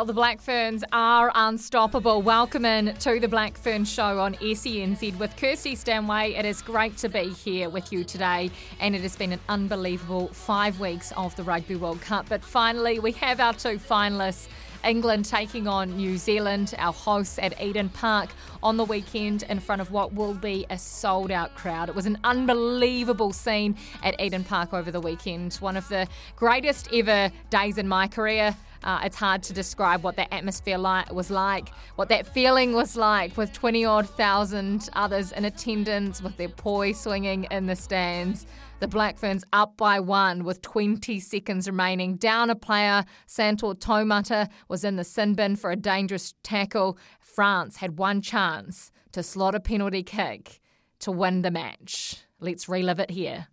Well, 0.00 0.06
the 0.06 0.14
Black 0.14 0.40
Ferns 0.40 0.82
are 0.92 1.30
unstoppable. 1.34 2.22
Welcome 2.22 2.64
in 2.64 2.94
to 3.00 3.20
the 3.20 3.28
Black 3.28 3.58
Fern 3.58 3.84
Show 3.84 4.18
on 4.18 4.34
SENZ 4.36 5.18
with 5.18 5.36
Kirstie 5.36 5.76
Stanway. 5.76 6.32
It 6.38 6.46
is 6.46 6.62
great 6.62 6.96
to 6.96 7.10
be 7.10 7.28
here 7.28 7.68
with 7.68 7.92
you 7.92 8.02
today, 8.02 8.50
and 8.80 8.96
it 8.96 9.02
has 9.02 9.14
been 9.14 9.32
an 9.32 9.40
unbelievable 9.50 10.28
five 10.28 10.80
weeks 10.80 11.12
of 11.18 11.36
the 11.36 11.42
Rugby 11.42 11.76
World 11.76 12.00
Cup. 12.00 12.30
But 12.30 12.42
finally, 12.42 12.98
we 12.98 13.12
have 13.12 13.40
our 13.40 13.52
two 13.52 13.76
finalists. 13.76 14.48
England 14.82 15.26
taking 15.26 15.68
on 15.68 15.94
New 15.98 16.16
Zealand, 16.16 16.74
our 16.78 16.94
hosts 16.94 17.38
at 17.38 17.60
Eden 17.60 17.90
Park 17.90 18.30
on 18.62 18.78
the 18.78 18.84
weekend 18.86 19.42
in 19.50 19.60
front 19.60 19.82
of 19.82 19.90
what 19.90 20.14
will 20.14 20.32
be 20.32 20.64
a 20.70 20.78
sold 20.78 21.30
out 21.30 21.54
crowd. 21.54 21.90
It 21.90 21.94
was 21.94 22.06
an 22.06 22.16
unbelievable 22.24 23.34
scene 23.34 23.76
at 24.02 24.18
Eden 24.18 24.44
Park 24.44 24.72
over 24.72 24.90
the 24.90 25.00
weekend. 25.00 25.56
One 25.56 25.76
of 25.76 25.86
the 25.88 26.08
greatest 26.36 26.90
ever 26.90 27.30
days 27.50 27.76
in 27.76 27.86
my 27.86 28.08
career. 28.08 28.56
Uh, 28.82 29.00
it's 29.04 29.16
hard 29.16 29.42
to 29.42 29.52
describe 29.52 30.02
what 30.02 30.16
that 30.16 30.32
atmosphere 30.32 30.78
was 30.78 31.30
like, 31.30 31.68
what 31.96 32.08
that 32.08 32.26
feeling 32.26 32.72
was 32.72 32.96
like 32.96 33.36
with 33.36 33.52
20 33.52 33.84
odd 33.84 34.08
thousand 34.08 34.88
others 34.94 35.32
in 35.32 35.44
attendance 35.44 36.22
with 36.22 36.36
their 36.36 36.48
poi 36.48 36.92
swinging 36.92 37.44
in 37.50 37.66
the 37.66 37.76
stands. 37.76 38.46
The 38.80 38.88
Black 38.88 39.18
Ferns 39.18 39.44
up 39.52 39.76
by 39.76 40.00
one 40.00 40.42
with 40.42 40.62
20 40.62 41.20
seconds 41.20 41.68
remaining. 41.68 42.16
Down 42.16 42.48
a 42.48 42.54
player, 42.54 43.04
Santo 43.26 43.74
Taumata 43.74 44.48
was 44.68 44.84
in 44.84 44.96
the 44.96 45.04
sin 45.04 45.34
bin 45.34 45.56
for 45.56 45.70
a 45.70 45.76
dangerous 45.76 46.32
tackle. 46.42 46.96
France 47.20 47.76
had 47.76 47.98
one 47.98 48.22
chance 48.22 48.90
to 49.12 49.22
slot 49.22 49.54
a 49.54 49.60
penalty 49.60 50.02
kick 50.02 50.60
to 51.00 51.12
win 51.12 51.42
the 51.42 51.50
match. 51.50 52.24
Let's 52.40 52.70
relive 52.70 53.00
it 53.00 53.10
here. 53.10 53.48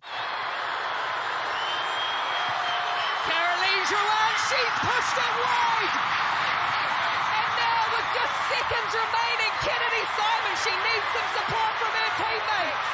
She's 4.48 4.76
pushed 4.80 5.18
it 5.20 5.34
wide. 5.44 5.94
And 7.36 7.50
now 7.60 7.80
with 7.92 8.08
just 8.16 8.34
seconds 8.48 8.92
remaining, 8.96 9.52
Kennedy 9.60 10.04
Simon, 10.16 10.54
she 10.64 10.72
needs 10.72 11.08
some 11.12 11.28
support 11.36 11.72
from 11.76 11.92
her 11.92 12.10
teammates. 12.16 12.88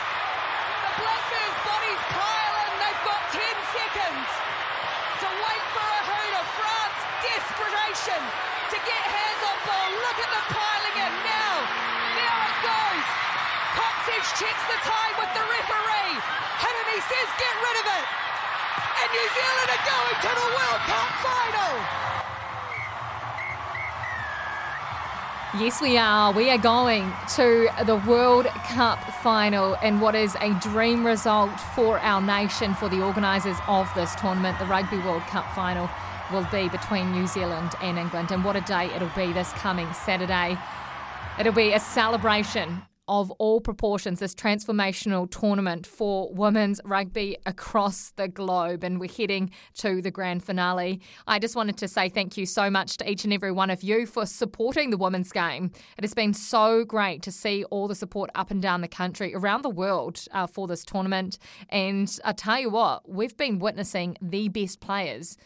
The 0.82 0.92
Blackbirds' 0.98 1.60
bodies 1.62 2.02
pile 2.10 2.54
in, 2.58 2.72
they've 2.82 3.04
got 3.06 3.22
10 3.30 3.38
seconds 3.70 4.28
to 5.22 5.28
wait 5.30 5.64
for 5.70 5.86
a 5.86 6.02
hoot 6.10 6.34
of 6.42 6.46
France. 6.58 6.98
Desperation 7.22 8.22
to 8.74 8.76
get 8.82 9.02
hands 9.06 9.42
on 9.46 9.58
ball. 9.62 9.90
Look 9.94 10.18
at 10.26 10.30
them 10.34 10.46
piling 10.50 10.96
in 11.06 11.14
now. 11.22 11.54
Now 12.18 12.36
it 12.50 12.58
goes. 12.66 13.08
Coxedge 13.78 14.30
checks 14.42 14.64
the 14.66 14.80
time 14.82 15.14
with 15.22 15.32
the 15.38 15.44
referee. 15.46 16.18
Hannity 16.58 16.98
says, 16.98 17.28
get 17.38 17.54
rid 17.62 17.76
of 17.78 17.86
it. 18.02 18.23
And 19.04 19.12
New 19.12 19.28
Zealand 19.36 19.68
are 19.68 19.84
going 19.84 20.16
to 20.22 20.28
the 20.40 20.48
World 20.56 20.80
Cup 20.88 21.10
final. 21.20 21.72
Yes, 25.60 25.82
we 25.82 25.98
are. 25.98 26.32
We 26.32 26.48
are 26.48 26.56
going 26.56 27.12
to 27.34 27.68
the 27.84 27.96
World 27.96 28.46
Cup 28.46 28.98
final 29.22 29.76
and 29.82 30.00
what 30.00 30.14
is 30.14 30.36
a 30.40 30.54
dream 30.60 31.04
result 31.04 31.50
for 31.74 31.98
our 31.98 32.22
nation, 32.22 32.72
for 32.72 32.88
the 32.88 33.02
organisers 33.02 33.58
of 33.68 33.92
this 33.94 34.14
tournament. 34.14 34.58
The 34.58 34.64
Rugby 34.64 34.96
World 35.00 35.22
Cup 35.24 35.54
final 35.54 35.90
will 36.32 36.46
be 36.50 36.70
between 36.70 37.12
New 37.12 37.26
Zealand 37.26 37.72
and 37.82 37.98
England. 37.98 38.30
And 38.30 38.42
what 38.42 38.56
a 38.56 38.62
day 38.62 38.86
it'll 38.94 39.08
be 39.08 39.34
this 39.34 39.52
coming 39.52 39.92
Saturday. 39.92 40.56
It'll 41.38 41.52
be 41.52 41.74
a 41.74 41.80
celebration 41.80 42.80
of 43.06 43.30
all 43.32 43.60
proportions, 43.60 44.20
this 44.20 44.34
transformational 44.34 45.30
tournament 45.30 45.86
for 45.86 46.32
women's 46.32 46.80
rugby 46.84 47.36
across 47.44 48.10
the 48.16 48.28
globe. 48.28 48.82
And 48.82 48.98
we're 48.98 49.10
heading 49.10 49.50
to 49.78 50.00
the 50.00 50.10
grand 50.10 50.42
finale. 50.42 51.00
I 51.26 51.38
just 51.38 51.56
wanted 51.56 51.76
to 51.78 51.88
say 51.88 52.08
thank 52.08 52.36
you 52.36 52.46
so 52.46 52.70
much 52.70 52.96
to 52.98 53.10
each 53.10 53.24
and 53.24 53.32
every 53.32 53.52
one 53.52 53.70
of 53.70 53.82
you 53.82 54.06
for 54.06 54.26
supporting 54.26 54.90
the 54.90 54.96
women's 54.96 55.32
game. 55.32 55.70
It 55.98 56.04
has 56.04 56.14
been 56.14 56.32
so 56.32 56.84
great 56.84 57.22
to 57.22 57.32
see 57.32 57.64
all 57.64 57.88
the 57.88 57.94
support 57.94 58.30
up 58.34 58.50
and 58.50 58.62
down 58.62 58.80
the 58.80 58.88
country, 58.88 59.34
around 59.34 59.62
the 59.62 59.70
world 59.70 60.24
uh, 60.32 60.46
for 60.46 60.66
this 60.66 60.84
tournament. 60.84 61.38
And 61.68 62.18
I 62.24 62.32
tell 62.32 62.58
you 62.58 62.70
what, 62.70 63.08
we've 63.08 63.36
been 63.36 63.58
witnessing 63.58 64.16
the 64.22 64.48
best 64.48 64.80
players 64.80 65.36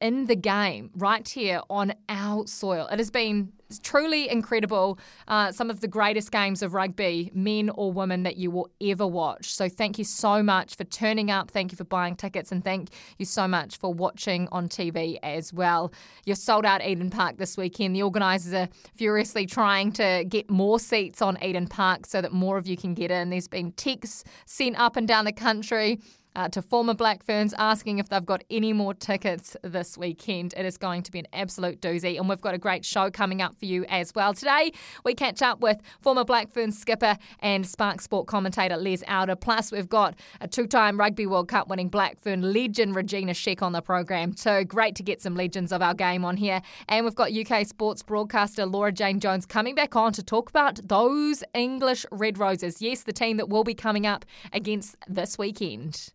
in 0.00 0.26
the 0.26 0.36
game 0.36 0.90
right 0.94 1.28
here 1.28 1.60
on 1.68 1.94
our 2.08 2.46
soil. 2.46 2.86
It 2.90 2.98
has 2.98 3.10
been 3.10 3.52
truly 3.78 4.28
incredible. 4.28 4.98
Uh, 5.28 5.52
some 5.52 5.70
of 5.70 5.80
the 5.80 5.88
greatest 5.88 6.32
games 6.32 6.62
of 6.62 6.74
rugby, 6.74 7.30
men 7.34 7.70
or 7.70 7.92
women, 7.92 8.22
that 8.24 8.36
you 8.36 8.50
will 8.50 8.68
ever 8.80 9.06
watch. 9.06 9.54
So 9.54 9.68
thank 9.68 9.98
you 9.98 10.04
so 10.04 10.42
much 10.42 10.76
for 10.76 10.84
turning 10.84 11.30
up. 11.30 11.50
Thank 11.50 11.72
you 11.72 11.76
for 11.76 11.84
buying 11.84 12.16
tickets. 12.16 12.50
And 12.50 12.64
thank 12.64 12.90
you 13.18 13.26
so 13.26 13.46
much 13.46 13.78
for 13.78 13.92
watching 13.92 14.48
on 14.50 14.68
TV 14.68 15.18
as 15.22 15.52
well. 15.52 15.92
You're 16.24 16.36
sold 16.36 16.64
out 16.64 16.84
Eden 16.84 17.10
Park 17.10 17.36
this 17.36 17.56
weekend. 17.56 17.94
The 17.94 18.02
organisers 18.02 18.52
are 18.52 18.68
furiously 18.94 19.46
trying 19.46 19.92
to 19.92 20.24
get 20.28 20.50
more 20.50 20.80
seats 20.80 21.22
on 21.22 21.42
Eden 21.42 21.66
Park 21.66 22.06
so 22.06 22.20
that 22.20 22.32
more 22.32 22.58
of 22.58 22.66
you 22.66 22.76
can 22.76 22.94
get 22.94 23.10
in. 23.10 23.30
There's 23.30 23.48
been 23.48 23.72
texts 23.72 24.24
sent 24.46 24.78
up 24.78 24.96
and 24.96 25.06
down 25.06 25.24
the 25.24 25.32
country 25.32 26.00
uh, 26.36 26.48
to 26.48 26.62
former 26.62 26.94
Black 26.94 27.22
Ferns 27.22 27.54
asking 27.58 27.98
if 27.98 28.08
they've 28.08 28.24
got 28.24 28.44
any 28.50 28.72
more 28.72 28.94
tickets 28.94 29.56
this 29.62 29.98
weekend. 29.98 30.54
It 30.56 30.64
is 30.64 30.76
going 30.76 31.02
to 31.02 31.12
be 31.12 31.18
an 31.18 31.26
absolute 31.32 31.80
doozy, 31.80 32.18
and 32.18 32.28
we've 32.28 32.40
got 32.40 32.54
a 32.54 32.58
great 32.58 32.84
show 32.84 33.10
coming 33.10 33.42
up 33.42 33.58
for 33.58 33.64
you 33.64 33.84
as 33.88 34.14
well. 34.14 34.34
Today, 34.34 34.72
we 35.04 35.14
catch 35.14 35.42
up 35.42 35.60
with 35.60 35.78
former 36.00 36.24
Black 36.24 36.50
Ferns 36.50 36.78
skipper 36.78 37.16
and 37.40 37.66
Spark 37.66 38.00
Sport 38.00 38.26
commentator 38.26 38.76
Les 38.76 39.02
Elder. 39.06 39.36
Plus, 39.36 39.72
we've 39.72 39.88
got 39.88 40.14
a 40.40 40.48
two 40.48 40.66
time 40.66 40.98
Rugby 40.98 41.26
World 41.26 41.48
Cup 41.48 41.68
winning 41.68 41.88
Black 41.88 42.18
Fern 42.18 42.52
legend 42.52 42.94
Regina 42.94 43.32
Sheck 43.32 43.62
on 43.62 43.72
the 43.72 43.82
program. 43.82 44.36
So 44.36 44.64
great 44.64 44.94
to 44.96 45.02
get 45.02 45.20
some 45.20 45.34
legends 45.34 45.72
of 45.72 45.82
our 45.82 45.94
game 45.94 46.24
on 46.24 46.36
here. 46.36 46.62
And 46.88 47.04
we've 47.04 47.14
got 47.14 47.32
UK 47.32 47.66
sports 47.66 48.02
broadcaster 48.02 48.66
Laura 48.66 48.92
Jane 48.92 49.20
Jones 49.20 49.46
coming 49.46 49.74
back 49.74 49.96
on 49.96 50.12
to 50.12 50.22
talk 50.22 50.50
about 50.50 50.80
those 50.86 51.42
English 51.54 52.06
Red 52.10 52.38
Roses. 52.38 52.80
Yes, 52.80 53.02
the 53.02 53.12
team 53.12 53.36
that 53.38 53.48
will 53.48 53.64
be 53.64 53.74
coming 53.74 54.06
up 54.06 54.24
against 54.52 54.96
this 55.08 55.38
weekend. 55.38 56.12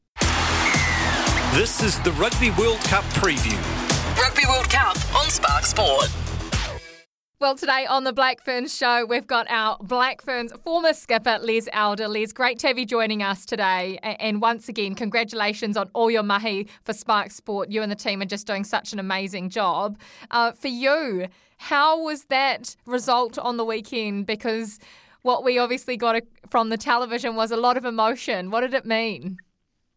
This 1.55 1.81
is 1.81 1.97
the 2.01 2.11
Rugby 2.11 2.51
World 2.51 2.81
Cup 2.81 3.05
preview. 3.13 3.55
Rugby 4.21 4.43
World 4.45 4.69
Cup 4.69 4.97
on 5.15 5.29
Spark 5.29 5.63
Sport. 5.63 6.13
Well, 7.39 7.55
today 7.55 7.85
on 7.85 8.03
the 8.03 8.11
Black 8.11 8.43
Ferns 8.43 8.75
show, 8.75 9.05
we've 9.05 9.25
got 9.25 9.49
our 9.49 9.77
Black 9.79 10.21
Ferns 10.21 10.51
former 10.65 10.91
skipper, 10.91 11.39
Les 11.41 11.69
Elder. 11.71 12.09
Les, 12.09 12.33
great 12.33 12.59
to 12.59 12.67
have 12.67 12.77
you 12.77 12.85
joining 12.85 13.23
us 13.23 13.45
today. 13.45 13.97
And 14.03 14.41
once 14.41 14.67
again, 14.67 14.95
congratulations 14.95 15.77
on 15.77 15.89
all 15.93 16.11
your 16.11 16.23
mahi 16.23 16.67
for 16.83 16.91
Spark 16.91 17.31
Sport. 17.31 17.71
You 17.71 17.81
and 17.83 17.89
the 17.89 17.95
team 17.95 18.21
are 18.21 18.25
just 18.25 18.45
doing 18.45 18.65
such 18.65 18.91
an 18.91 18.99
amazing 18.99 19.49
job. 19.49 19.97
Uh, 20.31 20.51
for 20.51 20.67
you, 20.67 21.27
how 21.55 22.03
was 22.03 22.25
that 22.25 22.75
result 22.85 23.37
on 23.37 23.55
the 23.55 23.63
weekend? 23.63 24.25
Because 24.25 24.77
what 25.21 25.45
we 25.45 25.57
obviously 25.57 25.95
got 25.95 26.21
from 26.49 26.67
the 26.67 26.77
television 26.77 27.37
was 27.37 27.49
a 27.49 27.57
lot 27.57 27.77
of 27.77 27.85
emotion. 27.85 28.51
What 28.51 28.59
did 28.59 28.73
it 28.73 28.85
mean? 28.85 29.37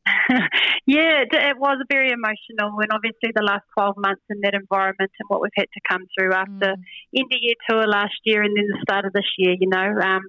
yeah, 0.87 1.23
it, 1.23 1.33
it, 1.33 1.59
was 1.59 1.79
very 1.91 2.11
emotional, 2.11 2.79
and 2.81 2.93
obviously 2.93 3.31
the 3.35 3.43
last 3.43 3.65
12 3.75 3.97
months 3.97 4.23
in 4.31 4.41
that 4.43 4.55
environment 4.55 5.11
and 5.19 5.29
what 5.29 5.41
we've 5.41 5.57
had 5.57 5.69
to 5.73 5.81
come 5.89 6.07
through 6.17 6.33
after 6.33 6.77
mm. 6.77 7.17
end 7.17 7.33
of 7.33 7.41
year 7.41 7.55
tour 7.69 7.87
last 7.87 8.19
year 8.25 8.43
and 8.43 8.57
then 8.57 8.67
the 8.67 8.81
start 8.83 9.05
of 9.05 9.13
this 9.13 9.29
year, 9.39 9.55
you 9.59 9.69
know, 9.69 10.01
um, 10.01 10.23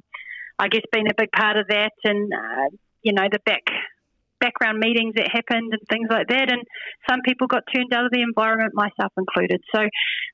I 0.58 0.68
guess 0.68 0.82
being 0.92 1.08
a 1.10 1.16
big 1.18 1.32
part 1.32 1.58
of 1.58 1.68
that 1.70 1.94
and, 2.04 2.32
uh, 2.34 2.70
you 3.02 3.14
know, 3.14 3.28
the 3.32 3.40
back 3.46 3.64
background 4.40 4.80
meetings 4.80 5.16
that 5.16 5.28
happened 5.32 5.74
and 5.74 5.82
things 5.90 6.08
like 6.10 6.28
that. 6.28 6.52
And 6.52 6.64
some 7.10 7.20
people 7.26 7.48
got 7.48 7.64
turned 7.74 7.94
out 7.94 8.06
of 8.06 8.12
the 8.12 8.22
environment, 8.22 8.72
myself 8.74 9.12
included. 9.18 9.62
So 9.76 9.82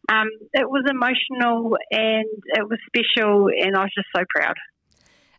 um, 0.09 0.29
it 0.53 0.69
was 0.69 0.85
emotional 0.87 1.77
and 1.91 2.29
it 2.53 2.69
was 2.69 2.79
special, 2.87 3.49
and 3.49 3.75
I 3.75 3.81
was 3.81 3.93
just 3.95 4.07
so 4.15 4.23
proud. 4.29 4.55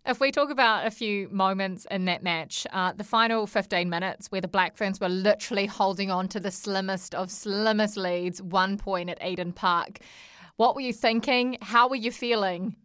If 0.08 0.20
we 0.20 0.30
talk 0.30 0.50
about 0.50 0.86
a 0.86 0.92
few 0.92 1.28
moments 1.30 1.84
in 1.90 2.04
that 2.04 2.22
match, 2.22 2.64
uh, 2.72 2.92
the 2.92 3.02
final 3.02 3.44
15 3.44 3.90
minutes 3.90 4.28
where 4.28 4.40
the 4.40 4.46
Black 4.46 4.76
Ferns 4.76 5.00
were 5.00 5.08
literally 5.08 5.66
holding 5.66 6.12
on 6.12 6.28
to 6.28 6.38
the 6.38 6.52
slimmest 6.52 7.12
of 7.12 7.28
slimmest 7.28 7.96
leads, 7.96 8.40
one 8.40 8.78
point 8.78 9.10
at 9.10 9.20
Eden 9.20 9.52
Park. 9.52 9.98
What 10.58 10.76
were 10.76 10.80
you 10.80 10.92
thinking? 10.92 11.58
How 11.60 11.88
were 11.88 11.96
you 11.96 12.12
feeling? 12.12 12.76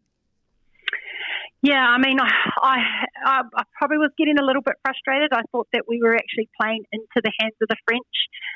Yeah, 1.61 1.77
I 1.77 1.99
mean, 1.99 2.17
I, 2.19 2.79
I, 3.23 3.41
I 3.53 3.63
probably 3.77 3.99
was 3.99 4.09
getting 4.17 4.39
a 4.39 4.43
little 4.43 4.63
bit 4.63 4.73
frustrated. 4.83 5.29
I 5.31 5.43
thought 5.51 5.67
that 5.73 5.83
we 5.87 6.01
were 6.01 6.15
actually 6.15 6.49
playing 6.59 6.85
into 6.91 7.21
the 7.23 7.31
hands 7.39 7.53
of 7.61 7.67
the 7.67 7.77
French, 7.85 8.01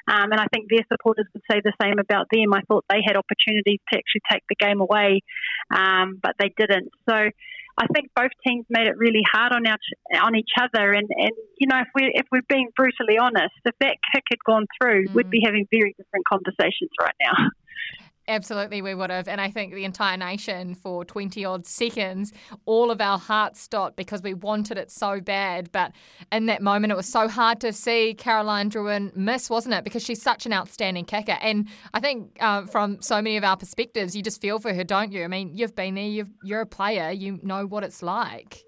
um, 0.07 0.31
and 0.31 0.41
I 0.41 0.47
think 0.51 0.71
their 0.71 0.83
supporters 0.91 1.27
would 1.35 1.43
say 1.49 1.61
the 1.63 1.73
same 1.79 1.99
about 1.99 2.25
them. 2.31 2.51
I 2.51 2.61
thought 2.67 2.83
they 2.89 3.05
had 3.05 3.15
opportunities 3.15 3.77
to 3.93 3.99
actually 3.99 4.21
take 4.31 4.41
the 4.49 4.55
game 4.55 4.81
away, 4.81 5.21
um, 5.69 6.17
but 6.19 6.33
they 6.39 6.51
didn't. 6.57 6.89
So 7.07 7.29
I 7.77 7.87
think 7.93 8.09
both 8.15 8.31
teams 8.45 8.65
made 8.69 8.87
it 8.87 8.97
really 8.97 9.23
hard 9.31 9.51
on 9.51 9.67
our 9.67 9.77
on 10.23 10.35
each 10.35 10.51
other. 10.59 10.93
And, 10.93 11.07
and 11.09 11.31
you 11.57 11.67
know, 11.67 11.79
if 11.79 11.87
we 11.93 12.11
if 12.13 12.25
we're 12.31 12.47
being 12.47 12.69
brutally 12.75 13.17
honest, 13.17 13.53
if 13.65 13.75
that 13.81 13.97
kick 14.13 14.23
had 14.29 14.39
gone 14.45 14.65
through, 14.79 15.07
mm. 15.07 15.13
we'd 15.13 15.29
be 15.29 15.41
having 15.43 15.67
very 15.71 15.93
different 15.97 16.25
conversations 16.25 16.91
right 17.01 17.15
now. 17.21 17.49
Absolutely, 18.27 18.81
we 18.81 18.95
would 18.95 19.11
have. 19.11 19.27
And 19.27 19.39
I 19.39 19.51
think 19.51 19.73
the 19.73 19.85
entire 19.85 20.17
nation, 20.17 20.73
for 20.73 21.05
20 21.05 21.45
odd 21.45 21.67
seconds, 21.67 22.33
all 22.65 22.89
of 22.89 22.99
our 22.99 23.19
hearts 23.19 23.61
stopped 23.61 23.95
because 23.95 24.23
we 24.23 24.33
wanted 24.33 24.77
it 24.79 24.89
so 24.89 25.21
bad. 25.21 25.71
But 25.71 25.91
in 26.31 26.47
that 26.47 26.61
moment, 26.63 26.91
it 26.91 26.95
was 26.95 27.07
so 27.07 27.27
hard 27.27 27.59
to 27.61 27.71
see 27.71 28.15
Caroline 28.17 28.71
Drouin 28.71 29.15
miss, 29.15 29.49
wasn't 29.49 29.75
it? 29.75 29.83
Because 29.83 30.03
she's 30.03 30.21
such 30.21 30.47
an 30.47 30.53
outstanding 30.53 31.05
kicker. 31.05 31.37
And 31.39 31.67
I 31.93 31.99
think 31.99 32.37
uh, 32.39 32.65
from 32.65 32.99
so 33.01 33.21
many 33.21 33.37
of 33.37 33.43
our 33.43 33.57
perspectives, 33.57 34.15
you 34.15 34.23
just 34.23 34.41
feel 34.41 34.57
for 34.57 34.73
her, 34.73 34.83
don't 34.83 35.11
you? 35.11 35.23
I 35.23 35.27
mean, 35.27 35.51
you've 35.53 35.75
been 35.75 35.93
there, 35.93 36.05
you've, 36.05 36.31
you're 36.43 36.61
a 36.61 36.65
player, 36.65 37.11
you 37.11 37.39
know 37.43 37.67
what 37.67 37.83
it's 37.83 38.01
like. 38.01 38.63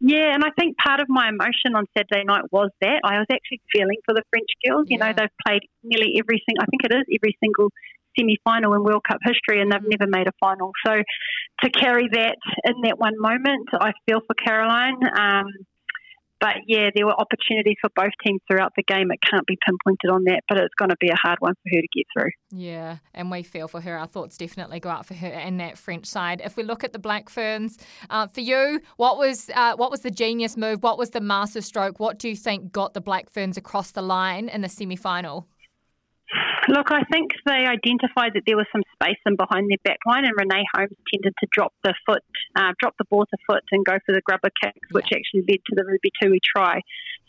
Yeah, 0.00 0.34
and 0.34 0.44
I 0.44 0.50
think 0.58 0.76
part 0.76 1.00
of 1.00 1.08
my 1.08 1.28
emotion 1.30 1.74
on 1.74 1.86
Saturday 1.96 2.24
night 2.24 2.44
was 2.52 2.70
that 2.80 3.00
I 3.02 3.18
was 3.18 3.26
actually 3.32 3.62
feeling 3.72 3.96
for 4.04 4.14
the 4.14 4.22
French 4.30 4.50
girls. 4.64 4.86
You 4.88 4.98
yeah. 4.98 5.06
know, 5.06 5.14
they've 5.16 5.38
played 5.46 5.62
nearly 5.82 6.14
every 6.20 6.42
single, 6.46 6.62
I 6.62 6.66
think 6.66 6.84
it 6.84 6.92
is 6.94 7.18
every 7.18 7.36
single 7.40 7.70
semi 8.18 8.38
final 8.44 8.74
in 8.74 8.82
World 8.82 9.02
Cup 9.08 9.18
history 9.24 9.60
and 9.60 9.70
they've 9.70 9.80
mm. 9.80 9.98
never 9.98 10.10
made 10.10 10.26
a 10.26 10.32
final. 10.40 10.72
So 10.86 11.02
to 11.62 11.70
carry 11.70 12.08
that 12.12 12.36
in 12.64 12.74
that 12.84 12.98
one 12.98 13.14
moment, 13.18 13.68
I 13.72 13.92
feel 14.06 14.20
for 14.26 14.34
Caroline. 14.34 15.00
Um, 15.18 15.46
but 16.44 16.56
yeah, 16.66 16.90
there 16.94 17.06
were 17.06 17.18
opportunities 17.18 17.76
for 17.80 17.88
both 17.96 18.10
teams 18.22 18.38
throughout 18.46 18.72
the 18.76 18.82
game. 18.82 19.10
It 19.10 19.20
can't 19.22 19.46
be 19.46 19.56
pinpointed 19.64 20.10
on 20.10 20.24
that, 20.24 20.42
but 20.46 20.58
it's 20.58 20.74
going 20.74 20.90
to 20.90 20.96
be 21.00 21.08
a 21.08 21.16
hard 21.16 21.38
one 21.40 21.54
for 21.54 21.74
her 21.74 21.80
to 21.80 21.88
get 21.96 22.04
through. 22.12 22.30
Yeah, 22.50 22.98
and 23.14 23.30
we 23.30 23.42
feel 23.42 23.66
for 23.66 23.80
her. 23.80 23.96
Our 23.96 24.06
thoughts 24.06 24.36
definitely 24.36 24.78
go 24.78 24.90
out 24.90 25.06
for 25.06 25.14
her 25.14 25.28
and 25.28 25.58
that 25.60 25.78
French 25.78 26.04
side. 26.04 26.42
If 26.44 26.58
we 26.58 26.62
look 26.62 26.84
at 26.84 26.92
the 26.92 26.98
Black 26.98 27.30
Ferns, 27.30 27.78
uh, 28.10 28.26
for 28.26 28.40
you, 28.40 28.80
what 28.98 29.16
was 29.16 29.48
uh, 29.54 29.76
what 29.76 29.90
was 29.90 30.00
the 30.00 30.10
genius 30.10 30.56
move? 30.58 30.82
What 30.82 30.98
was 30.98 31.10
the 31.10 31.20
master 31.22 31.62
stroke? 31.62 31.98
What 31.98 32.18
do 32.18 32.28
you 32.28 32.36
think 32.36 32.72
got 32.72 32.92
the 32.92 33.00
Black 33.00 33.30
Ferns 33.30 33.56
across 33.56 33.92
the 33.92 34.02
line 34.02 34.50
in 34.50 34.60
the 34.60 34.68
semi 34.68 34.96
final? 34.96 35.48
Look, 36.68 36.90
I 36.90 37.04
think 37.12 37.32
they 37.44 37.66
identified 37.68 38.32
that 38.34 38.42
there 38.46 38.56
was 38.56 38.66
some 38.72 38.82
space 38.94 39.20
in 39.26 39.36
behind 39.36 39.68
their 39.70 39.82
back 39.84 39.98
line, 40.06 40.24
and 40.24 40.32
Renee 40.36 40.64
Holmes 40.74 40.96
tended 41.12 41.34
to 41.38 41.46
drop 41.52 41.72
the 41.84 41.94
foot, 42.06 42.22
uh, 42.56 42.72
drop 42.80 42.94
the 42.98 43.04
ball 43.04 43.26
to 43.26 43.36
foot, 43.46 43.62
and 43.70 43.84
go 43.84 43.98
for 44.06 44.14
the 44.14 44.22
grubber 44.24 44.50
kicks, 44.62 44.88
which 44.90 45.12
actually 45.12 45.44
led 45.46 45.60
to 45.66 45.74
the 45.76 45.84
Ruby 45.84 46.10
Tui 46.20 46.40
try. 46.40 46.80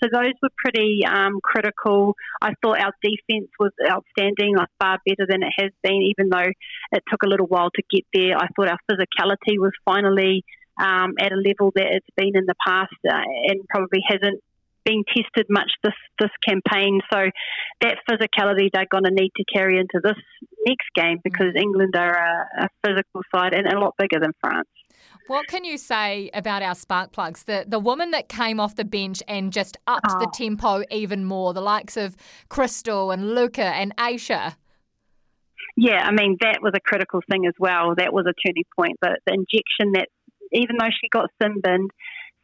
So 0.01 0.09
those 0.11 0.33
were 0.41 0.49
pretty 0.57 1.01
um, 1.05 1.39
critical. 1.43 2.15
I 2.41 2.53
thought 2.61 2.79
our 2.79 2.93
defence 3.03 3.49
was 3.59 3.71
outstanding, 3.89 4.55
like 4.55 4.69
far 4.79 4.99
better 5.05 5.27
than 5.27 5.43
it 5.43 5.53
has 5.57 5.71
been, 5.83 6.01
even 6.01 6.29
though 6.29 6.51
it 6.91 7.03
took 7.09 7.23
a 7.23 7.29
little 7.29 7.47
while 7.47 7.69
to 7.71 7.83
get 7.91 8.05
there. 8.13 8.37
I 8.37 8.47
thought 8.55 8.69
our 8.69 8.79
physicality 8.89 9.59
was 9.59 9.71
finally 9.83 10.43
um, 10.79 11.15
at 11.19 11.31
a 11.31 11.35
level 11.35 11.71
that 11.75 11.87
it's 11.91 12.07
been 12.15 12.35
in 12.35 12.45
the 12.45 12.55
past 12.65 12.95
uh, 13.09 13.21
and 13.47 13.61
probably 13.69 14.01
hasn't 14.07 14.41
been 14.85 15.03
tested 15.07 15.47
much 15.49 15.71
this 15.83 15.93
this 16.19 16.29
campaign. 16.47 17.01
So 17.11 17.25
that 17.81 17.97
physicality 18.09 18.69
they're 18.73 18.87
going 18.89 19.03
to 19.03 19.11
need 19.11 19.31
to 19.35 19.43
carry 19.53 19.77
into 19.79 19.99
this 20.03 20.17
next 20.65 20.87
game 20.95 21.19
because 21.23 21.53
mm. 21.55 21.61
England 21.61 21.95
are 21.97 22.15
a, 22.15 22.65
a 22.65 22.69
physical 22.85 23.21
side 23.33 23.53
and 23.53 23.67
a 23.67 23.79
lot 23.79 23.95
bigger 23.97 24.19
than 24.19 24.31
France. 24.41 24.69
What 25.27 25.47
can 25.47 25.63
you 25.63 25.77
say 25.77 26.29
about 26.33 26.61
our 26.61 26.75
spark 26.75 27.11
plugs? 27.11 27.43
The 27.43 27.65
the 27.67 27.79
woman 27.79 28.11
that 28.11 28.29
came 28.29 28.59
off 28.59 28.75
the 28.75 28.85
bench 28.85 29.23
and 29.27 29.51
just 29.51 29.77
upped 29.87 30.07
oh. 30.09 30.19
the 30.19 30.31
tempo 30.33 30.83
even 30.91 31.25
more, 31.25 31.53
the 31.53 31.61
likes 31.61 31.97
of 31.97 32.15
Krystal 32.49 33.13
and 33.13 33.33
Luca 33.33 33.65
and 33.65 33.95
Aisha. 33.97 34.55
Yeah, 35.75 36.03
I 36.05 36.11
mean 36.11 36.37
that 36.41 36.59
was 36.61 36.73
a 36.75 36.79
critical 36.79 37.21
thing 37.29 37.45
as 37.47 37.53
well. 37.59 37.95
That 37.97 38.13
was 38.13 38.25
a 38.27 38.33
turning 38.45 38.63
point. 38.75 38.97
The, 39.01 39.17
the 39.25 39.33
injection 39.33 39.93
that 39.93 40.09
even 40.51 40.77
though 40.79 40.89
she 40.89 41.09
got 41.09 41.29
sin 41.41 41.55
binned, 41.61 41.91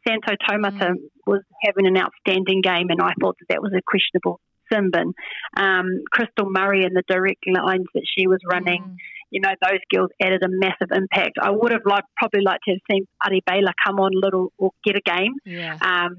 Santo 0.06 0.34
Taumata 0.48 0.90
mm. 0.90 0.96
was 1.26 1.42
having 1.62 1.86
an 1.86 1.96
outstanding 1.96 2.60
game, 2.60 2.88
and 2.90 3.00
I 3.00 3.12
thought 3.20 3.36
that 3.38 3.46
that 3.48 3.62
was 3.62 3.72
a 3.76 3.82
questionable 3.86 4.40
sin 4.72 4.90
bin. 4.90 5.14
Um, 5.56 6.02
Krystal 6.14 6.50
Murray 6.50 6.84
and 6.84 6.96
the 6.96 7.02
direct 7.08 7.44
lines 7.46 7.86
that 7.94 8.04
she 8.16 8.26
was 8.26 8.38
running, 8.50 8.82
mm. 8.82 8.96
you 9.30 9.40
know, 9.40 9.50
those 9.62 9.80
girls 9.92 10.10
added 10.20 10.42
a 10.42 10.48
massive 10.48 10.88
impact. 10.92 11.38
I 11.40 11.50
would 11.50 11.72
have 11.72 11.82
liked, 11.86 12.08
probably 12.16 12.42
liked 12.42 12.64
to 12.64 12.72
have 12.72 12.80
seen 12.90 13.06
Adi 13.24 13.42
Bayler 13.48 13.72
come 13.84 13.98
on 14.00 14.12
a 14.14 14.18
little 14.18 14.52
or 14.58 14.70
get 14.84 14.96
a 14.96 15.00
game. 15.00 15.34
Yeah. 15.44 15.76
Um, 15.80 16.16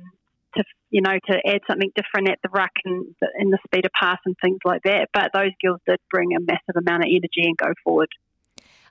to 0.56 0.64
you 0.90 1.02
know 1.02 1.18
to 1.28 1.34
add 1.48 1.62
something 1.68 1.92
different 1.96 2.30
at 2.30 2.40
the 2.44 2.50
ruck 2.50 2.72
and 2.86 3.16
in 3.40 3.50
the 3.50 3.58
speed 3.66 3.86
of 3.86 3.92
pass 4.00 4.20
and 4.26 4.36
things 4.42 4.60
like 4.64 4.84
that, 4.84 5.10
but 5.14 5.32
those 5.34 5.52
girls 5.64 5.80
did 5.88 6.00
bring 6.12 6.36
a 6.36 6.40
massive 6.40 6.76
amount 6.78 7.04
of 7.04 7.10
energy 7.10 7.48
and 7.48 7.58
go 7.58 7.74
forward. 7.84 8.10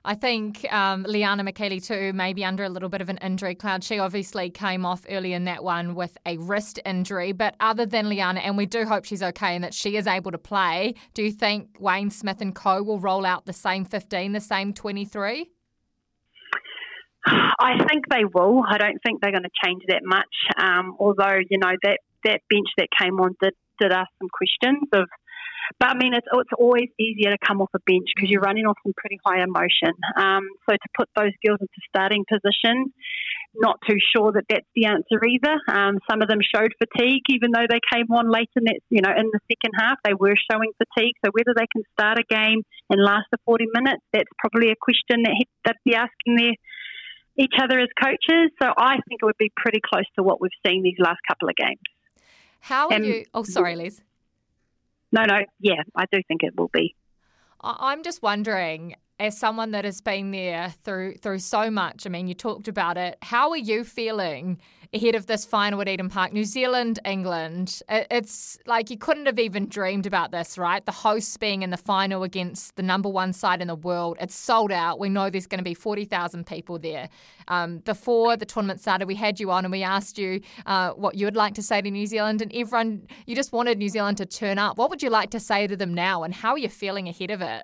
I 0.05 0.15
think 0.15 0.71
um, 0.71 1.03
Liana 1.03 1.45
Micheli 1.45 1.85
too, 1.85 2.11
maybe 2.11 2.43
under 2.43 2.65
a 2.65 2.69
little 2.69 2.89
bit 2.89 2.99
of 2.99 3.07
an 3.07 3.17
injury 3.19 3.55
cloud. 3.55 3.85
She 3.85 3.99
obviously 3.99 4.49
came 4.49 4.85
off 4.85 5.05
early 5.09 5.31
in 5.31 5.45
that 5.45 5.63
one 5.63 5.95
with 5.95 6.17
a 6.25 6.37
wrist 6.37 6.79
injury, 6.85 7.31
but 7.31 7.55
other 7.61 7.85
than 7.85 8.09
Liana, 8.09 8.41
and 8.41 8.57
we 8.57 8.65
do 8.65 8.85
hope 8.85 9.05
she's 9.05 9.23
okay 9.23 9.55
and 9.55 9.63
that 9.63 9.73
she 9.73 9.95
is 9.95 10.05
able 10.05 10.31
to 10.31 10.37
play, 10.37 10.95
do 11.13 11.23
you 11.23 11.31
think 11.31 11.77
Wayne 11.79 12.09
Smith 12.09 12.41
and 12.41 12.53
co 12.53 12.83
will 12.83 12.99
roll 12.99 13.25
out 13.25 13.45
the 13.45 13.53
same 13.53 13.85
15, 13.85 14.33
the 14.33 14.41
same 14.41 14.73
23? 14.73 15.49
I 17.25 17.77
think 17.87 18.09
they 18.09 18.25
will. 18.25 18.61
I 18.67 18.77
don't 18.77 18.97
think 19.05 19.21
they're 19.21 19.31
going 19.31 19.43
to 19.43 19.49
change 19.63 19.83
that 19.87 20.01
much. 20.03 20.25
Um, 20.57 20.97
although 20.99 21.39
you 21.49 21.57
know 21.57 21.71
that 21.83 21.99
that 22.25 22.41
bench 22.49 22.67
that 22.77 22.89
came 22.99 23.19
on 23.21 23.35
did 23.41 23.53
did 23.79 23.93
ask 23.93 24.09
some 24.19 24.29
questions 24.29 24.89
of 24.93 25.07
but 25.79 25.89
I 25.89 25.95
mean, 25.95 26.13
it's, 26.13 26.27
it's 26.31 26.55
always 26.57 26.89
easier 26.99 27.31
to 27.31 27.37
come 27.45 27.61
off 27.61 27.69
a 27.73 27.79
bench 27.85 28.07
because 28.15 28.29
you're 28.29 28.41
running 28.41 28.65
off 28.65 28.77
some 28.83 28.93
pretty 28.95 29.19
high 29.25 29.43
emotion. 29.43 29.93
Um, 30.17 30.47
so 30.69 30.75
to 30.75 30.89
put 30.97 31.09
those 31.15 31.31
girls 31.45 31.59
into 31.61 31.79
starting 31.87 32.25
position, 32.27 32.93
not 33.55 33.79
too 33.87 33.97
sure 34.15 34.31
that 34.33 34.45
that's 34.49 34.67
the 34.75 34.85
answer 34.85 35.23
either. 35.23 35.55
Um, 35.67 35.99
some 36.09 36.21
of 36.21 36.27
them 36.27 36.39
showed 36.41 36.73
fatigue, 36.79 37.23
even 37.29 37.51
though 37.53 37.67
they 37.69 37.79
came 37.93 38.09
on 38.11 38.31
late 38.31 38.49
in 38.55 38.63
that, 38.65 38.79
you 38.89 39.01
know, 39.01 39.11
in 39.15 39.29
the 39.31 39.39
second 39.51 39.73
half, 39.77 39.97
they 40.03 40.13
were 40.13 40.35
showing 40.51 40.71
fatigue. 40.77 41.15
So 41.23 41.31
whether 41.31 41.53
they 41.55 41.67
can 41.71 41.83
start 41.93 42.19
a 42.19 42.23
game 42.27 42.63
and 42.89 43.03
last 43.03 43.27
the 43.31 43.37
40 43.45 43.65
minutes, 43.73 44.01
that's 44.11 44.29
probably 44.39 44.71
a 44.71 44.75
question 44.79 45.23
that 45.23 45.45
they'd 45.65 45.83
be 45.85 45.95
asking 45.95 46.35
their 46.37 46.53
each 47.35 47.53
other 47.59 47.79
as 47.79 47.89
coaches. 47.99 48.51
So 48.61 48.69
I 48.77 48.99
think 49.09 49.21
it 49.21 49.25
would 49.25 49.37
be 49.39 49.51
pretty 49.57 49.79
close 49.83 50.05
to 50.17 50.23
what 50.23 50.39
we've 50.39 50.51
seen 50.65 50.83
these 50.83 50.99
last 50.99 51.17
couple 51.27 51.49
of 51.49 51.55
games. 51.55 51.81
How 52.59 52.89
are 52.89 53.01
you? 53.01 53.25
Oh, 53.33 53.41
sorry, 53.41 53.75
Liz 53.75 54.01
no, 55.13 55.23
no, 55.25 55.45
yeah, 55.59 55.83
I 55.95 56.05
do 56.11 56.21
think 56.27 56.43
it 56.43 56.57
will 56.57 56.69
be. 56.69 56.95
I'm 57.61 58.03
just 58.03 58.21
wondering, 58.21 58.95
as 59.19 59.37
someone 59.37 59.71
that 59.71 59.85
has 59.85 60.01
been 60.01 60.31
there 60.31 60.73
through 60.83 61.15
through 61.15 61.39
so 61.39 61.71
much, 61.71 62.05
I 62.05 62.09
mean, 62.09 62.27
you 62.27 62.33
talked 62.33 62.67
about 62.67 62.97
it. 62.97 63.17
How 63.21 63.51
are 63.51 63.57
you 63.57 63.83
feeling 63.85 64.59
ahead 64.93 65.15
of 65.15 65.25
this 65.25 65.45
final 65.45 65.81
at 65.81 65.87
Eden 65.87 66.09
Park? 66.09 66.33
New 66.33 66.45
Zealand, 66.45 66.99
England. 67.05 67.81
It's 67.89 68.57
like 68.65 68.89
you 68.89 68.97
couldn't 68.97 69.25
have 69.25 69.39
even 69.39 69.67
dreamed 69.67 70.05
about 70.05 70.31
this, 70.31 70.57
right? 70.57 70.85
The 70.85 70.91
hosts 70.91 71.35
being 71.37 71.63
in 71.63 71.69
the 71.69 71.77
final 71.77 72.23
against 72.23 72.75
the 72.75 72.83
number 72.83 73.09
one 73.09 73.33
side 73.33 73.61
in 73.61 73.67
the 73.67 73.75
world. 73.75 74.17
It's 74.19 74.35
sold 74.35 74.71
out. 74.71 74.99
We 74.99 75.09
know 75.09 75.29
there's 75.29 75.47
going 75.47 75.59
to 75.59 75.63
be 75.63 75.73
forty 75.73 76.05
thousand 76.05 76.45
people 76.45 76.79
there. 76.79 77.09
Um, 77.47 77.79
before 77.79 78.37
the 78.37 78.45
tournament 78.45 78.79
started, 78.79 79.07
we 79.07 79.15
had 79.15 79.39
you 79.39 79.51
on 79.51 79.65
and 79.65 79.71
we 79.71 79.83
asked 79.83 80.17
you 80.17 80.41
uh, 80.65 80.91
what 80.91 81.15
you 81.15 81.25
would 81.25 81.35
like 81.35 81.55
to 81.55 81.61
say 81.61 81.81
to 81.81 81.91
New 81.91 82.05
Zealand, 82.05 82.41
and 82.41 82.53
everyone 82.53 83.07
you 83.25 83.35
just 83.35 83.51
wanted 83.51 83.77
New 83.77 83.89
Zealand 83.89 84.17
to 84.17 84.25
turn 84.25 84.57
up. 84.57 84.77
What 84.77 84.89
would 84.89 85.03
you 85.03 85.09
like 85.09 85.31
to 85.31 85.39
say 85.39 85.67
to 85.67 85.75
them 85.75 85.93
now, 85.93 86.23
and 86.23 86.33
how 86.33 86.51
are 86.51 86.59
you 86.59 86.69
feeling 86.69 87.07
ahead 87.07 87.31
of 87.31 87.41
it? 87.41 87.63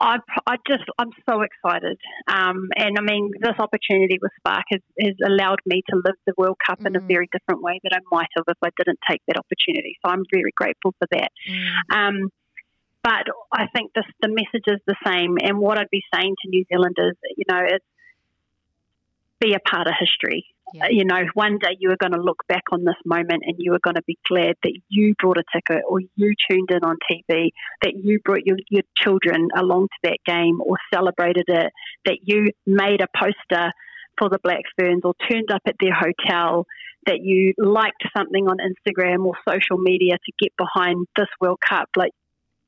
I, 0.00 0.18
I 0.46 0.56
just, 0.68 0.84
I'm 0.98 1.10
so 1.28 1.42
excited. 1.42 1.98
Um, 2.26 2.68
and 2.76 2.98
I 2.98 3.02
mean, 3.02 3.30
this 3.40 3.54
opportunity 3.58 4.18
with 4.20 4.32
Spark 4.38 4.64
has, 4.70 4.80
has 5.00 5.14
allowed 5.24 5.60
me 5.66 5.82
to 5.88 5.96
live 5.96 6.16
the 6.26 6.34
World 6.36 6.56
Cup 6.66 6.80
mm. 6.80 6.86
in 6.86 6.96
a 6.96 7.00
mm. 7.00 7.08
very 7.08 7.28
different 7.32 7.62
way 7.62 7.80
that 7.84 7.92
I 7.94 8.00
might 8.10 8.28
have 8.36 8.44
if 8.48 8.58
I 8.62 8.70
didn't 8.76 8.98
take 9.08 9.22
that 9.28 9.38
opportunity. 9.38 9.96
So 10.04 10.10
I'm 10.10 10.24
very 10.32 10.52
grateful 10.56 10.94
for 10.98 11.08
that. 11.12 11.30
Mm. 11.48 11.96
Um, 11.96 12.28
but 13.02 13.26
I 13.52 13.66
think 13.74 13.92
this, 13.94 14.04
the 14.20 14.28
message 14.28 14.64
is 14.66 14.80
the 14.86 14.96
same. 15.06 15.36
And 15.40 15.58
what 15.58 15.78
I'd 15.78 15.90
be 15.90 16.02
saying 16.12 16.34
to 16.42 16.48
New 16.48 16.64
Zealanders, 16.72 17.16
you 17.36 17.44
know, 17.48 17.60
it's 17.64 17.84
be 19.44 19.54
a 19.54 19.68
part 19.68 19.86
of 19.86 19.94
history. 19.98 20.46
Yeah. 20.72 20.84
Uh, 20.84 20.88
you 20.90 21.04
know, 21.04 21.20
one 21.34 21.58
day 21.58 21.76
you 21.78 21.90
are 21.90 21.96
going 21.96 22.12
to 22.12 22.20
look 22.20 22.42
back 22.48 22.64
on 22.72 22.84
this 22.84 22.96
moment 23.04 23.42
and 23.46 23.56
you 23.58 23.74
are 23.74 23.80
going 23.82 23.96
to 23.96 24.02
be 24.06 24.18
glad 24.26 24.56
that 24.62 24.72
you 24.88 25.14
brought 25.20 25.38
a 25.38 25.44
ticket 25.54 25.84
or 25.88 26.00
you 26.00 26.34
tuned 26.50 26.70
in 26.70 26.82
on 26.82 26.96
TV, 27.10 27.50
that 27.82 27.92
you 28.02 28.18
brought 28.24 28.44
your, 28.44 28.56
your 28.70 28.82
children 28.96 29.48
along 29.56 29.88
to 29.88 30.10
that 30.10 30.18
game 30.26 30.60
or 30.60 30.76
celebrated 30.92 31.44
it, 31.48 31.72
that 32.06 32.18
you 32.22 32.50
made 32.66 33.02
a 33.02 33.06
poster 33.16 33.72
for 34.18 34.28
the 34.28 34.38
Black 34.42 34.62
Ferns 34.78 35.02
or 35.04 35.14
turned 35.30 35.50
up 35.52 35.62
at 35.66 35.76
their 35.80 35.94
hotel, 35.94 36.66
that 37.06 37.18
you 37.22 37.52
liked 37.58 38.02
something 38.16 38.46
on 38.46 38.56
Instagram 38.58 39.26
or 39.26 39.34
social 39.48 39.76
media 39.78 40.14
to 40.14 40.32
get 40.40 40.52
behind 40.56 41.06
this 41.16 41.28
World 41.40 41.58
Cup. 41.68 41.88
Like 41.96 42.12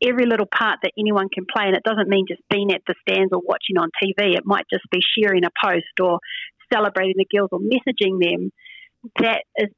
every 0.03 0.27
little 0.27 0.47
part 0.47 0.79
that 0.83 0.93
anyone 0.99 1.29
can 1.33 1.47
play, 1.47 1.67
and 1.67 1.77
it 1.77 1.83
doesn't 1.85 2.09
mean 2.09 2.27
just 2.29 2.43
being 2.51 2.73
at 2.73 2.83
the 2.87 2.95
stands 3.01 3.33
or 3.33 3.41
watching 3.43 3.79
on 3.79 3.89
TV. 4.03 4.37
It 4.37 4.45
might 4.45 4.67
just 4.71 4.85
be 4.91 5.01
sharing 5.01 5.45
a 5.45 5.51
post 5.63 6.01
or 6.01 6.19
celebrating 6.73 7.15
the 7.17 7.27
girls 7.31 7.51
or 7.53 7.61
messaging 7.61 8.21
them, 8.21 8.53
that 9.21 9.43
is 9.57 9.71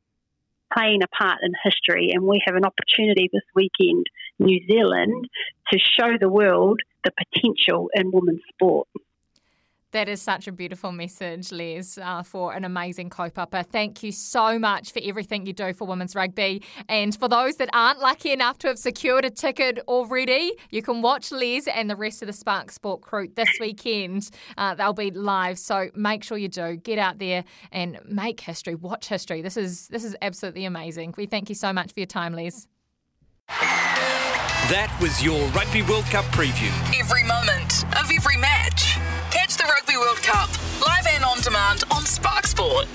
playing 0.72 1.02
a 1.02 1.08
part 1.08 1.38
in 1.42 1.52
history. 1.62 2.10
And 2.12 2.24
we 2.24 2.42
have 2.46 2.54
an 2.54 2.64
opportunity 2.64 3.28
this 3.32 3.42
weekend, 3.54 4.06
New 4.38 4.60
Zealand, 4.68 5.28
to 5.72 5.78
show 5.78 6.16
the 6.18 6.28
world 6.28 6.80
the 7.04 7.12
potential 7.12 7.90
in 7.94 8.10
women's 8.12 8.42
sport. 8.52 8.88
That 9.92 10.06
is 10.06 10.20
such 10.20 10.46
a 10.46 10.52
beautiful 10.52 10.92
message, 10.92 11.50
Les, 11.50 11.96
uh, 11.96 12.22
for 12.22 12.52
an 12.52 12.66
amazing 12.66 13.08
kaupapa. 13.08 13.64
Thank 13.64 14.02
you 14.02 14.12
so 14.12 14.58
much 14.58 14.92
for 14.92 15.00
everything 15.02 15.46
you 15.46 15.54
do 15.54 15.72
for 15.72 15.86
women's 15.86 16.14
rugby. 16.14 16.62
And 16.90 17.18
for 17.18 17.26
those 17.26 17.56
that 17.56 17.70
aren't 17.72 17.98
lucky 17.98 18.30
enough 18.30 18.58
to 18.58 18.68
have 18.68 18.78
secured 18.78 19.24
a 19.24 19.30
ticket 19.30 19.78
already, 19.88 20.52
you 20.70 20.82
can 20.82 21.00
watch 21.00 21.32
Les 21.32 21.66
and 21.66 21.88
the 21.88 21.96
rest 21.96 22.20
of 22.20 22.26
the 22.26 22.34
Spark 22.34 22.70
Sport 22.70 23.00
crew 23.00 23.28
this 23.34 23.48
weekend. 23.60 24.28
Uh, 24.58 24.74
they'll 24.74 24.92
be 24.92 25.10
live, 25.10 25.58
so 25.58 25.88
make 25.94 26.22
sure 26.22 26.36
you 26.36 26.48
do 26.48 26.76
get 26.76 26.98
out 26.98 27.18
there 27.18 27.44
and 27.72 27.98
make 28.04 28.40
history, 28.40 28.74
watch 28.74 29.08
history. 29.08 29.40
This 29.40 29.56
is 29.56 29.88
this 29.88 30.04
is 30.04 30.14
absolutely 30.20 30.66
amazing. 30.66 31.14
We 31.16 31.24
thank 31.24 31.48
you 31.48 31.54
so 31.54 31.72
much 31.72 31.94
for 31.94 32.00
your 32.00 32.06
time, 32.06 32.34
Les. 32.34 32.68
That 34.68 34.94
was 35.00 35.24
your 35.24 35.46
Rugby 35.48 35.80
World 35.80 36.04
Cup 36.06 36.26
preview. 36.26 36.68
Every 36.98 37.22
moment 37.24 37.84
of 37.98 38.10
every 38.10 38.36
match. 38.36 38.97
The 39.58 39.64
Rugby 39.64 39.96
World 39.96 40.18
Cup 40.18 40.48
live 40.80 41.06
and 41.14 41.24
on 41.24 41.40
demand 41.40 41.82
on 41.90 42.06
Spark 42.06 42.46
Sport. 42.46 42.86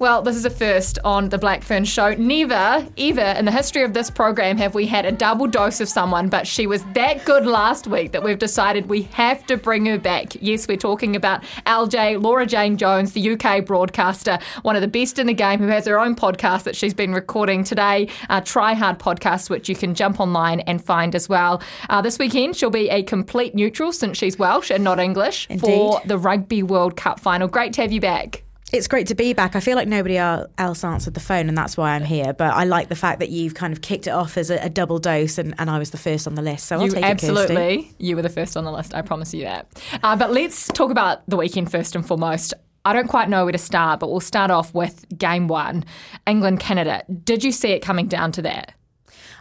Well, 0.00 0.22
this 0.22 0.36
is 0.36 0.44
a 0.44 0.50
first 0.50 1.00
on 1.02 1.28
the 1.28 1.38
Blackfern 1.38 1.84
show. 1.84 2.14
Never, 2.14 2.86
ever 2.96 3.20
in 3.36 3.44
the 3.46 3.50
history 3.50 3.82
of 3.82 3.94
this 3.94 4.10
program 4.10 4.56
have 4.56 4.72
we 4.72 4.86
had 4.86 5.04
a 5.04 5.10
double 5.10 5.48
dose 5.48 5.80
of 5.80 5.88
someone, 5.88 6.28
but 6.28 6.46
she 6.46 6.68
was 6.68 6.84
that 6.94 7.24
good 7.24 7.46
last 7.46 7.88
week 7.88 8.12
that 8.12 8.22
we've 8.22 8.38
decided 8.38 8.88
we 8.88 9.02
have 9.14 9.44
to 9.46 9.56
bring 9.56 9.86
her 9.86 9.98
back. 9.98 10.36
Yes, 10.40 10.68
we're 10.68 10.76
talking 10.76 11.16
about 11.16 11.42
LJ, 11.66 12.22
Laura 12.22 12.46
Jane 12.46 12.76
Jones, 12.76 13.12
the 13.12 13.30
UK 13.32 13.64
broadcaster, 13.64 14.38
one 14.62 14.76
of 14.76 14.82
the 14.82 14.88
best 14.88 15.18
in 15.18 15.26
the 15.26 15.34
game, 15.34 15.58
who 15.58 15.66
has 15.66 15.84
her 15.86 15.98
own 15.98 16.14
podcast 16.14 16.62
that 16.62 16.76
she's 16.76 16.94
been 16.94 17.12
recording 17.12 17.64
today, 17.64 18.08
uh, 18.30 18.40
Try 18.40 18.74
Hard 18.74 19.00
Podcast, 19.00 19.50
which 19.50 19.68
you 19.68 19.74
can 19.74 19.96
jump 19.96 20.20
online 20.20 20.60
and 20.60 20.82
find 20.82 21.16
as 21.16 21.28
well. 21.28 21.60
Uh, 21.90 22.00
this 22.00 22.20
weekend, 22.20 22.54
she'll 22.54 22.70
be 22.70 22.88
a 22.88 23.02
complete 23.02 23.52
neutral 23.52 23.90
since 23.90 24.16
she's 24.16 24.38
Welsh 24.38 24.70
and 24.70 24.84
not 24.84 25.00
English 25.00 25.48
Indeed. 25.50 25.62
for 25.64 26.00
the 26.04 26.18
Rugby 26.18 26.62
World 26.62 26.96
Cup 26.96 27.18
final. 27.18 27.48
Great 27.48 27.72
to 27.72 27.82
have 27.82 27.90
you 27.90 28.00
back. 28.00 28.44
It's 28.70 28.86
great 28.86 29.06
to 29.06 29.14
be 29.14 29.32
back. 29.32 29.56
I 29.56 29.60
feel 29.60 29.76
like 29.76 29.88
nobody 29.88 30.18
else 30.18 30.84
answered 30.84 31.14
the 31.14 31.20
phone, 31.20 31.48
and 31.48 31.56
that's 31.56 31.76
why 31.76 31.92
I'm 31.92 32.04
here. 32.04 32.34
But 32.34 32.52
I 32.52 32.64
like 32.64 32.88
the 32.88 32.96
fact 32.96 33.20
that 33.20 33.30
you've 33.30 33.54
kind 33.54 33.72
of 33.72 33.80
kicked 33.80 34.06
it 34.06 34.10
off 34.10 34.36
as 34.36 34.50
a, 34.50 34.58
a 34.58 34.68
double 34.68 34.98
dose, 34.98 35.38
and, 35.38 35.54
and 35.58 35.70
I 35.70 35.78
was 35.78 35.90
the 35.90 35.96
first 35.96 36.26
on 36.26 36.34
the 36.34 36.42
list. 36.42 36.66
So 36.66 36.76
I'll 36.76 36.82
take 36.82 36.90
you 36.90 36.94
take 36.96 37.04
absolutely, 37.04 37.78
it, 37.78 37.94
you 37.98 38.14
were 38.14 38.22
the 38.22 38.28
first 38.28 38.56
on 38.56 38.64
the 38.64 38.72
list. 38.72 38.94
I 38.94 39.00
promise 39.00 39.32
you 39.32 39.44
that. 39.44 39.82
Uh, 40.02 40.16
but 40.16 40.32
let's 40.32 40.68
talk 40.68 40.90
about 40.90 41.28
the 41.28 41.36
weekend 41.36 41.70
first 41.70 41.96
and 41.96 42.06
foremost. 42.06 42.52
I 42.84 42.92
don't 42.92 43.08
quite 43.08 43.28
know 43.28 43.44
where 43.44 43.52
to 43.52 43.58
start, 43.58 44.00
but 44.00 44.10
we'll 44.10 44.20
start 44.20 44.50
off 44.50 44.74
with 44.74 45.06
game 45.16 45.48
one, 45.48 45.84
England 46.26 46.60
Canada. 46.60 47.04
Did 47.24 47.44
you 47.44 47.52
see 47.52 47.70
it 47.70 47.80
coming 47.80 48.06
down 48.06 48.32
to 48.32 48.42
that? 48.42 48.74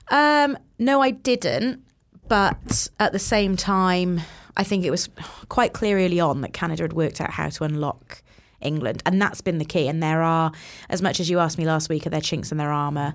Um, 0.09 0.57
no, 0.79 1.01
I 1.01 1.11
didn't. 1.11 1.83
But 2.27 2.89
at 2.99 3.13
the 3.13 3.19
same 3.19 3.55
time, 3.55 4.21
I 4.57 4.63
think 4.63 4.83
it 4.83 4.91
was 4.91 5.09
quite 5.47 5.73
clear 5.73 5.97
early 5.97 6.19
on 6.19 6.41
that 6.41 6.51
Canada 6.51 6.83
had 6.83 6.93
worked 6.93 7.21
out 7.21 7.31
how 7.31 7.49
to 7.49 7.63
unlock 7.63 8.21
England, 8.61 9.03
and 9.05 9.21
that's 9.21 9.41
been 9.41 9.57
the 9.57 9.65
key. 9.65 9.87
And 9.87 10.01
there 10.01 10.21
are, 10.21 10.51
as 10.89 11.01
much 11.01 11.19
as 11.19 11.29
you 11.29 11.39
asked 11.39 11.57
me 11.57 11.65
last 11.65 11.89
week, 11.89 12.07
are 12.07 12.09
there 12.09 12.21
chinks 12.21 12.51
in 12.51 12.57
their 12.57 12.71
armour? 12.71 13.13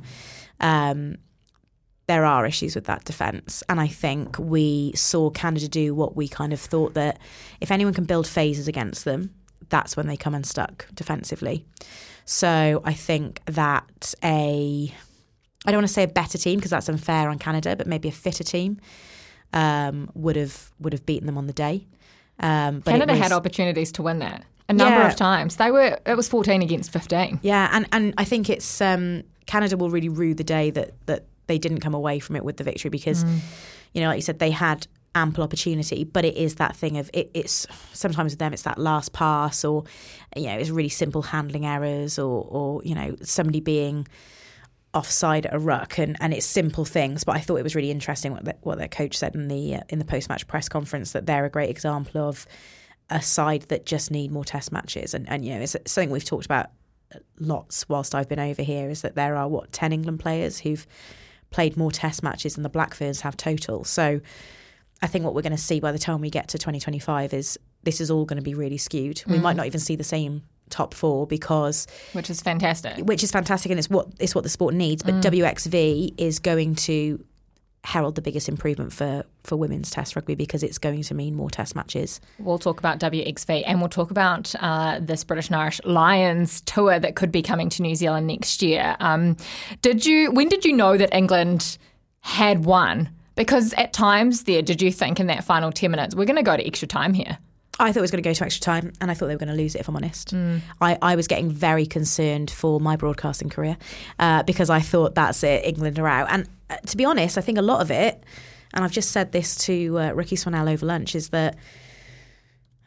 Um, 0.61 1.16
there 2.06 2.25
are 2.25 2.44
issues 2.46 2.75
with 2.75 2.84
that 2.84 3.04
defence, 3.04 3.62
and 3.68 3.80
I 3.80 3.88
think 3.88 4.38
we 4.38 4.92
saw 4.94 5.30
Canada 5.30 5.68
do 5.68 5.94
what 5.94 6.16
we 6.16 6.28
kind 6.28 6.52
of 6.52 6.61
thought 6.61 6.94
that 6.94 7.18
if 7.61 7.70
anyone 7.70 7.94
can 7.94 8.04
build 8.04 8.26
phases 8.26 8.68
against 8.68 9.04
them, 9.04 9.34
that's 9.68 9.96
when 9.96 10.06
they 10.06 10.16
come 10.16 10.34
unstuck 10.34 10.87
defensively. 10.94 11.64
So 12.25 12.82
I 12.84 12.92
think 12.92 13.40
that 13.46 14.14
a 14.22 14.92
I 15.64 15.70
don't 15.70 15.78
want 15.78 15.88
to 15.88 15.92
say 15.92 16.02
a 16.02 16.08
better 16.08 16.38
team 16.38 16.58
because 16.58 16.70
that's 16.70 16.88
unfair 16.88 17.28
on 17.28 17.38
Canada, 17.38 17.76
but 17.76 17.87
maybe 17.87 18.08
a 18.08 18.12
fitter 18.12 18.44
team 18.44 18.80
um, 19.52 20.11
would 20.14 20.37
have 20.37 20.70
would 20.80 20.92
have 20.92 21.06
beaten 21.06 21.26
them 21.26 21.38
on 21.38 21.46
the 21.46 21.52
day. 21.52 21.87
Um, 22.40 22.80
but 22.80 22.92
Canada 22.92 23.12
was, 23.12 23.22
had 23.22 23.32
opportunities 23.32 23.92
to 23.92 24.02
win 24.02 24.18
that 24.20 24.44
a 24.73 24.76
number 24.76 24.99
Yeah. 25.00 25.09
of 25.09 25.17
times. 25.17 25.57
They 25.57 25.71
were 25.71 25.99
it 26.07 26.17
was 26.17 26.29
fourteen 26.29 26.62
against 26.62 26.91
fifteen. 26.93 27.38
Yeah, 27.43 27.69
and, 27.73 27.87
and 27.93 28.14
I 28.19 28.25
think 28.25 28.50
it's 28.50 28.81
um, 28.81 29.23
Canada 29.47 29.76
will 29.76 29.91
really 29.91 30.09
rue 30.09 30.35
the 30.35 30.45
day 30.45 30.71
that 30.71 30.91
that 31.07 31.25
they 31.47 31.59
didn't 31.59 31.81
come 31.81 31.95
away 31.95 32.19
from 32.19 32.37
it 32.37 32.45
with 32.45 32.57
the 32.57 32.64
victory 32.64 32.91
because, 32.91 33.25
you 33.93 34.00
know, 34.00 34.09
like 34.09 34.17
you 34.17 34.23
said, 34.23 34.38
they 34.38 34.50
had 34.52 34.87
ample 35.14 35.45
opportunity, 35.45 36.05
but 36.05 36.25
it 36.25 36.37
is 36.37 36.55
that 36.55 36.75
thing 36.75 36.97
of 36.97 37.11
it, 37.12 37.31
it's 37.35 37.67
sometimes 37.93 38.33
with 38.33 38.38
them 38.38 38.52
it's 38.55 38.62
that 38.62 38.79
last 38.79 39.12
pass 39.12 39.62
or 39.64 39.85
you 40.35 40.45
know 40.47 40.57
it's 40.57 40.71
really 40.71 40.88
simple 40.88 41.21
handling 41.23 41.67
errors 41.67 42.19
or 42.19 42.47
or 42.49 42.83
you 42.83 42.95
know 42.95 43.14
somebody 43.23 43.61
being 43.61 44.07
offside 44.95 45.47
at 45.47 45.55
a 45.55 45.59
ruck 45.59 45.99
and, 45.99 46.17
and 46.21 46.35
it's 46.35 46.45
simple 46.45 46.85
things 46.85 47.25
but 47.25 47.35
I 47.35 47.41
thought 47.41 47.57
it 47.57 47.62
was 47.62 47.75
really 47.75 47.91
interesting 47.91 48.33
what 48.33 48.45
the, 48.45 48.55
what 48.61 48.76
their 48.79 48.88
coach 48.88 49.17
said 49.17 49.35
in 49.35 49.49
the 49.49 49.76
uh, 49.76 49.81
in 49.88 49.99
the 49.99 50.05
post 50.05 50.29
match 50.29 50.47
press 50.47 50.69
conference 50.69 51.12
that 51.12 51.25
they're 51.26 51.45
a 51.47 51.50
great 51.50 51.71
example 51.71 52.21
of 52.21 52.47
a 53.11 53.21
side 53.23 53.62
that 53.62 53.87
just 53.87 54.11
need 54.11 54.30
more 54.30 54.44
test 54.44 54.73
matches. 54.73 55.14
And 55.14 55.28
and 55.28 55.44
you 55.44 55.54
know 55.54 55.61
it's 55.61 55.76
something 55.87 56.11
we've 56.11 56.25
talked 56.25 56.47
about 56.47 56.71
lots 57.38 57.88
whilst 57.88 58.14
I've 58.14 58.28
been 58.28 58.38
over 58.38 58.62
here 58.62 58.88
is 58.88 59.02
that 59.02 59.14
there 59.14 59.37
are 59.37 59.49
what 59.49 59.73
10 59.73 59.92
England 59.92 60.21
players 60.21 60.61
who've 60.61 60.87
played 61.50 61.76
more 61.76 61.90
test 61.90 62.23
matches 62.23 62.54
than 62.54 62.62
the 62.62 62.68
Black 62.68 62.94
Ferns 62.94 63.21
have 63.21 63.37
total. 63.37 63.85
So 63.85 64.21
I 65.02 65.06
think 65.06 65.25
what 65.25 65.35
we're 65.35 65.42
going 65.42 65.52
to 65.52 65.59
see 65.59 65.80
by 65.80 65.92
the 65.92 65.99
time 65.99 66.21
we 66.21 66.30
get 66.30 66.49
to 66.49 66.59
2025 66.59 67.35
is 67.35 67.59
this 67.82 68.00
is 68.00 68.11
all 68.11 68.25
going 68.25 68.38
to 68.38 68.42
be 68.42 68.54
really 68.54 68.78
skewed. 68.78 69.23
We 69.26 69.38
might 69.38 69.54
mm. 69.54 69.59
not 69.59 69.66
even 69.66 69.80
see 69.80 69.97
the 69.97 70.04
same 70.04 70.42
top 70.71 70.94
4 70.94 71.26
because 71.26 71.87
Which 72.12 72.30
is 72.30 72.40
fantastic. 72.40 73.04
which 73.04 73.23
is 73.23 73.30
fantastic 73.30 73.71
and 73.71 73.78
it's 73.78 73.90
what 73.90 74.09
it's 74.18 74.35
what 74.35 74.44
the 74.44 74.50
sport 74.50 74.75
needs. 74.75 75.02
But 75.02 75.14
mm. 75.14 75.23
WXV 75.23 76.14
is 76.18 76.38
going 76.38 76.76
to 76.76 77.23
herald 77.85 78.15
the 78.15 78.23
biggest 78.23 78.49
improvement 78.49 78.93
for 78.93 79.25
for 79.45 79.57
women's 79.57 79.91
Test 79.91 80.15
rugby 80.15 80.37
because 80.37 80.62
it's 80.62 80.79
going 80.79 81.03
to 81.03 81.15
mean 81.15 81.35
more 81.35 81.51
Test 81.51 81.75
matches. 81.75 82.21
We'll 82.39 82.59
talk 82.59 82.79
about 82.79 83.01
WXV 83.01 83.65
and 83.67 83.81
we'll 83.81 83.89
talk 83.89 84.11
about 84.11 84.55
uh, 84.61 85.01
this 85.01 85.25
British 85.25 85.49
and 85.49 85.57
Irish 85.57 85.81
Lions 85.85 86.61
tour 86.62 86.99
that 86.99 87.17
could 87.17 87.33
be 87.33 87.43
coming 87.43 87.69
to 87.71 87.83
New 87.83 87.95
Zealand 87.95 88.27
next 88.29 88.62
year. 88.62 88.97
Um, 89.01 89.37
did 89.81 90.07
you? 90.07 90.31
When 90.31 90.49
did 90.49 90.65
you 90.65 90.73
know 90.73 90.97
that 90.97 91.15
England 91.15 91.79
had 92.21 92.65
won? 92.65 93.11
Because 93.35 93.73
at 93.75 93.93
times 93.93 94.45
there, 94.45 94.62
did 94.62 94.83
you 94.83 94.93
think 94.93 95.19
in 95.19 95.27
that 95.27 95.43
final 95.43 95.73
ten 95.73 95.91
minutes 95.91 96.15
we're 96.15 96.27
going 96.27 96.37
to 96.37 96.43
go 96.43 96.57
to 96.57 96.67
extra 96.67 96.87
time 96.87 97.15
here? 97.15 97.39
I 97.81 97.91
thought 97.91 98.01
it 98.01 98.03
was 98.03 98.11
going 98.11 98.23
to 98.23 98.29
go 98.29 98.35
to 98.35 98.45
extra 98.45 98.61
time, 98.61 98.93
and 99.01 99.11
I 99.11 99.15
thought 99.15 99.27
they 99.27 99.35
were 99.35 99.39
going 99.39 99.49
to 99.49 99.61
lose 99.61 99.75
it. 99.75 99.81
If 99.81 99.89
I'm 99.89 99.97
honest, 99.97 100.35
I, 100.81 100.99
I 101.01 101.17
was 101.17 101.27
getting 101.27 101.51
very 101.51 101.87
concerned 101.87 102.51
for 102.51 102.79
my 102.79 102.97
broadcasting 102.97 103.49
career 103.49 103.77
uh, 104.19 104.43
because 104.43 104.69
I 104.71 104.81
thought 104.81 105.15
that's 105.15 105.43
it, 105.43 105.65
England 105.65 105.99
are 105.99 106.07
out. 106.07 106.29
And 106.31 106.47
to 106.87 106.97
be 106.97 107.05
honest, 107.05 107.38
I 107.38 107.41
think 107.41 107.59
a 107.59 107.62
lot 107.62 107.81
of 107.81 107.91
it, 107.91 108.23
and 108.75 108.85
I've 108.85 108.93
just 108.93 109.11
said 109.11 109.33
this 109.33 109.57
to 109.67 109.99
uh, 109.99 110.12
Rikki 110.12 110.37
Swannell 110.37 110.71
over 110.71 110.87
lunch, 110.87 111.14
is 111.14 111.31
that 111.31 111.57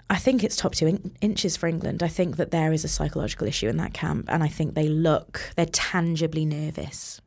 I 0.10 0.18
think 0.18 0.44
it's 0.44 0.56
top 0.56 0.76
two 0.76 0.88
in- 0.88 1.16
inches 1.22 1.58
for 1.58 1.68
England. 1.68 2.04
I 2.04 2.08
think 2.08 2.38
that 2.38 2.52
there 2.52 2.72
is 2.72 2.84
a 2.84 2.88
psychological 2.88 3.48
issue 3.48 3.68
in 3.68 3.78
that 3.78 3.94
camp, 3.94 4.26
and 4.30 4.44
I 4.44 4.48
think 4.48 4.74
they 4.74 4.88
look, 4.88 5.52
they're 5.56 5.66
tangibly 5.66 6.46
nervous. 6.46 7.22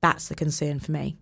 That's 0.00 0.28
the 0.28 0.34
concern 0.34 0.80
for 0.80 0.92
me. 0.92 1.16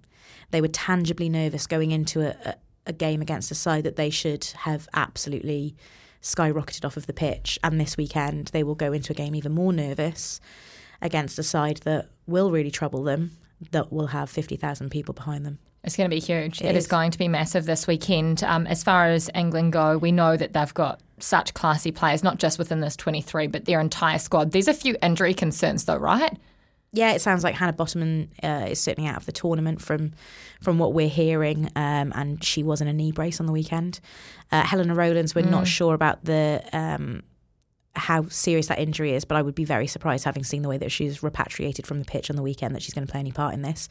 They 0.50 0.60
were 0.60 0.68
tangibly 0.68 1.28
nervous 1.28 1.66
going 1.66 1.90
into 1.90 2.20
a, 2.20 2.36
a, 2.48 2.54
a 2.88 2.92
game 2.92 3.22
against 3.22 3.50
a 3.50 3.54
side 3.54 3.84
that 3.84 3.96
they 3.96 4.10
should 4.10 4.44
have 4.58 4.88
absolutely 4.94 5.74
skyrocketed 6.22 6.84
off 6.84 6.96
of 6.96 7.06
the 7.06 7.12
pitch. 7.12 7.58
And 7.64 7.80
this 7.80 7.96
weekend, 7.96 8.48
they 8.48 8.62
will 8.62 8.74
go 8.74 8.92
into 8.92 9.12
a 9.12 9.16
game 9.16 9.34
even 9.34 9.52
more 9.52 9.72
nervous 9.72 10.40
against 11.00 11.38
a 11.38 11.42
side 11.42 11.78
that 11.84 12.10
will 12.26 12.50
really 12.50 12.70
trouble 12.70 13.02
them, 13.02 13.36
that 13.72 13.92
will 13.92 14.08
have 14.08 14.30
50,000 14.30 14.90
people 14.90 15.14
behind 15.14 15.44
them. 15.46 15.58
It's 15.84 15.96
going 15.96 16.10
to 16.10 16.14
be 16.14 16.20
huge. 16.20 16.60
It 16.60 16.66
it 16.66 16.76
is. 16.76 16.84
is. 16.84 16.90
going 16.90 17.12
to 17.12 17.18
be 17.18 17.28
massive 17.28 17.64
this 17.64 17.86
weekend. 17.86 18.42
Um, 18.42 18.66
as 18.66 18.82
far 18.82 19.06
as 19.06 19.30
England 19.34 19.72
go, 19.72 19.96
we 19.96 20.10
know 20.10 20.36
that 20.36 20.52
they've 20.52 20.74
got 20.74 21.00
such 21.20 21.54
classy 21.54 21.92
players, 21.92 22.24
not 22.24 22.38
just 22.38 22.58
within 22.58 22.80
this 22.80 22.96
23, 22.96 23.46
but 23.46 23.64
their 23.64 23.80
entire 23.80 24.18
squad. 24.18 24.50
There's 24.50 24.68
a 24.68 24.74
few 24.74 24.96
injury 25.00 25.32
concerns, 25.32 25.84
though, 25.84 25.96
right? 25.96 26.36
Yeah, 26.92 27.12
it 27.12 27.20
sounds 27.20 27.44
like 27.44 27.54
Hannah 27.54 27.72
Botterman 27.72 28.28
uh, 28.42 28.66
is 28.68 28.80
certainly 28.80 29.08
out 29.08 29.16
of 29.18 29.26
the 29.26 29.32
tournament 29.32 29.80
from 29.82 30.12
from 30.62 30.78
what 30.78 30.94
we're 30.94 31.08
hearing, 31.08 31.70
um, 31.76 32.12
and 32.16 32.42
she 32.42 32.62
was 32.62 32.80
in 32.80 32.88
a 32.88 32.92
knee 32.92 33.12
brace 33.12 33.38
on 33.38 33.46
the 33.46 33.52
weekend. 33.52 34.00
Uh, 34.50 34.62
Helena 34.62 34.94
Rowlands, 34.94 35.34
we're 35.34 35.44
not 35.44 35.66
sure 35.68 35.92
about 35.94 36.24
the 36.24 36.62
um, 36.72 37.22
how 37.96 38.28
serious 38.28 38.66
that 38.68 38.78
injury 38.78 39.14
is, 39.14 39.24
but 39.24 39.36
I 39.36 39.42
would 39.42 39.54
be 39.54 39.64
very 39.64 39.86
surprised, 39.86 40.24
having 40.24 40.44
seen 40.44 40.62
the 40.62 40.68
way 40.68 40.78
that 40.78 40.92
she's 40.92 41.22
repatriated 41.22 41.86
from 41.86 41.98
the 41.98 42.04
pitch 42.04 42.30
on 42.30 42.36
the 42.36 42.42
weekend, 42.42 42.74
that 42.74 42.82
she's 42.82 42.94
going 42.94 43.06
to 43.06 43.10
play 43.10 43.20
any 43.20 43.32
part 43.32 43.54
in 43.54 43.62
this. 43.62 43.88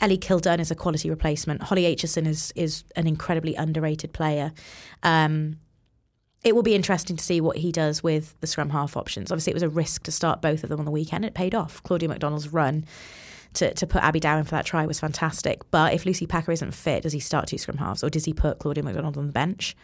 Ellie 0.00 0.18
Kildunne 0.18 0.60
is 0.60 0.70
a 0.70 0.74
quality 0.74 1.08
replacement. 1.08 1.62
Holly 1.62 1.82
Aitchison 1.82 2.26
is 2.26 2.52
is 2.56 2.84
an 2.96 3.06
incredibly 3.06 3.54
underrated 3.54 4.12
player. 4.12 4.52
Um, 5.02 5.58
it 6.42 6.54
will 6.54 6.62
be 6.62 6.74
interesting 6.74 7.16
to 7.16 7.24
see 7.24 7.40
what 7.40 7.56
he 7.56 7.72
does 7.72 8.02
with 8.02 8.38
the 8.40 8.46
scrum 8.46 8.70
half 8.70 8.96
options. 8.96 9.32
Obviously, 9.32 9.52
it 9.52 9.54
was 9.54 9.62
a 9.62 9.68
risk 9.68 10.02
to 10.02 10.12
start 10.12 10.42
both 10.42 10.62
of 10.62 10.68
them 10.68 10.78
on 10.78 10.84
the 10.84 10.90
weekend. 10.90 11.24
It 11.24 11.32
paid 11.32 11.54
off. 11.54 11.82
Claudia 11.84 12.08
MacDonald's 12.08 12.52
run 12.52 12.84
to, 13.54 13.72
to 13.72 13.86
put 13.86 14.02
Abby 14.02 14.20
Dowen 14.20 14.44
for 14.44 14.50
that 14.50 14.66
try 14.66 14.84
was 14.84 15.00
fantastic. 15.00 15.62
But 15.70 15.94
if 15.94 16.04
Lucy 16.04 16.26
Packer 16.26 16.52
isn't 16.52 16.72
fit, 16.72 17.04
does 17.04 17.14
he 17.14 17.20
start 17.20 17.48
two 17.48 17.56
scrum 17.56 17.78
halves 17.78 18.04
or 18.04 18.10
does 18.10 18.26
he 18.26 18.34
put 18.34 18.58
Claudia 18.58 18.84
McDonald 18.84 19.16
on 19.16 19.26
the 19.26 19.32
bench? 19.32 19.74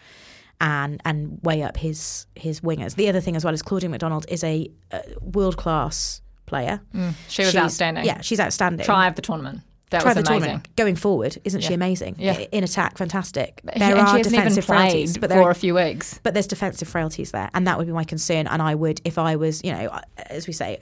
And 0.61 1.01
and 1.07 1.39
weigh 1.43 1.63
up 1.63 1.77
his 1.79 2.27
his 2.35 2.61
wingers. 2.61 2.95
The 2.97 3.09
other 3.09 3.21
thing 3.21 3.35
as 3.37 3.45
well 3.45 3.55
is 3.55 3.63
Claudine 3.63 3.91
MacDonald 3.93 4.27
is 4.29 4.45
a 4.45 4.71
uh, 4.93 4.99
world 5.23 5.57
class 5.57 6.21
player. 6.45 6.81
Mm, 6.95 7.15
she 7.29 7.43
was 7.43 7.53
She's- 7.53 7.57
outstanding. 7.57 8.05
Yeah, 8.05 8.21
she's 8.21 8.39
outstanding. 8.41 8.85
Try 8.85 9.07
of 9.07 9.15
the 9.15 9.23
tournament. 9.23 9.61
That 9.91 10.03
Try 10.03 10.11
was 10.15 10.23
the 10.23 10.31
amazing. 10.31 10.41
tournament 10.43 10.77
going 10.77 10.97
forward. 10.97 11.39
Isn't 11.45 11.63
she 11.63 11.75
amazing? 11.75 12.15
Yeah. 12.19 12.39
In 12.53 12.63
attack, 12.63 12.97
fantastic. 12.99 13.61
There 13.77 13.97
are 13.97 14.19
defensive 14.23 14.65
frailties, 14.65 15.15
but 15.19 15.31
for 15.31 15.37
there 15.37 15.51
a 15.51 15.55
few 15.55 15.75
weeks. 15.75 16.21
but 16.23 16.33
there's 16.35 16.47
defensive 16.47 16.87
frailties 16.89 17.33
there, 17.33 17.51
and 17.55 17.67
that 17.67 17.77
would 17.79 17.87
be 17.89 17.93
my 17.93 18.05
concern. 18.05 18.47
And 18.47 18.61
I 18.63 18.75
would, 18.77 19.01
if 19.05 19.17
I 19.19 19.35
was, 19.37 19.65
you 19.65 19.73
know, 19.73 19.99
as 20.27 20.47
we 20.47 20.53
say, 20.53 20.79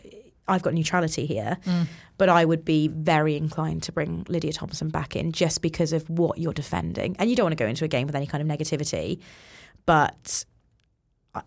I've 0.47 0.63
got 0.63 0.75
neutrality 0.75 1.25
here, 1.25 1.57
Mm. 1.65 1.87
but 2.19 2.29
I 2.29 2.45
would 2.45 2.65
be 2.67 2.89
very 2.89 3.35
inclined 3.37 3.83
to 3.85 3.93
bring 3.93 4.27
Lydia 4.29 4.53
Thompson 4.53 4.89
back 4.91 5.15
in 5.17 5.33
just 5.33 5.63
because 5.63 5.93
of 5.95 6.09
what 6.11 6.37
you're 6.39 6.53
defending, 6.53 7.17
and 7.19 7.31
you 7.31 7.37
don't 7.37 7.45
want 7.45 7.57
to 7.57 7.65
go 7.65 7.69
into 7.69 7.85
a 7.85 7.89
game 7.89 8.07
with 8.07 8.17
any 8.17 8.27
kind 8.27 8.43
of 8.43 8.59
negativity, 8.59 9.21
but. 9.87 10.45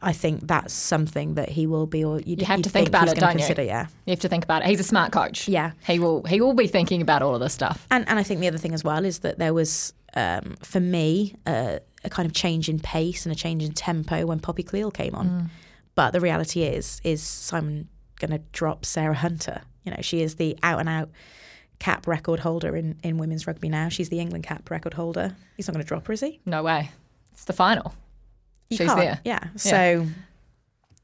I- 0.01 0.13
think 0.13 0.47
that's 0.47 0.73
something 0.73 1.33
that 1.33 1.49
he 1.49 1.67
will 1.67 1.85
be, 1.85 2.01
or 2.05 2.21
you'd, 2.21 2.39
You 2.39 2.45
have 2.45 2.59
you'd 2.59 2.63
to 2.63 2.69
think 2.69 2.87
about 2.87 3.09
he's 3.09 3.13
it, 3.13 3.19
don't 3.19 3.37
you? 3.39 3.65
Yeah, 3.65 3.87
You 4.05 4.11
have 4.11 4.21
to 4.21 4.29
think 4.29 4.45
about 4.45 4.61
it. 4.61 4.69
He's 4.69 4.79
a 4.79 4.83
smart 4.85 5.11
coach. 5.11 5.49
Yeah. 5.49 5.71
He 5.85 5.99
will 5.99 6.23
he 6.23 6.39
will 6.39 6.53
be 6.53 6.67
thinking 6.67 7.01
about 7.01 7.21
all 7.21 7.33
of 7.35 7.41
this 7.41 7.51
stuff. 7.51 7.87
And 7.91 8.07
and 8.07 8.17
I 8.17 8.23
think 8.23 8.39
the 8.39 8.47
other 8.47 8.59
thing 8.59 8.73
as 8.73 8.85
well 8.85 9.03
is 9.03 9.19
that 9.19 9.37
there 9.37 9.53
was 9.53 9.93
um, 10.13 10.55
for 10.63 10.79
me 10.79 11.35
uh, 11.45 11.79
a 12.05 12.09
kind 12.09 12.25
of 12.25 12.33
change 12.33 12.69
in 12.69 12.79
pace 12.79 13.25
and 13.25 13.33
a 13.33 13.35
change 13.35 13.63
in 13.63 13.73
tempo 13.73 14.25
when 14.27 14.39
Poppy 14.39 14.63
Cleall 14.63 14.93
came 14.93 15.13
on. 15.13 15.49
But 15.95 16.11
the 16.11 16.21
reality 16.21 16.63
is 16.63 17.01
is 17.03 17.21
Simon 17.21 17.89
going 18.19 18.31
to 18.31 18.41
drop 18.53 18.85
Sarah 18.85 19.15
Hunter. 19.15 19.61
You 19.83 19.91
know, 19.91 20.01
she 20.01 20.21
is 20.21 20.35
the 20.35 20.57
out 20.63 20.79
and 20.79 20.87
out 20.87 21.09
cap 21.79 22.07
record 22.07 22.39
holder 22.39 22.77
in, 22.77 22.97
in 23.03 23.17
women's 23.17 23.45
rugby 23.47 23.67
now. 23.67 23.89
She's 23.89 24.07
the 24.09 24.19
England 24.19 24.45
cap 24.45 24.69
record 24.69 24.93
holder. 24.93 25.35
He's 25.57 25.67
not 25.67 25.73
going 25.73 25.83
to 25.83 25.87
drop 25.87 26.07
her, 26.07 26.13
is 26.13 26.21
he? 26.21 26.39
No 26.45 26.63
way. 26.63 26.91
It's 27.33 27.45
the 27.45 27.53
final. 27.53 27.93
You 28.71 28.77
She's 28.77 28.87
can't. 28.87 28.99
there. 28.99 29.19
Yeah. 29.25 29.43
So 29.57 30.07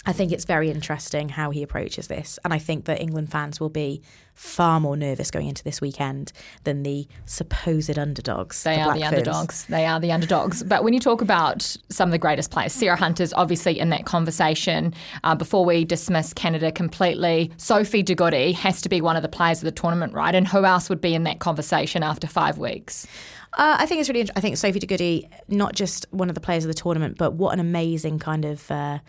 I 0.08 0.14
think 0.14 0.32
it's 0.32 0.46
very 0.46 0.72
interesting 0.72 1.28
how 1.28 1.52
he 1.52 1.62
approaches 1.62 2.08
this. 2.08 2.40
And 2.46 2.54
I 2.54 2.60
think 2.60 2.86
that 2.86 3.02
England 3.02 3.30
fans 3.30 3.60
will 3.60 3.70
be 3.70 4.02
far 4.34 4.80
more 4.80 4.96
nervous 4.96 5.30
going 5.30 5.48
into 5.48 5.66
this 5.66 5.82
weekend 5.82 6.32
than 6.64 6.84
the 6.84 7.08
supposed 7.26 8.00
underdogs. 8.00 8.64
They 8.64 8.78
the 8.78 8.82
are 8.84 8.94
the 8.94 9.02
Ferns. 9.02 9.14
underdogs. 9.14 9.66
They 9.66 9.86
are 9.86 10.00
the 10.00 10.14
underdogs. 10.14 10.64
But 10.64 10.86
when 10.86 10.94
you 10.94 11.02
talk 11.02 11.22
about 11.22 11.76
some 11.90 12.08
of 12.08 12.12
the 12.14 12.18
greatest 12.18 12.52
players, 12.52 12.72
Sarah 12.72 12.96
Hunter's 12.96 13.34
obviously 13.34 13.78
in 13.78 13.90
that 13.90 14.06
conversation. 14.06 14.94
Uh, 15.26 15.36
before 15.36 15.66
we 15.66 15.84
dismiss 15.84 16.34
Canada 16.34 16.72
completely, 16.72 17.52
Sophie 17.58 18.02
de 18.02 18.16
Goede 18.16 18.56
has 18.56 18.82
to 18.84 18.90
be 18.90 19.02
one 19.02 19.18
of 19.18 19.24
the 19.24 19.30
players 19.30 19.58
of 19.58 19.66
the 19.66 19.72
tournament, 19.72 20.14
right? 20.14 20.34
And 20.34 20.48
who 20.48 20.64
else 20.64 20.88
would 20.88 21.02
be 21.02 21.16
in 21.16 21.24
that 21.24 21.40
conversation 21.40 22.02
after 22.02 22.28
five 22.28 22.58
weeks? 22.58 23.06
Uh, 23.58 23.76
I 23.80 23.86
think 23.86 24.00
it's 24.00 24.10
really. 24.10 24.30
I 24.38 24.40
think 24.40 24.56
Sophie 24.56 24.80
de 24.80 24.88
Goede, 24.88 25.28
not 25.50 25.74
just 25.74 26.06
one 26.12 26.30
of 26.30 26.36
the 26.36 26.42
players 26.42 26.64
of 26.64 26.70
the 26.70 26.74
tournament, 26.74 27.18
but 27.18 27.34
what 27.34 27.54
an 27.54 27.60
amazing 27.60 28.20
kind 28.20 28.46
of 28.46 28.70
uh, 28.72 29.00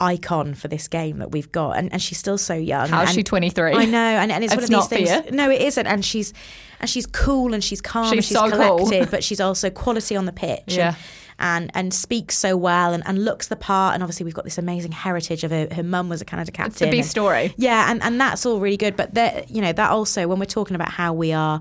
icon 0.00 0.54
for 0.54 0.68
this 0.68 0.88
game 0.88 1.18
that 1.18 1.30
we've 1.32 1.50
got, 1.52 1.76
and, 1.78 1.92
and 1.92 2.02
she's 2.02 2.18
still 2.18 2.38
so 2.38 2.54
young. 2.54 2.88
How's 2.88 3.12
she 3.12 3.22
23? 3.22 3.72
I 3.72 3.84
know, 3.86 3.98
and, 3.98 4.30
and 4.30 4.44
it's, 4.44 4.52
It's 4.52 4.70
one 4.70 4.80
of 4.82 4.88
these 4.90 5.08
things. 5.10 5.32
No, 5.32 5.50
it 5.50 5.62
isn't, 5.62 5.86
and 5.86 6.04
she's 6.04 6.32
and 6.80 6.90
she's 6.90 7.06
cool 7.06 7.54
and 7.54 7.64
she's 7.64 7.80
calm 7.80 8.06
and 8.06 8.14
She's 8.16 8.26
she's 8.26 8.36
so 8.36 8.50
cool. 8.50 8.78
collected, 8.78 9.10
but 9.10 9.24
she's 9.28 9.40
also 9.40 9.70
quality 9.70 10.14
on 10.16 10.26
the 10.26 10.32
pitch. 10.32 10.62
Yeah. 10.68 10.88
And, 10.90 10.96
and 11.38 11.70
and 11.74 11.94
speaks 11.94 12.36
so 12.36 12.56
well 12.56 12.94
and, 12.94 13.02
and 13.06 13.22
looks 13.24 13.48
the 13.48 13.56
part 13.56 13.92
and 13.94 14.02
obviously 14.02 14.24
we've 14.24 14.32
got 14.34 14.44
this 14.44 14.56
amazing 14.56 14.92
heritage 14.92 15.44
of 15.44 15.50
her, 15.50 15.68
her 15.70 15.82
mum 15.82 16.08
was 16.08 16.22
a 16.22 16.24
Canada 16.24 16.50
captain. 16.50 16.72
It's 16.72 16.78
the 16.92 16.98
and- 16.98 17.06
story. 17.06 17.54
yeah, 17.58 17.90
and, 17.90 18.02
and 18.02 18.18
that's 18.20 18.46
all 18.46 18.58
really 18.58 18.76
good. 18.78 18.96
But 18.96 19.14
that 19.14 19.50
you 19.50 19.60
know 19.62 19.72
that 19.72 19.90
also 19.90 20.28
when 20.28 20.38
we're 20.38 20.44
talking 20.46 20.74
about 20.74 20.90
how 20.90 21.12
we 21.12 21.32
are 21.32 21.60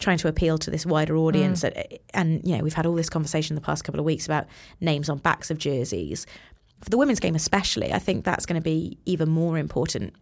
trying 0.00 0.18
to 0.18 0.26
appeal 0.26 0.58
to 0.58 0.70
this 0.70 0.84
wider 0.84 1.16
audience, 1.16 1.62
Mm. 1.62 1.72
and, 1.76 1.98
and 2.14 2.48
you 2.48 2.56
know 2.56 2.64
we've 2.64 2.74
had 2.74 2.84
all 2.86 2.94
this 2.94 3.08
conversation 3.10 3.54
the 3.54 3.60
past 3.62 3.84
couple 3.84 4.00
of 4.00 4.04
weeks 4.06 4.26
about 4.26 4.46
names 4.80 5.08
on 5.08 5.18
backs 5.18 5.50
of 5.52 5.58
jerseys. 5.58 6.26
For 6.82 6.90
the 6.90 6.98
women's 6.98 7.20
game 7.20 7.34
especially, 7.34 7.92
I 7.92 7.98
think 7.98 8.24
that's 8.24 8.46
going 8.46 8.60
to 8.60 8.64
be 8.64 8.98
even 9.06 9.28
more 9.28 9.56
important. 9.58 10.14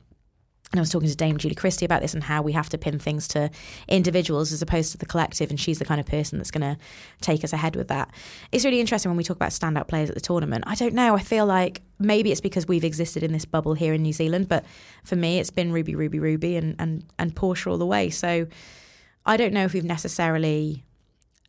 And 0.73 0.79
I 0.79 0.83
was 0.83 0.91
talking 0.91 1.09
to 1.09 1.17
Dame 1.17 1.37
Julie 1.37 1.57
Christie 1.57 1.85
about 1.85 2.01
this 2.01 2.15
and 2.15 2.23
how 2.23 2.43
we 2.43 2.53
have 2.53 2.69
to 2.69 2.79
pin 2.79 3.01
things 3.01 3.27
to 3.29 3.51
individuals 3.89 4.53
as 4.53 4.63
opposed 4.63 4.93
to 4.93 4.99
the 4.99 5.07
collective, 5.07 5.51
and 5.51 5.59
she's 5.59 5.81
the 5.81 5.85
kind 5.85 6.01
of 6.01 6.07
person 6.07 6.39
that's 6.39 6.53
going 6.53 6.61
to 6.61 6.81
take 7.21 7.43
us 7.43 7.53
ahead 7.53 7.75
with 7.75 7.89
that. 7.89 8.09
It's 8.53 8.65
really 8.65 8.79
interesting 8.79 9.11
when 9.11 9.17
we 9.17 9.25
talk 9.25 9.37
about 9.37 9.51
standout 9.51 9.89
players 9.89 10.11
at 10.11 10.15
the 10.15 10.21
tournament. 10.21 10.63
I 10.69 10.77
don't 10.77 10.95
know. 10.95 11.17
I 11.17 11.21
feel 11.21 11.45
like 11.45 11.83
maybe 11.99 12.31
it's 12.31 12.41
because 12.41 12.69
we've 12.69 12.85
existed 12.85 13.25
in 13.25 13.33
this 13.33 13.45
bubble 13.45 13.75
here 13.75 13.95
in 13.95 14.03
New 14.03 14.13
Zealand, 14.13 14.49
but 14.49 14.65
for 15.03 15.17
me, 15.17 15.41
it's 15.41 15.51
been 15.51 15.73
Ruby, 15.73 15.97
Ruby, 15.97 16.21
Ruby, 16.21 16.55
and 16.57 16.77
and 16.79 17.05
and 17.19 17.35
Portia 17.35 17.71
all 17.71 17.79
the 17.79 17.87
way. 17.87 18.09
So 18.11 18.47
I 19.27 19.37
don't 19.37 19.53
know 19.53 19.65
if 19.65 19.73
we've 19.73 19.83
necessarily 19.83 20.85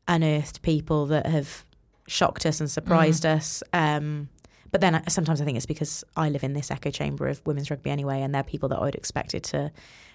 unearthed 0.07 0.63
people 0.63 1.05
that 1.07 1.27
have 1.27 1.63
shocked 2.07 2.47
us 2.47 2.59
and 2.59 2.71
surprised 2.71 3.25
us. 3.25 3.61
Um, 3.71 4.29
but 4.71 4.81
then 4.81 4.95
I, 4.95 5.03
sometimes 5.07 5.41
I 5.41 5.45
think 5.45 5.57
it's 5.57 5.65
because 5.65 6.03
I 6.15 6.29
live 6.29 6.43
in 6.43 6.53
this 6.53 6.71
echo 6.71 6.91
chamber 6.91 7.27
of 7.27 7.45
women's 7.45 7.69
rugby 7.69 7.89
anyway, 7.89 8.21
and 8.21 8.33
they're 8.33 8.43
people 8.43 8.69
that 8.69 8.79
I 8.79 8.81
would 8.83 8.95
expect 8.95 9.33
it 9.33 9.43
to 9.45 9.71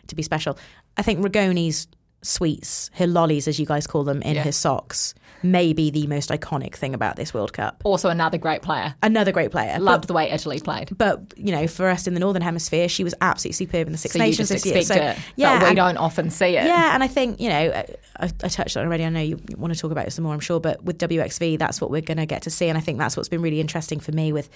to 0.08 0.14
be 0.14 0.22
special. 0.22 0.58
I 0.96 1.02
think 1.02 1.20
Rigoni's 1.20 1.88
sweets, 2.22 2.90
her 2.94 3.06
lollies, 3.06 3.46
as 3.48 3.58
you 3.60 3.66
guys 3.66 3.86
call 3.86 4.04
them, 4.04 4.22
in 4.22 4.34
Yeah. 4.36 4.42
her 4.42 4.52
socks, 4.52 5.14
may 5.42 5.72
be 5.72 5.90
the 5.90 6.06
most 6.08 6.30
iconic 6.30 6.74
thing 6.74 6.94
about 6.94 7.14
this 7.16 7.32
World 7.32 7.52
Cup. 7.52 7.80
Also, 7.84 8.08
another 8.08 8.38
great 8.38 8.62
player. 8.62 8.94
Another 9.02 9.30
great 9.32 9.50
player. 9.52 9.78
Loved 9.78 10.06
the 10.08 10.12
way 10.12 10.30
Italy 10.30 10.58
played. 10.60 10.88
But, 10.96 11.28
but 11.28 11.38
you 11.38 11.52
know, 11.52 11.66
for 11.68 11.88
us 11.88 12.06
in 12.06 12.14
the 12.14 12.20
Northern 12.20 12.42
Hemisphere, 12.42 12.88
she 12.88 13.04
was 13.04 13.14
absolutely 13.20 13.52
superb 13.52 13.86
in 13.86 13.92
the 13.92 13.98
Six 13.98 14.14
So 14.14 14.18
you 14.18 14.24
Nations 14.24 14.48
just 14.48 14.64
this 14.64 14.72
year. 14.72 14.82
So, 14.82 14.94
it. 14.94 15.18
yeah, 15.36 15.58
but 15.58 15.62
we 15.64 15.68
and- 15.68 15.76
don't 15.76 15.96
often 15.98 16.30
see 16.30 16.56
it. 16.56 16.64
yeah, 16.64 16.94
and 16.94 17.02
I 17.04 17.08
think 17.08 17.38
you 17.40 17.48
know 17.48 17.84
I, 18.18 18.30
I 18.42 18.48
touched 18.48 18.76
on 18.76 18.82
it 18.82 18.86
already. 18.86 19.04
I 19.04 19.08
know 19.10 19.20
you 19.20 19.38
want 19.56 19.72
to 19.74 19.78
talk 19.78 19.92
about 19.92 20.06
it 20.08 20.12
some 20.12 20.24
more, 20.24 20.34
I'm 20.34 20.40
sure. 20.40 20.58
But 20.58 20.82
with 20.82 20.98
WXV, 20.98 21.58
that's 21.58 21.80
what 21.80 21.90
we're 21.90 22.00
going 22.00 22.16
to 22.18 22.26
get 22.26 22.42
to 22.42 22.50
see, 22.50 22.68
and 22.68 22.76
I 22.76 22.80
think 22.80 22.98
that's 22.98 23.16
what's 23.16 23.28
been 23.28 23.42
really 23.42 23.60
interesting 23.60 24.00
for 24.00 24.12
me 24.12 24.32
with 24.32 24.48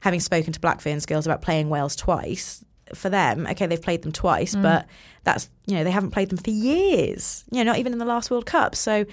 having 0.00 0.20
spoken 0.20 0.52
to 0.52 0.60
Black 0.60 0.80
Ferns 0.80 1.04
girls 1.04 1.26
about 1.26 1.42
playing 1.42 1.68
Wales 1.68 1.94
twice. 1.96 2.64
For 2.94 3.08
them, 3.08 3.46
okay, 3.50 3.66
they've 3.66 3.80
played 3.80 4.02
them 4.02 4.12
twice, 4.12 4.54
mm. 4.54 4.62
but 4.62 4.86
that's 5.24 5.50
you 5.66 5.74
know 5.74 5.84
they 5.84 5.90
haven't 5.90 6.10
played 6.10 6.30
them 6.30 6.38
for 6.38 6.50
years. 6.50 7.44
You 7.50 7.58
know, 7.58 7.72
not 7.72 7.78
even 7.78 7.92
in 7.92 7.98
the 7.98 8.04
last 8.04 8.30
World 8.30 8.46
Cup. 8.46 8.74
So, 8.74 9.04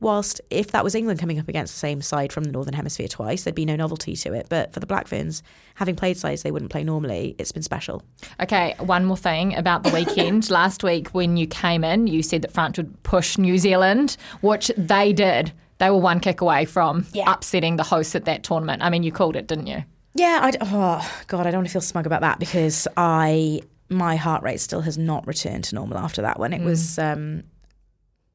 whilst 0.00 0.40
if 0.50 0.70
that 0.72 0.84
was 0.84 0.94
England 0.94 1.20
coming 1.20 1.38
up 1.38 1.48
against 1.48 1.74
the 1.74 1.78
same 1.78 2.00
side 2.02 2.32
from 2.32 2.44
the 2.44 2.52
Northern 2.52 2.74
Hemisphere 2.74 3.08
twice, 3.08 3.44
there'd 3.44 3.54
be 3.54 3.64
no 3.64 3.76
novelty 3.76 4.14
to 4.16 4.32
it. 4.32 4.46
But 4.48 4.72
for 4.72 4.80
the 4.80 4.86
Black 4.86 5.08
Ferns, 5.08 5.42
having 5.74 5.96
played 5.96 6.16
sides 6.16 6.42
they 6.42 6.50
wouldn't 6.50 6.70
play 6.70 6.84
normally, 6.84 7.34
it's 7.38 7.52
been 7.52 7.62
special. 7.62 8.02
Okay, 8.40 8.74
one 8.78 9.04
more 9.04 9.16
thing 9.16 9.54
about 9.56 9.82
the 9.82 9.90
weekend. 9.90 10.50
Last 10.54 10.84
week, 10.84 11.08
when 11.08 11.36
you 11.36 11.46
came 11.46 11.84
in, 11.84 12.06
you 12.06 12.22
said 12.22 12.42
that 12.42 12.52
France 12.52 12.76
would 12.76 13.02
push 13.02 13.38
New 13.38 13.58
Zealand, 13.58 14.16
which 14.40 14.70
they 14.76 15.12
did. 15.12 15.52
They 15.78 15.90
were 15.90 15.98
one 15.98 16.20
kick 16.20 16.40
away 16.40 16.66
from 16.66 17.06
Yeah. 17.12 17.32
upsetting 17.32 17.76
the 17.76 17.82
hosts 17.82 18.14
at 18.14 18.26
that 18.26 18.44
tournament. 18.44 18.82
I 18.82 18.90
mean, 18.90 19.02
you 19.02 19.10
called 19.10 19.34
it, 19.36 19.48
didn't 19.48 19.66
you? 19.66 19.84
Yeah, 20.14 20.40
I 20.42 20.52
oh 20.60 21.24
god, 21.26 21.46
I 21.46 21.50
don't 21.50 21.58
want 21.58 21.68
to 21.68 21.72
feel 21.72 21.80
smug 21.80 22.06
about 22.06 22.20
that 22.20 22.38
because 22.38 22.86
I 22.96 23.62
my 23.88 24.16
heart 24.16 24.42
rate 24.42 24.60
still 24.60 24.80
has 24.82 24.96
not 24.96 25.26
returned 25.26 25.64
to 25.64 25.74
normal 25.74 25.98
after 25.98 26.22
that 26.22 26.38
one. 26.38 26.52
It 26.52 26.62
was 26.62 26.98
um 26.98 27.42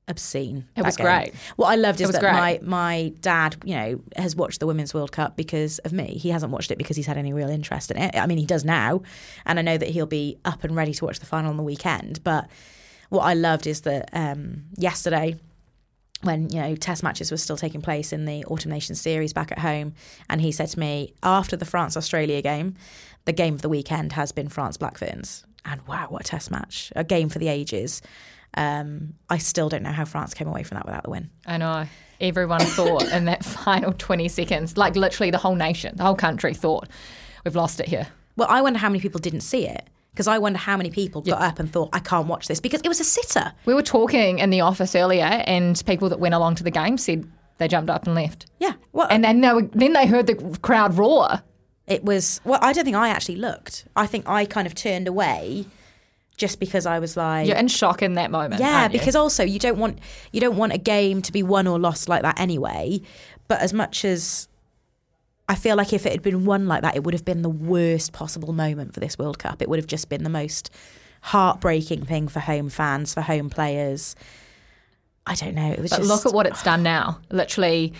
obscene. 0.10 0.68
It 0.76 0.84
was 0.84 0.98
game. 0.98 1.06
great. 1.06 1.34
What 1.56 1.68
I 1.68 1.76
loved 1.76 2.02
is 2.02 2.10
that 2.12 2.20
great. 2.20 2.34
my 2.34 2.60
my 2.64 3.14
dad, 3.22 3.56
you 3.64 3.76
know, 3.76 4.02
has 4.18 4.36
watched 4.36 4.60
the 4.60 4.68
Women's 4.68 4.94
World 4.94 5.12
Cup 5.12 5.38
because 5.38 5.80
of 5.80 5.94
me. 5.94 6.18
He 6.18 6.30
hasn't 6.30 6.52
watched 6.52 6.72
it 6.72 6.78
because 6.78 6.98
he's 6.98 7.06
had 7.06 7.18
any 7.18 7.32
real 7.32 7.50
interest 7.50 7.92
in 7.92 7.98
it. 7.98 8.16
I 8.16 8.26
mean, 8.26 8.38
he 8.38 8.46
does 8.46 8.66
now, 8.66 9.02
and 9.46 9.60
I 9.60 9.62
know 9.62 9.78
that 9.78 9.90
he'll 9.90 10.06
be 10.06 10.38
up 10.44 10.64
and 10.64 10.76
ready 10.76 10.94
to 10.94 11.06
watch 11.06 11.20
the 11.20 11.26
final 11.26 11.50
on 11.50 11.58
the 11.58 11.64
weekend. 11.64 12.24
But 12.24 12.50
what 13.10 13.22
I 13.22 13.36
loved 13.36 13.68
is 13.68 13.82
that 13.82 14.10
um, 14.14 14.64
yesterday 14.76 15.36
when 16.22 16.50
you 16.50 16.60
know 16.60 16.76
test 16.76 17.02
matches 17.04 17.32
were 17.32 17.38
still 17.38 17.58
taking 17.58 17.82
place 17.82 18.12
in 18.12 18.26
the 18.26 18.44
autumn 18.46 18.72
nations 18.72 19.00
series 19.00 19.32
back 19.34 19.52
at 19.52 19.60
home 19.60 19.94
and 20.30 20.42
he 20.42 20.52
said 20.52 20.68
to 20.68 20.80
me 20.80 21.14
after 21.24 21.56
the 21.56 21.66
france 21.66 21.96
australia 21.96 22.42
game 22.42 22.76
the 23.26 23.32
game 23.34 23.54
of 23.54 23.62
the 23.62 23.70
weekend 23.70 24.14
has 24.14 24.32
been 24.32 24.50
france 24.50 24.78
black 24.78 24.98
ferns. 24.98 25.46
And 25.66 25.86
wow 25.88 26.08
what 26.10 26.22
a 26.22 26.24
test 26.24 26.50
match. 26.52 26.92
A 26.96 27.04
game 27.04 27.30
for 27.30 27.38
the 27.38 27.48
ages. 27.48 28.02
Um, 28.56 29.14
i 29.30 29.38
still 29.38 29.70
don't 29.70 29.84
know 29.84 29.92
how 29.92 30.06
france 30.06 30.34
came 30.34 30.48
away 30.48 30.64
from 30.64 30.76
that 30.76 30.86
without 30.86 31.04
the 31.04 31.10
win. 31.12 31.30
I 31.46 31.58
know. 31.58 31.86
Everyone 32.20 32.62
thought 32.62 33.04
in 33.12 33.26
that 33.26 33.46
final 33.64 33.94
20 33.94 34.28
seconds, 34.30 34.78
like 34.78 34.96
literally 34.96 35.32
the 35.32 35.38
whole 35.38 35.56
nation, 35.56 35.96
the 35.96 36.04
whole 36.04 36.16
country 36.16 36.54
thought, 36.54 36.88
we've 37.46 37.56
lost 37.56 37.80
it 37.80 37.88
here. 37.88 38.08
well 38.36 38.48
i 38.50 38.62
wonder 38.62 38.80
how 38.80 38.90
many 38.90 39.00
people 39.00 39.20
didn't 39.20 39.42
see 39.42 39.68
it 39.68 39.88
because 40.12 40.28
i 40.28 40.38
wonder 40.38 40.58
how 40.60 40.76
many 40.78 40.90
people 40.92 41.22
got 41.22 41.42
up 41.42 41.60
and 41.60 41.72
thought 41.72 41.90
i 41.94 42.00
can't 42.00 42.28
watch 42.28 42.48
this 42.48 42.60
because 42.60 42.82
it 42.82 42.88
was 42.88 43.00
a 43.00 43.04
sitter 43.04 43.54
We 43.66 43.74
were 43.74 43.82
talking 43.84 44.40
in 44.40 44.50
the 44.50 44.62
office 44.62 44.96
earlier, 44.96 45.24
and 45.24 45.82
people 45.86 46.10
that 46.10 46.20
went 46.20 46.34
along 46.36 46.56
to 46.56 46.64
the 46.64 46.72
game 46.72 46.98
said 46.98 47.26
they 47.58 47.68
jumped 47.68 47.90
up 47.90 48.06
and 48.06 48.16
left. 48.16 48.46
yeah 48.60 48.74
well 48.94 49.08
And 49.10 49.24
then 49.24 49.42
they, 49.42 49.54
were, 49.54 49.64
then 49.64 49.94
they 49.94 50.08
heard 50.08 50.28
the 50.28 50.36
crowd 50.62 50.98
roar. 50.98 51.42
It 51.88 52.04
was 52.06 52.40
well. 52.46 52.60
I 52.62 52.72
don't 52.72 52.86
think 52.86 52.96
I 52.96 53.10
actually 53.10 53.38
looked. 53.38 53.86
I 53.96 54.06
think 54.06 54.30
I 54.30 54.46
kind 54.46 54.68
of 54.68 54.76
turned 54.76 55.08
away, 55.08 55.66
just 56.38 56.60
because 56.60 56.86
I 56.86 57.00
was 57.00 57.18
like, 57.18 57.48
You're 57.48 57.58
in 57.58 57.68
shock 57.68 58.02
in 58.04 58.14
that 58.14 58.30
moment. 58.32 58.62
yeah. 58.62 58.88
Because 58.88 59.16
also 59.16 59.44
you 59.44 59.58
don't 59.60 59.78
want 59.80 59.98
you 60.32 60.40
don't 60.40 60.56
want 60.56 60.72
a 60.74 60.78
game 60.78 61.22
to 61.24 61.32
be 61.32 61.42
won 61.44 61.66
or 61.68 61.80
lost 61.80 62.08
like 62.08 62.22
that 62.22 62.40
anyway. 62.40 63.02
But 63.48 63.60
as 63.62 63.74
much 63.74 64.06
as 64.06 64.48
I 65.50 65.56
feel 65.56 65.76
like 65.76 65.92
if 65.94 66.06
it 66.06 66.12
had 66.12 66.22
been 66.22 66.46
won 66.46 66.68
like 66.68 66.84
that, 66.84 66.96
it 66.96 67.04
would 67.04 67.16
have 67.16 67.26
been 67.26 67.42
the 67.42 67.50
worst 67.50 68.14
possible 68.14 68.54
moment 68.54 68.94
for 68.94 69.00
this 69.00 69.18
World 69.18 69.40
Cup. 69.40 69.62
It 69.62 69.68
would 69.68 69.80
have 69.80 69.88
just 69.88 70.08
been 70.08 70.24
the 70.24 70.30
most 70.30 70.70
heartbreaking 71.22 72.06
thing 72.06 72.28
for 72.28 72.40
home 72.40 72.70
fans, 72.70 73.16
for 73.16 73.22
home 73.22 73.50
players. 73.50 74.16
I 75.26 75.34
don't 75.34 75.56
know. 75.56 75.72
It 75.72 75.80
was 75.80 75.90
But 75.90 75.98
just 75.98 76.10
look 76.10 76.26
at 76.28 76.34
what 76.34 76.46
it's 76.46 76.62
done 76.62 76.84
now. 76.84 77.20
Literally, 77.32 77.94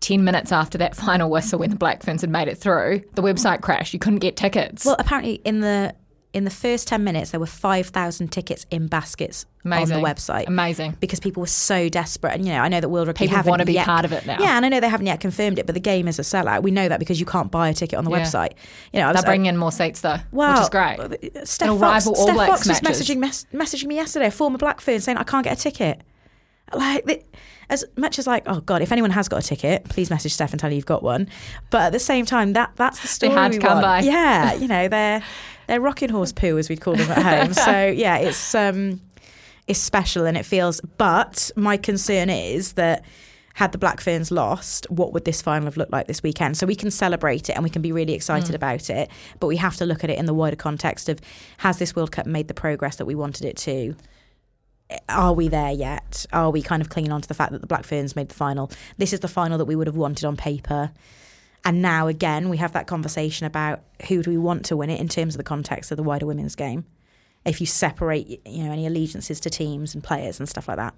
10 0.00 0.24
minutes 0.24 0.50
after 0.50 0.76
that 0.78 0.96
final 0.96 1.30
whistle 1.30 1.60
when 1.60 1.70
the 1.70 1.76
Black 1.76 2.02
Ferns 2.02 2.20
had 2.20 2.30
made 2.30 2.48
it 2.48 2.58
through, 2.58 3.02
the 3.14 3.22
website 3.22 3.62
crashed. 3.62 3.92
You 3.94 4.00
couldn't 4.00 4.18
get 4.18 4.36
tickets. 4.36 4.84
Well, 4.84 4.96
apparently 4.98 5.34
in 5.44 5.60
the 5.60 5.94
in 6.34 6.44
the 6.44 6.50
first 6.50 6.86
10 6.88 7.02
minutes 7.04 7.30
there 7.30 7.40
were 7.40 7.46
5,000 7.46 8.28
tickets 8.28 8.66
in 8.70 8.86
baskets 8.86 9.46
Amazing. 9.64 9.96
on 9.96 10.02
the 10.02 10.08
website. 10.08 10.46
Amazing. 10.46 10.96
Because 11.00 11.20
people 11.20 11.40
were 11.40 11.46
so 11.46 11.88
desperate 11.88 12.34
and 12.34 12.46
you 12.46 12.52
know, 12.52 12.60
I 12.60 12.68
know 12.68 12.80
that 12.80 12.88
World 12.88 13.06
Rugby 13.08 13.20
People 13.24 13.36
haven't 13.36 13.50
wanna 13.50 13.64
be 13.64 13.72
yet, 13.72 13.86
part 13.86 14.04
of 14.04 14.12
it 14.12 14.26
now. 14.26 14.36
Yeah, 14.38 14.56
and 14.56 14.64
I 14.66 14.68
know 14.68 14.78
they 14.80 14.88
haven't 14.90 15.06
yet 15.06 15.20
confirmed 15.20 15.58
it, 15.58 15.64
but 15.66 15.74
the 15.74 15.80
game 15.80 16.06
is 16.06 16.18
a 16.18 16.22
sellout. 16.22 16.62
We 16.62 16.70
know 16.70 16.88
that 16.88 16.98
because 16.98 17.18
you 17.18 17.24
can't 17.26 17.50
buy 17.50 17.68
a 17.70 17.74
ticket 17.74 17.98
on 17.98 18.04
the 18.04 18.10
Yeah. 18.10 18.20
website. 18.22 18.52
You 18.92 19.00
know, 19.00 19.06
They're 19.06 19.14
was, 19.14 19.24
bringing 19.24 19.46
in 19.46 19.56
more 19.56 19.72
seats 19.72 20.02
though, 20.02 20.18
Wow, 20.32 20.52
which 20.52 20.62
is 20.62 20.68
great. 20.68 20.98
Uh, 21.00 21.44
Steph 21.44 21.66
It'll 21.68 21.78
Fox, 21.78 22.04
Steph 22.04 22.36
Fox 22.36 22.68
was 22.68 22.80
messaging 22.80 23.18
mes- 23.18 23.46
messaging 23.54 23.86
me 23.86 23.94
yesterday, 23.94 24.26
a 24.26 24.30
former 24.30 24.58
Black 24.58 24.80
Fern, 24.82 25.00
saying 25.00 25.16
I 25.18 25.22
can't 25.24 25.44
get 25.44 25.58
a 25.58 25.60
ticket. 25.60 26.02
Like 26.74 27.06
the- 27.06 27.22
as 27.70 27.84
much 27.96 28.18
as 28.18 28.26
like, 28.26 28.42
oh 28.46 28.60
god, 28.60 28.82
if 28.82 28.92
anyone 28.92 29.10
has 29.10 29.28
got 29.28 29.42
a 29.44 29.46
ticket, 29.46 29.84
please 29.88 30.08
message 30.10 30.32
Steph 30.34 30.52
and 30.52 30.60
tell 30.60 30.70
her 30.70 30.76
you've 30.76 30.86
got 30.86 31.02
one. 31.02 31.28
But 31.70 31.82
at 31.82 31.92
the 31.92 31.98
same 31.98 32.24
time, 32.26 32.52
that 32.54 32.72
that's 32.76 33.00
the 33.00 33.08
story. 33.08 33.32
hard 33.34 33.52
we 33.52 33.58
to 33.58 33.66
come 33.66 33.82
want. 33.82 33.84
by. 33.84 34.00
Yeah, 34.00 34.54
you 34.54 34.68
know 34.68 34.88
they're 34.88 35.22
they're 35.68 35.80
rocking 35.80 36.08
horse 36.08 36.32
poo 36.32 36.58
as 36.58 36.68
we'd 36.68 36.80
call 36.80 36.96
them 36.96 37.10
at 37.10 37.22
home. 37.22 37.54
So 37.54 37.86
yeah, 37.96 38.16
it's 38.16 38.54
um 38.54 39.00
it's 39.68 39.78
special 39.78 40.26
and 40.26 40.36
it 40.36 40.44
feels. 40.44 40.80
But 40.98 41.50
my 41.54 41.76
concern 41.76 42.28
is 42.30 42.72
that. 42.72 43.04
Had 43.54 43.72
the 43.72 43.78
Black 43.78 44.00
Ferns 44.00 44.30
lost, 44.30 44.88
what 44.88 45.12
would 45.12 45.24
this 45.24 45.42
final 45.42 45.64
have 45.64 45.76
looked 45.76 45.90
like 45.90 46.06
this 46.06 46.22
weekend? 46.22 46.56
So 46.56 46.64
we 46.64 46.76
can 46.76 46.92
celebrate 46.92 47.50
it 47.50 47.54
and 47.54 47.64
we 47.64 47.70
can 47.70 47.82
be 47.82 47.90
really 47.90 48.12
excited 48.12 48.54
about 48.54 48.88
it, 48.88 49.10
but 49.40 49.48
we 49.48 49.56
have 49.56 49.74
to 49.78 49.84
look 49.84 50.04
at 50.04 50.10
it 50.10 50.16
in 50.16 50.26
the 50.26 50.32
wider 50.32 50.54
context 50.54 51.08
of 51.08 51.18
has 51.56 51.76
this 51.80 51.96
World 51.96 52.12
Cup 52.12 52.24
made 52.24 52.46
the 52.46 52.54
progress 52.54 52.94
that 52.94 53.04
we 53.04 53.16
wanted 53.16 53.44
it 53.44 53.56
to? 53.56 53.96
Are 55.08 55.32
we 55.32 55.48
there 55.48 55.72
yet? 55.72 56.24
Are 56.32 56.50
we 56.50 56.62
kind 56.62 56.80
of 56.80 56.88
clinging 56.88 57.10
on 57.10 57.20
to 57.20 57.26
the 57.26 57.34
fact 57.34 57.50
that 57.50 57.60
the 57.60 57.66
Black 57.66 57.84
Ferns 57.84 58.14
made 58.14 58.28
the 58.28 58.34
final? 58.36 58.70
This 58.96 59.12
is 59.12 59.18
the 59.20 59.26
final 59.26 59.58
that 59.58 59.64
we 59.64 59.74
would 59.74 59.88
have 59.88 59.96
wanted 59.96 60.24
on 60.24 60.36
paper. 60.36 60.92
And 61.64 61.82
now 61.82 62.06
again, 62.06 62.48
we 62.48 62.56
have 62.58 62.72
that 62.72 62.86
conversation 62.86 63.46
about 63.46 63.80
who 64.08 64.22
do 64.22 64.30
we 64.30 64.36
want 64.38 64.64
to 64.66 64.76
win 64.76 64.90
it 64.90 65.00
in 65.00 65.08
terms 65.08 65.34
of 65.34 65.38
the 65.38 65.44
context 65.44 65.90
of 65.90 65.96
the 65.96 66.02
wider 66.02 66.26
women's 66.26 66.54
game. 66.54 66.86
If 67.44 67.60
you 67.60 67.66
separate, 67.66 68.40
you 68.46 68.64
know, 68.64 68.72
any 68.72 68.86
allegiances 68.86 69.40
to 69.40 69.50
teams 69.50 69.94
and 69.94 70.02
players 70.02 70.38
and 70.38 70.48
stuff 70.48 70.68
like 70.68 70.76
that. 70.76 70.94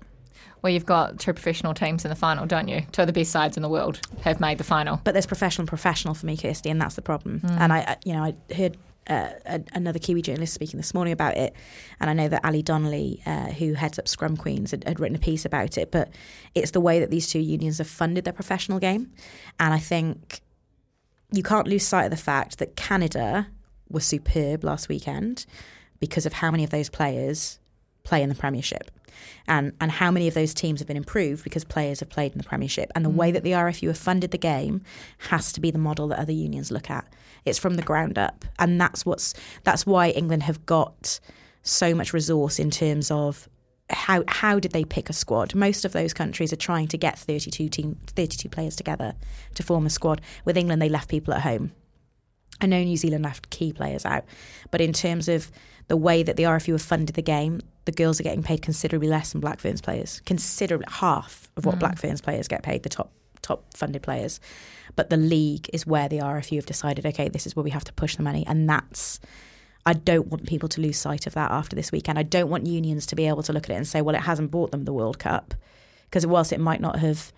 Well, 0.62 0.73
you've 0.73 0.87
got 0.87 1.18
two 1.18 1.33
professional 1.33 1.75
teams 1.75 2.05
in 2.05 2.09
the 2.11 2.14
final, 2.16 2.46
don't 2.46 2.68
you? 2.68 2.83
Two 2.92 3.03
of 3.03 3.07
the 3.07 3.12
best 3.12 3.31
sides 3.31 3.57
in 3.57 3.62
the 3.62 3.68
world 3.68 4.01
have 4.23 4.40
made 4.40 4.59
the 4.59 4.64
final. 4.64 5.01
But 5.05 5.12
there's 5.12 5.27
professional 5.27 5.62
and 5.62 5.68
professional 5.68 6.14
for 6.14 6.27
me, 6.27 6.37
Kirstie, 6.37 6.70
and 6.70 6.81
that's 6.81 6.96
the 6.96 7.03
problem. 7.03 7.40
And 7.44 7.73
I, 7.73 7.79
I- 7.81 7.96
you 8.05 8.12
know, 8.12 8.25
I 8.25 8.35
heard 8.55 8.77
uh, 9.09 9.31
a, 9.46 9.61
another 9.73 9.99
Kiwi 9.99 10.23
journalist 10.23 10.53
speaking 10.55 10.77
this 10.77 10.92
morning 10.92 11.12
about 11.12 11.37
it, 11.37 11.55
and 11.99 12.11
I 12.11 12.12
know 12.12 12.29
that 12.29 12.44
Ali 12.44 12.62
Donnelly, 12.62 13.23
uh, 13.27 13.46
who 13.49 13.73
heads 13.75 13.99
up 13.99 14.07
Scrum 14.07 14.37
Queens, 14.37 14.70
had, 14.70 14.85
had 14.85 15.01
written 15.01 15.16
a 15.16 15.20
piece 15.20 15.44
about 15.46 15.79
it. 15.79 15.90
But 15.90 16.11
it's 16.55 16.73
the 16.73 16.81
way 16.81 17.01
that 17.01 17.11
these 17.11 17.27
two 17.29 17.40
unions 17.40 17.79
have 17.79 17.88
funded 17.88 18.25
their 18.25 18.33
professional 18.35 18.79
game, 18.79 19.11
and 19.59 19.73
I 19.73 19.79
think 19.79 20.40
you 21.33 21.43
can't 21.43 21.69
lose 21.69 21.87
sight 21.87 22.05
of 22.05 22.11
the 22.11 22.16
fact 22.16 22.59
that 22.59 22.77
Canada 22.77 23.49
was 23.88 24.05
superb 24.05 24.64
last 24.64 24.88
weekend 24.88 25.47
because 25.99 26.27
of 26.27 26.35
how 26.35 26.51
many 26.51 26.64
of 26.64 26.71
those 26.71 26.88
players 26.88 27.59
play 28.03 28.23
in 28.23 28.29
the 28.29 28.35
Premiership. 28.35 28.90
And, 29.47 29.73
and 29.81 29.90
how 29.90 30.11
many 30.11 30.29
of 30.29 30.35
those 30.35 30.55
teams 30.55 30.81
have 30.81 30.87
been 30.87 30.97
improved 30.97 31.45
because 31.45 31.64
players 31.64 32.01
have 32.01 32.09
played 32.09 32.33
in 32.33 32.38
the 32.38 32.45
Premiership. 32.45 32.90
And 32.95 33.05
the 33.05 33.11
mm. 33.11 33.16
way 33.16 33.33
that 33.33 33.43
the 33.43 33.53
RFU 33.53 33.88
have 33.88 33.99
funded 33.99 34.31
the 34.31 34.38
game 34.38 34.83
has 35.29 35.53
to 35.53 35.61
be 35.61 35.71
the 35.71 35.79
model 35.79 36.09
that 36.09 36.19
other 36.19 36.33
unions 36.33 36.71
look 36.71 36.88
at. 36.88 37.07
It's 37.45 37.59
from 37.59 37.75
the 37.75 37.83
ground 37.83 38.16
up. 38.16 38.45
And 38.59 38.81
that's 38.81 39.05
what's 39.05 39.35
that's 39.64 39.85
why 39.85 40.11
England 40.11 40.45
have 40.45 40.64
got 40.64 41.21
so 41.62 41.95
much 41.95 42.12
resource 42.14 42.59
in 42.59 42.71
terms 42.71 43.11
of 43.11 43.49
how 43.90 44.24
how 44.29 44.59
did 44.59 44.72
they 44.72 44.85
pick 44.85 45.09
a 45.09 45.12
squad? 45.12 45.55
Most 45.55 45.85
of 45.85 45.92
those 45.92 46.14
countries 46.14 46.53
are 46.53 46.57
trying 46.57 46.88
to 46.88 46.98
get 46.98 47.18
32 47.18 47.68
team 47.68 47.96
32 48.07 48.48
players 48.48 48.76
together 48.76 49.14
to 49.55 49.62
form 49.62 49.87
a 49.87 49.90
squad. 49.90 50.20
With 50.44 50.57
England 50.57 50.81
they 50.81 50.88
left 50.88 51.09
people 51.09 51.35
at 51.35 51.42
home. 51.42 51.72
I 52.61 52.66
know 52.66 52.83
New 52.83 52.96
Zealand 52.96 53.24
left 53.24 53.50
key 53.50 53.72
players 53.72 54.05
out, 54.05 54.24
but 54.70 54.81
in 54.81 54.92
terms 54.92 55.29
of 55.29 55.50
the 55.88 55.96
way 55.96 56.22
that 56.22 56.37
the 56.37 56.42
RFU 56.42 56.72
have 56.72 56.83
funded 56.83 57.16
the 57.16 57.22
game, 57.22 57.61
the 57.85 57.92
girls 57.92 58.20
are 58.20 58.22
getting 58.22 58.42
paid 58.42 58.62
considerably 58.62 59.09
less 59.09 59.33
than 59.33 59.40
Black 59.40 59.61
Ferns 59.61 59.81
players, 59.81 60.20
considerably 60.26 60.87
half 60.88 61.50
of 61.57 61.64
what 61.64 61.74
hmm. 61.76 61.81
Black 61.81 61.98
Ferns 61.98 62.20
players 62.20 62.48
get 62.48 62.62
paid, 62.62 62.83
the 62.83 62.88
top 62.88 63.12
top 63.42 63.64
funded 63.74 64.03
players. 64.03 64.40
But 64.96 65.11
the 65.11 65.16
league 65.16 65.68
is 65.72 65.87
where 65.87 66.09
the 66.09 66.18
RFU 66.18 66.57
have 66.57 66.66
decided, 66.66 67.07
okay, 67.07 67.29
this 67.29 67.46
is 67.46 67.57
where 67.57 67.62
we 67.62 67.70
have 67.70 67.85
to 67.85 67.92
push 67.92 68.16
the 68.16 68.22
money, 68.22 68.44
and 68.46 68.68
that's. 68.68 69.20
I 69.87 69.95
don't 69.95 70.29
want 70.29 70.47
people 70.47 70.69
to 70.71 70.81
lose 70.81 70.99
sight 70.99 71.27
of 71.27 71.35
that 71.35 71.51
after 71.51 71.75
this 71.75 71.90
weekend. 71.90 72.19
I 72.19 72.23
don't 72.23 72.51
want 72.51 72.66
unions 72.66 73.07
to 73.07 73.16
be 73.16 73.27
able 73.27 73.43
to 73.45 73.53
look 73.53 73.64
at 73.64 73.71
it 73.71 73.77
and 73.77 73.88
say, 73.88 74.03
well, 74.03 74.14
it 74.14 74.23
hasn't 74.23 74.51
bought 74.51 74.71
them 74.71 74.85
the 74.85 74.93
World 74.93 75.19
Cup, 75.19 75.55
because 76.05 76.27
whilst 76.27 76.53
it 76.53 76.61
might 76.61 76.81
not 76.81 76.99
have 76.99 77.33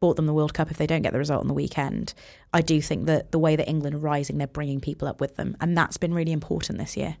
bought 0.00 0.16
them 0.16 0.26
the 0.26 0.34
World 0.34 0.54
Cup 0.54 0.70
if 0.70 0.76
they 0.76 0.86
don't 0.86 1.02
get 1.02 1.12
the 1.12 1.18
result 1.18 1.40
on 1.40 1.48
the 1.48 1.54
weekend. 1.54 2.14
I 2.52 2.60
do 2.60 2.80
think 2.80 3.06
that 3.06 3.32
the 3.32 3.38
way 3.38 3.56
that 3.56 3.68
England 3.68 3.96
are 3.96 3.98
rising, 3.98 4.38
they're 4.38 4.46
bringing 4.46 4.80
people 4.80 5.08
up 5.08 5.20
with 5.20 5.36
them, 5.36 5.56
and 5.60 5.76
that's 5.76 5.96
been 5.96 6.14
really 6.14 6.32
important 6.32 6.78
this 6.78 6.96
year. 6.96 7.16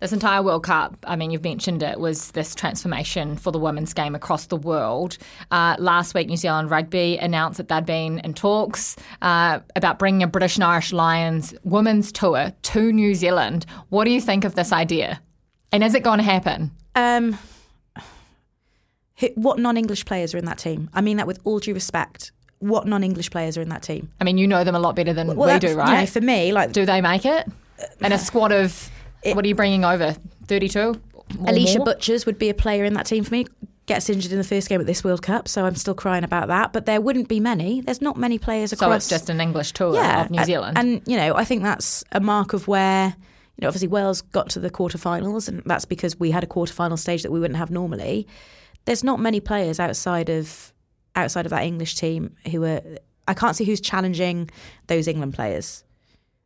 This 0.00 0.14
entire 0.14 0.42
World 0.42 0.64
Cup, 0.64 0.96
I 1.06 1.14
mean, 1.14 1.30
you've 1.30 1.44
mentioned 1.44 1.82
it, 1.82 2.00
was 2.00 2.30
this 2.30 2.54
transformation 2.54 3.36
for 3.36 3.50
the 3.52 3.58
women's 3.58 3.92
game 3.92 4.14
across 4.14 4.46
the 4.46 4.56
world. 4.56 5.18
Uh, 5.50 5.76
last 5.78 6.14
week, 6.14 6.26
New 6.26 6.38
Zealand 6.38 6.70
Rugby 6.70 7.18
announced 7.18 7.58
that 7.58 7.68
they'd 7.68 7.84
been 7.84 8.18
in 8.20 8.32
talks 8.32 8.96
uh, 9.20 9.60
about 9.76 9.98
bringing 9.98 10.22
a 10.22 10.26
British 10.26 10.56
and 10.56 10.64
Irish 10.64 10.92
Lions 10.94 11.52
women's 11.64 12.12
tour 12.12 12.50
to 12.62 12.92
New 12.92 13.14
Zealand. 13.14 13.66
What 13.90 14.04
do 14.06 14.10
you 14.10 14.22
think 14.22 14.44
of 14.46 14.54
this 14.54 14.72
idea? 14.72 15.20
And 15.70 15.84
is 15.84 15.94
it 15.94 16.02
going 16.02 16.18
to 16.18 16.24
happen? 16.24 16.70
Um, 16.94 17.38
what 19.34 19.58
non-English 19.58 20.06
players 20.06 20.34
are 20.34 20.38
in 20.38 20.46
that 20.46 20.56
team? 20.58 20.88
I 20.94 21.02
mean 21.02 21.18
that 21.18 21.26
with 21.26 21.40
all 21.44 21.58
due 21.58 21.74
respect. 21.74 22.32
What 22.60 22.86
non-English 22.86 23.30
players 23.30 23.58
are 23.58 23.62
in 23.62 23.68
that 23.68 23.82
team? 23.82 24.10
I 24.18 24.24
mean, 24.24 24.38
you 24.38 24.46
know 24.46 24.64
them 24.64 24.74
a 24.74 24.80
lot 24.80 24.96
better 24.96 25.12
than 25.12 25.28
we 25.36 25.46
that's- 25.46 25.60
do, 25.60 25.68
you 25.68 25.76
know, 25.76 25.82
right? 25.82 26.08
for 26.08 26.22
me, 26.22 26.52
like 26.52 26.72
do 26.72 26.86
they 26.86 27.02
make 27.02 27.26
it? 27.26 27.46
And 28.00 28.12
a 28.14 28.18
squad 28.18 28.52
of, 28.52 28.90
what 29.24 29.44
are 29.44 29.48
you 29.48 29.54
bringing 29.54 29.84
over? 29.84 30.14
32? 30.46 31.00
Alisha 31.30 31.76
more? 31.78 31.86
Butchers 31.86 32.26
would 32.26 32.38
be 32.38 32.48
a 32.48 32.54
player 32.54 32.84
in 32.84 32.94
that 32.94 33.06
team 33.06 33.24
for 33.24 33.34
me. 33.34 33.46
Gets 33.86 34.08
injured 34.08 34.32
in 34.32 34.38
the 34.38 34.44
first 34.44 34.68
game 34.68 34.80
at 34.80 34.86
this 34.86 35.02
World 35.02 35.22
Cup, 35.22 35.48
so 35.48 35.64
I'm 35.64 35.74
still 35.74 35.94
crying 35.94 36.22
about 36.22 36.48
that. 36.48 36.72
But 36.72 36.86
there 36.86 37.00
wouldn't 37.00 37.28
be 37.28 37.40
many. 37.40 37.80
There's 37.80 38.00
not 38.00 38.16
many 38.16 38.38
players 38.38 38.72
across. 38.72 38.88
So 38.88 38.92
it's 38.92 39.08
just 39.08 39.30
an 39.30 39.40
English 39.40 39.72
tour 39.72 39.94
yeah, 39.94 40.24
of 40.24 40.30
New 40.30 40.38
and- 40.38 40.46
Zealand. 40.46 40.78
And, 40.78 41.02
you 41.06 41.16
know, 41.16 41.34
I 41.34 41.44
think 41.44 41.62
that's 41.62 42.04
a 42.12 42.20
mark 42.20 42.52
of 42.52 42.68
where, 42.68 43.08
you 43.08 43.62
know, 43.62 43.68
obviously 43.68 43.88
Wales 43.88 44.22
got 44.22 44.50
to 44.50 44.60
the 44.60 44.70
quarterfinals, 44.70 45.48
and 45.48 45.62
that's 45.66 45.84
because 45.84 46.18
we 46.20 46.30
had 46.30 46.44
a 46.44 46.46
quarterfinal 46.46 46.98
stage 46.98 47.22
that 47.22 47.32
we 47.32 47.40
wouldn't 47.40 47.58
have 47.58 47.70
normally. 47.70 48.28
There's 48.84 49.02
not 49.02 49.18
many 49.18 49.40
players 49.40 49.80
outside 49.80 50.28
of 50.28 50.72
outside 51.16 51.44
of 51.44 51.50
that 51.50 51.64
English 51.64 51.96
team 51.96 52.36
who 52.50 52.64
are. 52.64 52.80
I 53.26 53.34
can't 53.34 53.54
see 53.54 53.64
who's 53.64 53.80
challenging 53.80 54.50
those 54.86 55.06
England 55.06 55.34
players. 55.34 55.84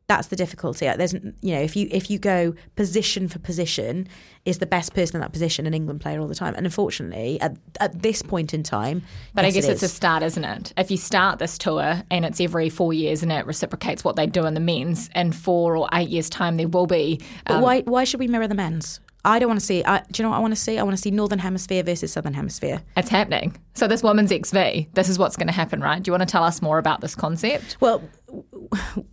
That's 0.06 0.28
the 0.28 0.36
difficulty. 0.36 0.86
There's, 0.86 1.14
you 1.14 1.54
know, 1.54 1.60
if 1.60 1.76
you 1.76 1.88
if 1.90 2.10
you 2.10 2.18
go 2.18 2.54
position 2.76 3.26
for 3.26 3.38
position, 3.38 4.06
is 4.44 4.58
the 4.58 4.66
best 4.66 4.94
person 4.94 5.16
in 5.16 5.22
that 5.22 5.32
position 5.32 5.66
an 5.66 5.72
England 5.72 6.02
player 6.02 6.20
all 6.20 6.28
the 6.28 6.34
time? 6.34 6.54
And 6.54 6.66
unfortunately, 6.66 7.40
at 7.40 7.56
at 7.80 8.02
this 8.02 8.20
point 8.20 8.52
in 8.52 8.62
time, 8.62 9.02
But 9.32 9.46
I 9.46 9.50
guess 9.50 9.66
it 9.66 9.72
it's 9.72 9.82
a 9.82 9.88
start, 9.88 10.22
isn't 10.22 10.44
it? 10.44 10.74
If 10.76 10.90
you 10.90 10.98
start 10.98 11.38
this 11.38 11.56
tour 11.56 12.02
and 12.10 12.24
it's 12.26 12.40
every 12.40 12.68
four 12.68 12.92
years 12.92 13.22
and 13.22 13.32
it 13.32 13.46
reciprocates 13.46 14.04
what 14.04 14.16
they 14.16 14.26
do 14.26 14.44
in 14.44 14.52
the 14.52 14.60
men's, 14.60 15.08
in 15.14 15.32
four 15.32 15.74
or 15.74 15.88
eight 15.94 16.10
years' 16.10 16.28
time, 16.28 16.58
there 16.58 16.68
will 16.68 16.86
be. 16.86 17.20
But 17.46 17.56
um, 17.56 17.62
why 17.62 17.80
why 17.82 18.04
should 18.04 18.20
we 18.20 18.28
mirror 18.28 18.48
the 18.48 18.54
men's? 18.54 19.00
I 19.24 19.38
don't 19.38 19.48
want 19.48 19.60
to 19.60 19.64
see. 19.66 19.82
I, 19.84 20.00
do 20.10 20.22
you 20.22 20.22
know 20.22 20.30
what 20.30 20.36
I 20.36 20.40
want 20.40 20.52
to 20.52 20.60
see? 20.60 20.78
I 20.78 20.82
want 20.82 20.96
to 20.96 21.00
see 21.00 21.10
Northern 21.10 21.38
Hemisphere 21.38 21.82
versus 21.82 22.12
Southern 22.12 22.34
Hemisphere. 22.34 22.82
It's 22.96 23.08
happening. 23.08 23.56
So, 23.74 23.88
this 23.88 24.02
women's 24.02 24.30
XV, 24.30 24.92
this 24.92 25.08
is 25.08 25.18
what's 25.18 25.36
going 25.36 25.46
to 25.46 25.52
happen, 25.52 25.80
right? 25.80 26.02
Do 26.02 26.08
you 26.08 26.12
want 26.12 26.28
to 26.28 26.30
tell 26.30 26.44
us 26.44 26.60
more 26.60 26.78
about 26.78 27.00
this 27.00 27.14
concept? 27.14 27.78
Well, 27.80 28.02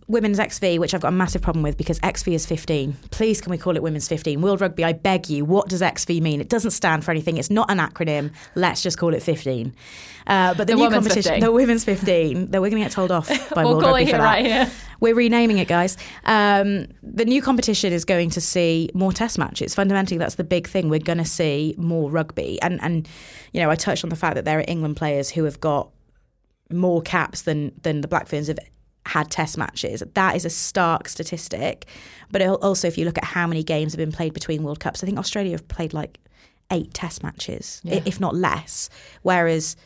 women's 0.06 0.38
XV, 0.40 0.78
which 0.78 0.94
I've 0.94 1.00
got 1.00 1.08
a 1.08 1.12
massive 1.12 1.42
problem 1.42 1.62
with 1.62 1.76
because 1.76 1.98
XV 2.04 2.28
is 2.28 2.46
15. 2.46 2.94
Please, 3.10 3.40
can 3.40 3.50
we 3.50 3.58
call 3.58 3.76
it 3.76 3.82
women's 3.82 4.08
15? 4.08 4.40
World 4.40 4.60
Rugby, 4.60 4.84
I 4.84 4.92
beg 4.92 5.28
you, 5.28 5.44
what 5.44 5.68
does 5.68 5.82
XV 5.82 6.20
mean? 6.22 6.40
It 6.40 6.48
doesn't 6.48 6.70
stand 6.72 7.04
for 7.04 7.10
anything. 7.10 7.36
It's 7.36 7.50
not 7.50 7.70
an 7.70 7.78
acronym. 7.78 8.32
Let's 8.54 8.82
just 8.82 8.98
call 8.98 9.14
it 9.14 9.22
15. 9.22 9.74
Uh, 10.26 10.54
but 10.54 10.66
the, 10.66 10.74
The 10.74 10.74
new 10.74 10.90
competition, 10.90 11.22
15. 11.22 11.40
the 11.40 11.52
women's 11.52 11.84
15, 11.84 12.50
though 12.50 12.60
we're 12.60 12.70
going 12.70 12.82
to 12.82 12.86
get 12.88 12.92
told 12.92 13.10
off 13.10 13.28
by 13.54 13.64
We'll 13.64 13.72
World 13.74 13.82
call 13.84 13.92
Rugby 13.94 14.04
it 14.04 14.12
for 14.12 14.18
that. 14.18 14.24
right 14.24 14.44
here. 14.46 14.70
We're 15.00 15.14
renaming 15.16 15.58
it, 15.58 15.66
guys. 15.66 15.96
Um, 16.24 16.86
the 17.02 17.24
new 17.24 17.42
competition 17.42 17.92
is 17.92 18.04
going 18.04 18.30
to 18.30 18.40
see 18.40 18.88
more 18.94 19.12
test 19.12 19.36
matches. 19.36 19.74
Fundamentally, 19.74 20.18
that's 20.18 20.36
the 20.36 20.44
big 20.44 20.68
thing. 20.68 20.88
We're 20.88 21.00
going 21.00 21.18
to 21.18 21.24
see 21.24 21.74
more 21.76 22.08
rugby. 22.08 22.62
And, 22.62 22.80
and, 22.82 23.08
you 23.52 23.60
know, 23.60 23.68
I 23.70 23.74
touched 23.74 24.04
on 24.04 24.10
the 24.10 24.16
fact 24.16 24.36
that 24.36 24.44
there 24.44 24.60
are 24.60 24.64
England 24.68 24.96
players 24.96 25.28
who 25.30 25.42
have 25.44 25.58
got 25.60 25.90
more 26.70 27.02
caps 27.02 27.42
than, 27.42 27.72
than 27.82 28.00
the 28.00 28.08
Black 28.08 28.28
Ferns 28.28 28.46
have 28.46 28.58
had 29.06 29.30
test 29.30 29.58
matches. 29.58 30.02
That 30.14 30.36
is 30.36 30.44
a 30.44 30.50
stark 30.50 31.08
statistic. 31.08 31.86
But 32.30 32.42
also, 32.42 32.88
if 32.88 32.96
you 32.96 33.04
look 33.04 33.18
at 33.18 33.24
how 33.24 33.46
many 33.46 33.62
games 33.62 33.92
have 33.92 33.98
been 33.98 34.12
played 34.12 34.32
between 34.32 34.62
World 34.62 34.80
Cups, 34.80 35.02
I 35.02 35.06
think 35.06 35.18
Australia 35.18 35.52
have 35.52 35.66
played 35.68 35.92
like 35.92 36.18
eight 36.70 36.94
test 36.94 37.22
matches, 37.22 37.82
i- 37.86 38.02
if 38.06 38.20
not 38.20 38.34
less. 38.34 38.88
Whereas, 39.22 39.76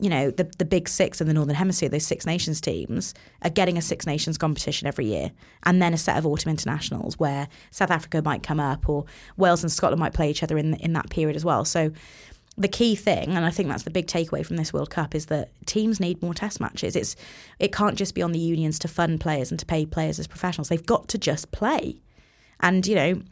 you 0.00 0.08
know, 0.10 0.30
the, 0.32 0.50
the 0.58 0.64
big 0.64 0.88
six 0.88 1.20
in 1.20 1.28
the 1.28 1.34
Northern 1.34 1.54
Hemisphere, 1.54 1.88
those 1.88 2.06
Six 2.06 2.26
Nations 2.26 2.60
teams, 2.60 3.14
are 3.42 3.50
getting 3.50 3.78
a 3.78 3.82
Six 3.82 4.06
Nations 4.06 4.36
competition 4.38 4.88
every 4.88 5.06
year. 5.06 5.30
And 5.64 5.80
then 5.80 5.94
a 5.94 5.98
set 5.98 6.16
of 6.16 6.26
autumn 6.26 6.50
internationals 6.50 7.18
where 7.18 7.46
South 7.70 7.90
Africa 7.92 8.22
might 8.24 8.42
come 8.42 8.58
up 8.58 8.88
or 8.88 9.04
Wales 9.36 9.62
and 9.62 9.70
Scotland 9.70 10.00
might 10.00 10.14
play 10.14 10.28
each 10.30 10.42
other 10.42 10.58
in, 10.58 10.74
in 10.74 10.94
that 10.94 11.10
period 11.10 11.36
as 11.36 11.44
well. 11.44 11.64
So 11.64 11.92
the 12.58 12.68
key 12.68 12.94
thing, 12.94 13.34
and 13.34 13.44
I 13.46 13.50
think 13.50 13.68
that's 13.68 13.84
the 13.84 13.90
big 13.90 14.06
takeaway 14.06 14.44
from 14.44 14.56
this 14.56 14.72
World 14.72 14.90
Cup, 14.90 15.14
is 15.14 15.26
that 15.26 15.50
teams 15.66 16.00
need 16.00 16.22
more 16.22 16.34
test 16.34 16.60
matches. 16.60 16.94
It's 16.96 17.16
it 17.58 17.72
can't 17.72 17.96
just 17.96 18.14
be 18.14 18.22
on 18.22 18.32
the 18.32 18.38
unions 18.38 18.78
to 18.80 18.88
fund 18.88 19.20
players 19.20 19.50
and 19.50 19.58
to 19.58 19.66
pay 19.66 19.86
players 19.86 20.18
as 20.18 20.26
professionals. 20.26 20.68
They've 20.68 20.84
got 20.84 21.08
to 21.08 21.18
just 21.18 21.50
play. 21.50 21.96
And 22.60 22.86
you 22.86 22.94
know, 22.94 23.22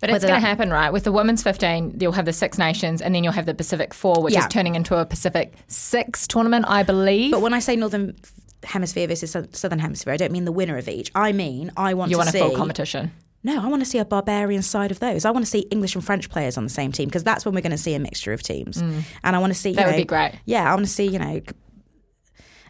but 0.00 0.10
it's 0.10 0.24
going 0.24 0.40
to 0.40 0.46
happen, 0.46 0.70
right? 0.70 0.92
With 0.92 1.02
the 1.04 1.10
women's 1.12 1.42
15, 1.42 1.96
you'll 2.00 2.12
have 2.12 2.24
the 2.24 2.32
Six 2.32 2.56
Nations 2.56 3.02
and 3.02 3.12
then 3.14 3.24
you'll 3.24 3.32
have 3.32 3.46
the 3.46 3.54
Pacific 3.54 3.92
Four, 3.92 4.22
which 4.22 4.34
Yeah. 4.34 4.40
is 4.40 4.46
turning 4.46 4.76
into 4.76 4.96
a 4.96 5.04
Pacific 5.04 5.54
Six 5.66 6.28
tournament, 6.28 6.64
I 6.68 6.84
believe. 6.84 7.32
But 7.32 7.40
when 7.42 7.52
I 7.54 7.58
say 7.58 7.74
Northern 7.74 8.14
Hemisphere 8.62 9.08
versus 9.08 9.36
Southern 9.52 9.80
Hemisphere, 9.80 10.12
I 10.12 10.16
don't 10.16 10.30
mean 10.30 10.44
the 10.44 10.52
winner 10.52 10.76
of 10.78 10.88
each. 10.88 11.10
I 11.16 11.32
mean 11.32 11.72
I 11.76 11.94
want 11.94 12.10
you 12.10 12.14
to 12.14 12.18
want 12.18 12.28
a 12.28 12.32
see 12.32 12.38
full 12.38 12.52
competition. 12.54 13.10
No, 13.44 13.60
I 13.62 13.66
want 13.66 13.82
to 13.82 13.86
see 13.88 13.98
a 13.98 14.04
barbarian 14.04 14.62
side 14.62 14.90
of 14.90 15.00
those. 15.00 15.24
I 15.24 15.30
want 15.30 15.44
to 15.44 15.50
see 15.50 15.60
English 15.70 15.94
and 15.96 16.04
French 16.04 16.30
players 16.30 16.56
on 16.56 16.64
the 16.64 16.70
same 16.70 16.92
team 16.92 17.08
because 17.08 17.24
that's 17.24 17.44
when 17.44 17.54
we're 17.54 17.60
going 17.60 17.72
to 17.72 17.78
see 17.78 17.94
a 17.94 17.98
mixture 17.98 18.32
of 18.32 18.42
teams. 18.42 18.80
And 18.80 19.36
I 19.36 19.38
want 19.38 19.52
to 19.52 19.58
see 19.58 19.70
you 19.70 19.76
Mm. 19.76 19.78
That 19.78 19.86
would 19.86 19.96
be 19.96 20.04
great. 20.04 20.32
Yeah, 20.44 20.70
I 20.70 20.74
want 20.74 20.86
to 20.86 20.92
see 20.92 21.06
you 21.08 21.18
know 21.18 21.40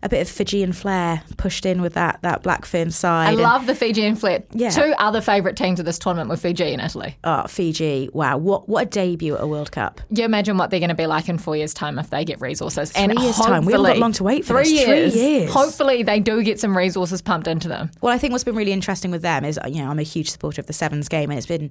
a 0.02 0.08
bit 0.08 0.20
of 0.20 0.28
Fijian 0.28 0.72
flair 0.72 1.22
pushed 1.36 1.64
in 1.64 1.80
with 1.80 1.94
that 1.94 2.18
that 2.22 2.42
black 2.42 2.64
fern 2.64 2.90
side. 2.90 3.28
I 3.28 3.32
and- 3.32 3.40
love 3.40 3.66
the 3.66 3.74
Fijian 3.74 4.16
flair. 4.16 4.42
Yeah. 4.52 4.70
Two 4.70 4.94
other 4.98 5.20
favourite 5.20 5.56
teams 5.56 5.78
of 5.78 5.86
this 5.86 5.98
tournament 5.98 6.28
were 6.28 6.36
Fiji 6.36 6.72
and 6.72 6.82
Italy. 6.82 7.16
Oh, 7.24 7.46
Fiji! 7.46 8.10
Wow, 8.12 8.38
what 8.38 8.68
what 8.68 8.86
a 8.86 8.90
debut 8.90 9.34
at 9.36 9.40
a 9.42 9.46
World 9.46 9.70
Cup. 9.72 10.00
You 10.10 10.24
imagine 10.24 10.58
what 10.58 10.70
they're 10.70 10.80
going 10.80 10.88
to 10.88 10.94
be 10.94 11.06
like 11.06 11.28
in 11.28 11.38
four 11.38 11.56
years' 11.56 11.74
time 11.74 11.98
if 11.98 12.10
they 12.10 12.24
get 12.24 12.40
resources. 12.40 12.90
and 12.96 13.12
years' 13.18 13.36
time. 13.36 13.64
We 13.64 13.72
haven't 13.72 13.86
got 13.86 13.98
long 13.98 14.12
to 14.12 14.24
wait 14.24 14.44
for 14.44 14.54
three 14.62 14.74
this. 14.74 14.84
Three 14.84 14.96
Years. 14.96 15.14
years. 15.16 15.52
Hopefully, 15.52 16.02
they 16.02 16.20
do 16.20 16.42
get 16.42 16.58
some 16.58 16.76
resources 16.76 17.22
pumped 17.22 17.46
into 17.46 17.68
them. 17.68 17.90
Well, 18.00 18.12
I 18.12 18.18
think 18.18 18.32
what's 18.32 18.44
been 18.44 18.56
really 18.56 18.72
interesting 18.72 19.10
with 19.10 19.22
them 19.22 19.44
is, 19.44 19.58
you 19.66 19.82
know, 19.82 19.90
I'm 19.90 19.98
a 19.98 20.02
huge 20.02 20.30
supporter 20.30 20.60
of 20.60 20.66
the 20.66 20.72
Sevens 20.72 21.08
game, 21.08 21.30
and 21.30 21.38
it's 21.38 21.46
been 21.46 21.70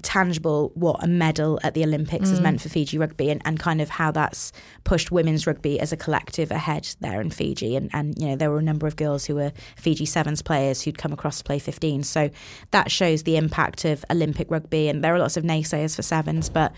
tangible 0.00 0.72
what 0.74 1.02
a 1.04 1.06
medal 1.06 1.60
at 1.62 1.74
the 1.74 1.84
Olympics 1.84 2.30
has 2.30 2.40
mm. 2.40 2.44
meant 2.44 2.60
for 2.62 2.70
Fiji 2.70 2.96
rugby 2.96 3.30
and, 3.30 3.42
and 3.44 3.60
kind 3.60 3.80
of 3.80 3.90
how 3.90 4.10
that's 4.10 4.50
pushed 4.84 5.12
women's 5.12 5.46
rugby 5.46 5.78
as 5.78 5.92
a 5.92 5.96
collective 5.96 6.50
ahead 6.50 6.88
there 7.00 7.20
in 7.20 7.30
Fiji. 7.30 7.76
And, 7.76 7.90
and, 7.92 8.18
you 8.18 8.28
know, 8.28 8.36
there 8.36 8.50
were 8.50 8.58
a 8.58 8.62
number 8.62 8.86
of 8.86 8.96
girls 8.96 9.26
who 9.26 9.34
were 9.34 9.52
Fiji 9.76 10.06
Sevens 10.06 10.40
players 10.40 10.82
who'd 10.82 10.96
come 10.96 11.12
across 11.12 11.38
to 11.38 11.44
play 11.44 11.58
15. 11.58 12.04
So 12.04 12.30
that 12.70 12.90
shows 12.90 13.24
the 13.24 13.36
impact 13.36 13.84
of 13.84 14.04
Olympic 14.10 14.50
rugby. 14.50 14.88
And 14.88 15.04
there 15.04 15.14
are 15.14 15.18
lots 15.18 15.36
of 15.36 15.44
naysayers 15.44 15.94
for 15.94 16.02
Sevens, 16.02 16.48
but 16.48 16.72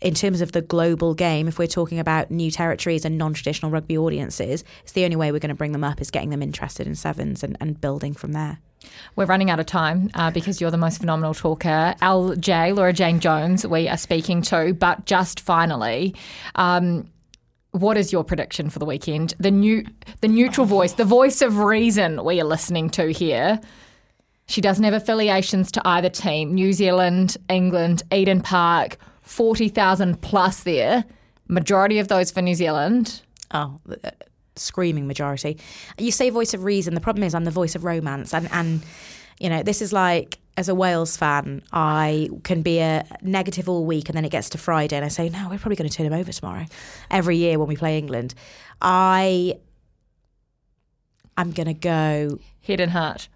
in 0.00 0.14
terms 0.14 0.40
of 0.40 0.52
the 0.52 0.62
global 0.62 1.14
game, 1.14 1.48
if 1.48 1.58
we're 1.58 1.66
talking 1.66 1.98
about 1.98 2.30
new 2.30 2.50
territories 2.50 3.04
and 3.04 3.16
non 3.16 3.34
traditional 3.34 3.70
rugby 3.70 3.96
audiences, 3.96 4.64
it's 4.82 4.92
the 4.92 5.04
only 5.04 5.16
way 5.16 5.32
we're 5.32 5.38
going 5.38 5.48
to 5.48 5.54
bring 5.54 5.72
them 5.72 5.84
up 5.84 6.00
is 6.00 6.10
getting 6.10 6.30
them 6.30 6.42
interested 6.42 6.86
in 6.86 6.94
Sevens 6.94 7.42
and, 7.42 7.56
and 7.60 7.80
building 7.80 8.14
from 8.14 8.32
there. 8.32 8.58
We're 9.16 9.26
running 9.26 9.50
out 9.50 9.58
of 9.58 9.66
time 9.66 10.10
uh, 10.14 10.30
because 10.30 10.60
you're 10.60 10.70
the 10.70 10.76
most 10.76 10.98
phenomenal 10.98 11.34
talker. 11.34 11.94
LJ, 12.02 12.76
Laura 12.76 12.92
Jane 12.92 13.20
Jones, 13.20 13.66
we 13.66 13.88
are 13.88 13.96
speaking 13.96 14.42
to. 14.42 14.74
But 14.74 15.06
just 15.06 15.40
finally, 15.40 16.14
um, 16.54 17.08
what 17.72 17.96
is 17.96 18.12
your 18.12 18.24
prediction 18.24 18.70
for 18.70 18.78
the 18.78 18.84
weekend? 18.84 19.34
The 19.38 19.50
new, 19.50 19.84
the 20.20 20.28
neutral 20.28 20.66
voice, 20.66 20.92
the 20.92 21.04
voice 21.04 21.42
of 21.42 21.58
reason 21.58 22.24
we 22.24 22.40
are 22.40 22.44
listening 22.44 22.90
to 22.90 23.12
here. 23.12 23.60
She 24.48 24.60
doesn't 24.60 24.84
have 24.84 24.94
affiliations 24.94 25.72
to 25.72 25.82
either 25.84 26.08
team. 26.08 26.54
New 26.54 26.72
Zealand, 26.72 27.36
England, 27.48 28.02
Eden 28.12 28.42
Park, 28.42 28.96
40,000 29.26 30.22
plus 30.22 30.62
there. 30.62 31.04
Majority 31.48 31.98
of 31.98 32.08
those 32.08 32.30
for 32.30 32.40
New 32.40 32.54
Zealand. 32.54 33.20
Oh, 33.52 33.80
uh, 34.02 34.10
screaming 34.56 35.06
majority. 35.06 35.58
You 35.98 36.10
say 36.10 36.30
voice 36.30 36.54
of 36.54 36.64
reason. 36.64 36.94
The 36.94 37.00
problem 37.00 37.22
is 37.22 37.34
I'm 37.34 37.44
the 37.44 37.50
voice 37.50 37.74
of 37.74 37.84
romance, 37.84 38.34
and 38.34 38.50
and 38.50 38.82
you 39.38 39.48
know 39.48 39.62
this 39.62 39.80
is 39.82 39.92
like 39.92 40.38
as 40.56 40.68
a 40.68 40.74
Wales 40.74 41.16
fan, 41.16 41.62
I 41.72 42.30
can 42.42 42.62
be 42.62 42.78
a 42.78 43.06
negative 43.20 43.68
all 43.68 43.84
week, 43.84 44.08
and 44.08 44.16
then 44.16 44.24
it 44.24 44.30
gets 44.30 44.48
to 44.50 44.58
Friday, 44.58 44.96
and 44.96 45.04
I 45.04 45.08
say 45.08 45.28
no, 45.28 45.48
we're 45.50 45.58
probably 45.58 45.76
going 45.76 45.88
to 45.88 45.96
turn 45.96 46.08
them 46.08 46.18
over 46.18 46.32
tomorrow. 46.32 46.64
Every 47.10 47.36
year 47.36 47.58
when 47.58 47.68
we 47.68 47.76
play 47.76 47.98
England, 47.98 48.34
I 48.80 49.58
I'm 51.36 51.52
going 51.52 51.66
to 51.66 51.74
go. 51.74 52.38
Head 52.62 52.80
and 52.80 52.90
heart. 52.90 53.28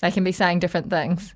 they 0.00 0.10
can 0.10 0.24
be 0.24 0.32
saying 0.32 0.60
different 0.60 0.88
things. 0.88 1.34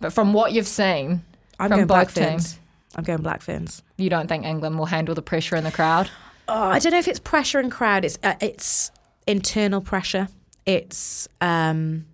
But 0.00 0.12
from 0.12 0.34
what 0.34 0.52
you've 0.52 0.66
seen 0.66 1.22
I'm 1.58 1.68
from 1.68 1.78
going 1.78 1.86
Black 1.86 2.10
Ferns. 2.10 2.52
teams, 2.54 2.60
I'm 2.94 3.04
going 3.04 3.22
Black 3.22 3.42
Ferns. 3.42 3.82
you 3.96 4.10
don't 4.10 4.28
think 4.28 4.44
England 4.44 4.78
will 4.78 4.86
handle 4.86 5.14
the 5.14 5.22
pressure 5.22 5.56
in 5.56 5.64
the 5.64 5.72
crowd? 5.72 6.10
Oh, 6.48 6.54
I 6.54 6.78
don't 6.78 6.92
know 6.92 6.98
if 6.98 7.08
it's 7.08 7.18
pressure 7.18 7.58
and 7.58 7.70
crowd. 7.72 8.04
It's 8.04 8.18
uh, 8.22 8.34
it's 8.40 8.90
internal 9.26 9.80
pressure. 9.80 10.28
It's 10.64 11.28
um, 11.40 12.06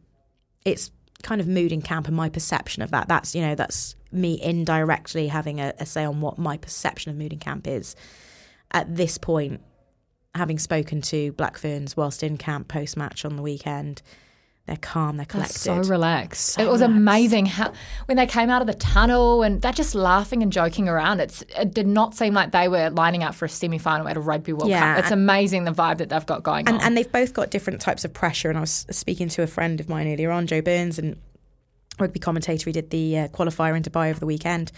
it's 0.64 0.90
kind 1.22 1.40
of 1.40 1.46
mood 1.46 1.72
in 1.72 1.82
camp 1.82 2.08
and 2.08 2.16
my 2.16 2.28
perception 2.28 2.82
of 2.82 2.90
that. 2.90 3.08
That's 3.08 3.34
you 3.34 3.42
know 3.42 3.54
that's 3.54 3.96
me 4.10 4.40
indirectly 4.42 5.28
having 5.28 5.60
a, 5.60 5.72
a 5.78 5.86
say 5.86 6.04
on 6.04 6.20
what 6.20 6.38
my 6.38 6.56
perception 6.56 7.10
of 7.10 7.16
mood 7.16 7.32
in 7.32 7.38
camp 7.38 7.66
is 7.66 7.96
at 8.70 8.94
this 8.94 9.18
point. 9.18 9.60
Having 10.34 10.60
spoken 10.60 11.02
to 11.02 11.32
Black 11.32 11.58
Ferns 11.58 11.94
whilst 11.94 12.22
in 12.22 12.38
camp 12.38 12.68
post 12.68 12.96
match 12.96 13.26
on 13.26 13.36
the 13.36 13.42
weekend, 13.42 14.00
they're 14.66 14.76
calm, 14.76 15.16
they're 15.16 15.26
collected. 15.26 15.58
So 15.58 15.76
relaxed. 15.78 16.50
So 16.50 16.62
it 16.62 16.70
was 16.70 16.82
relaxed. 16.82 16.96
amazing 16.96 17.46
how 17.46 17.72
when 18.06 18.16
they 18.16 18.26
came 18.26 18.48
out 18.48 18.60
of 18.60 18.68
the 18.68 18.74
tunnel 18.74 19.42
and 19.42 19.60
they're 19.60 19.72
just 19.72 19.94
laughing 19.94 20.42
and 20.42 20.52
joking 20.52 20.88
around. 20.88 21.18
It's 21.20 21.42
it 21.58 21.74
did 21.74 21.88
not 21.88 22.14
seem 22.14 22.32
like 22.32 22.52
they 22.52 22.68
were 22.68 22.88
lining 22.90 23.24
up 23.24 23.34
for 23.34 23.44
a 23.44 23.48
semi 23.48 23.78
final 23.78 24.06
at 24.06 24.16
a 24.16 24.20
rugby 24.20 24.52
World 24.52 24.70
Yeah, 24.70 24.94
Cup. 24.94 25.04
It's 25.04 25.12
amazing 25.12 25.64
the 25.64 25.72
vibe 25.72 25.98
that 25.98 26.10
they've 26.10 26.26
got 26.26 26.44
going 26.44 26.68
and, 26.68 26.76
on. 26.76 26.82
and 26.82 26.96
they've 26.96 27.10
both 27.10 27.34
got 27.34 27.50
different 27.50 27.80
types 27.80 28.04
of 28.04 28.12
pressure. 28.12 28.50
And 28.50 28.56
I 28.58 28.60
was 28.60 28.86
speaking 28.90 29.28
to 29.30 29.42
a 29.42 29.48
friend 29.48 29.80
of 29.80 29.88
mine 29.88 30.06
earlier 30.06 30.30
on, 30.30 30.46
Joe 30.46 30.62
Burns, 30.62 30.96
and 30.98 31.16
rugby 31.98 32.20
commentator. 32.20 32.70
He 32.70 32.72
did 32.72 32.90
the 32.90 33.18
uh, 33.18 33.28
qualifier 33.28 33.76
in 33.76 33.82
Dubai 33.82 34.10
over 34.10 34.20
the 34.20 34.26
weekend, 34.26 34.70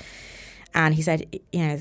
and 0.73 0.95
he 0.95 1.03
said, 1.03 1.27
you 1.53 1.61
know, 1.67 1.81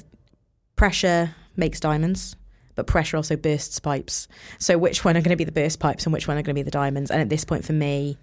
pressure 0.75 1.33
makes 1.55 1.79
diamonds. 1.79 2.35
But 2.75 2.87
pressure 2.87 3.17
also 3.17 3.35
bursts 3.35 3.79
pipes. 3.79 4.27
So 4.59 4.77
which 4.77 5.05
one 5.05 5.15
are 5.15 5.21
going 5.21 5.29
to 5.29 5.35
be 5.35 5.43
the 5.43 5.51
burst 5.51 5.79
pipes 5.79 6.05
and 6.05 6.13
which 6.13 6.27
one 6.27 6.37
are 6.37 6.41
going 6.41 6.55
to 6.55 6.59
be 6.59 6.63
the 6.63 6.71
diamonds? 6.71 7.11
And 7.11 7.21
at 7.21 7.29
this 7.29 7.45
point, 7.45 7.65
for 7.65 7.73
me, 7.73 8.17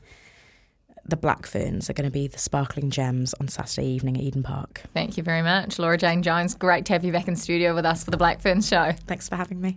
the 1.05 1.17
black 1.17 1.47
ferns 1.47 1.91
are 1.91 1.93
going 1.93 2.09
to 2.09 2.13
be 2.13 2.27
the 2.27 2.39
sparkling 2.39 2.91
gems 2.91 3.35
on 3.41 3.49
Saturday 3.49 3.89
evening 3.89 4.17
at 4.17 4.23
Eden 4.23 4.43
Park. 4.43 4.83
Thank 4.95 5.17
you 5.17 5.23
very 5.23 5.43
much, 5.43 5.79
Laura 5.79 5.99
Jane 5.99 6.23
Jones. 6.23 6.55
Great 6.55 6.85
to 6.87 6.93
have 6.93 7.05
you 7.05 7.13
back 7.13 7.29
in 7.29 7.37
studio 7.37 7.75
with 7.75 7.85
us 7.85 8.05
for 8.05 8.11
the 8.11 8.17
Black 8.17 8.41
Ferns 8.41 8.69
Show. 8.69 8.93
Thanks 9.07 9.29
for 9.29 9.37
having 9.37 9.61
me. 9.61 9.77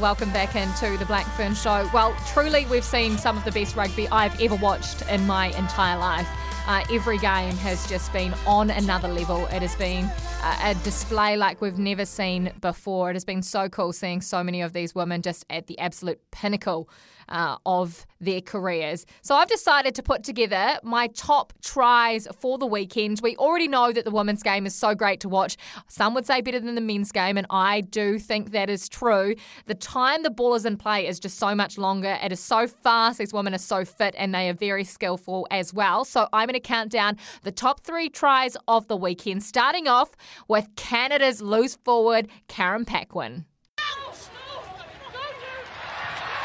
Welcome 0.00 0.30
back 0.30 0.54
into 0.56 0.98
the 0.98 1.06
Blackfern 1.06 1.56
Show. 1.56 1.88
Well, 1.90 2.14
truly, 2.26 2.66
we've 2.66 2.84
seen 2.84 3.16
some 3.16 3.38
of 3.38 3.46
the 3.46 3.50
best 3.50 3.76
rugby 3.76 4.06
I've 4.08 4.38
ever 4.42 4.54
watched 4.56 5.00
in 5.08 5.26
my 5.26 5.46
entire 5.56 5.98
life. 5.98 6.28
Uh, 6.66 6.84
every 6.92 7.16
game 7.16 7.56
has 7.56 7.88
just 7.88 8.12
been 8.12 8.34
on 8.46 8.68
another 8.68 9.08
level. 9.08 9.46
It 9.46 9.62
has 9.62 9.74
been 9.76 10.04
uh, 10.42 10.58
a 10.64 10.74
display 10.84 11.38
like 11.38 11.62
we've 11.62 11.78
never 11.78 12.04
seen 12.04 12.52
before. 12.60 13.08
It 13.08 13.14
has 13.14 13.24
been 13.24 13.40
so 13.40 13.70
cool 13.70 13.94
seeing 13.94 14.20
so 14.20 14.44
many 14.44 14.60
of 14.60 14.74
these 14.74 14.94
women 14.94 15.22
just 15.22 15.46
at 15.48 15.66
the 15.66 15.78
absolute 15.78 16.20
pinnacle 16.30 16.90
uh, 17.28 17.56
of 17.66 18.06
their 18.20 18.40
careers. 18.40 19.04
So 19.22 19.34
I've 19.34 19.48
decided 19.48 19.94
to 19.96 20.02
put 20.02 20.24
together 20.24 20.78
my 20.82 21.08
top 21.08 21.52
tries 21.62 22.26
for 22.40 22.58
the 22.58 22.66
weekend. 22.66 23.20
We 23.22 23.36
already 23.36 23.68
know 23.68 23.92
that 23.92 24.04
the 24.04 24.10
women's 24.10 24.42
game 24.42 24.66
is 24.66 24.74
so 24.74 24.94
great 24.94 25.20
to 25.20 25.28
watch. 25.28 25.56
Some 25.88 26.14
would 26.14 26.26
say 26.26 26.40
better 26.40 26.60
than 26.60 26.74
the 26.74 26.80
men's 26.80 27.12
game, 27.12 27.36
and 27.36 27.46
I 27.50 27.82
do 27.82 28.18
think 28.18 28.52
that 28.52 28.70
is 28.70 28.88
true. 28.88 29.34
The 29.66 29.74
time 29.74 30.22
the 30.22 30.30
ball 30.30 30.54
is 30.54 30.64
in 30.64 30.76
play 30.76 31.06
is 31.06 31.20
just 31.20 31.38
so 31.38 31.54
much 31.54 31.78
longer. 31.78 32.18
It 32.22 32.32
is 32.32 32.40
so 32.40 32.66
fast. 32.66 33.18
These 33.18 33.32
women 33.32 33.54
are 33.54 33.58
so 33.58 33.84
fit 33.84 34.14
and 34.18 34.34
they 34.34 34.48
are 34.48 34.54
very 34.54 34.84
skillful 34.84 35.46
as 35.50 35.72
well. 35.74 36.04
So 36.04 36.28
I'm 36.32 36.46
going 36.46 36.54
to 36.54 36.60
count 36.60 36.90
down 36.90 37.16
the 37.42 37.52
top 37.52 37.80
three 37.84 38.08
tries 38.08 38.56
of 38.68 38.88
the 38.88 38.96
weekend, 38.96 39.42
starting 39.42 39.88
off 39.88 40.10
with 40.48 40.68
Canada's 40.76 41.42
loose 41.42 41.76
forward, 41.76 42.28
Karen 42.48 42.84
Paquin. 42.84 43.44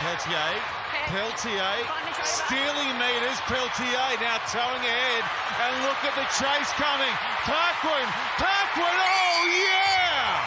Peltier, 0.01 0.57
Peltier, 1.13 1.77
stealing 2.23 2.97
meters, 2.97 3.37
Peltier 3.45 4.17
now 4.19 4.41
towing 4.49 4.81
ahead, 4.81 5.23
and 5.61 5.83
look 5.85 6.01
at 6.03 6.15
the 6.15 6.25
chase 6.33 6.71
coming. 6.73 7.13
Parkwood, 7.45 8.09
Parkwood, 8.41 8.97
oh 8.97 9.45
yeah! 9.61 10.41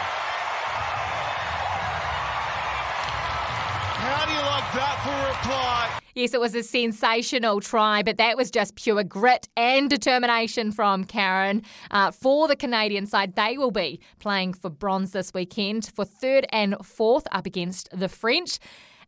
How 4.03 4.27
do 4.27 4.33
you 4.33 4.39
like 4.41 4.73
that 4.75 4.99
for 5.05 5.15
a 5.15 5.29
reply? 5.29 6.01
Yes, 6.17 6.35
it 6.35 6.41
was 6.41 6.57
a 6.57 6.63
sensational 6.65 7.61
try, 7.61 8.03
but 8.03 8.17
that 8.17 8.37
was 8.37 8.51
just 8.51 8.75
pure 8.75 9.05
grit 9.05 9.49
and 9.57 9.89
determination 9.89 10.73
from 10.73 11.05
Karen. 11.05 11.63
Uh, 11.93 12.11
for 12.11 12.49
the 12.49 12.57
Canadian 12.57 13.07
side, 13.07 13.37
they 13.37 13.57
will 13.57 13.71
be 13.71 14.01
playing 14.19 14.55
for 14.55 14.69
bronze 14.69 15.13
this 15.13 15.33
weekend 15.33 15.93
for 15.95 16.05
third 16.05 16.45
and 16.51 16.75
fourth 16.85 17.29
up 17.31 17.47
against 17.47 17.89
the 17.97 18.09
French. 18.09 18.59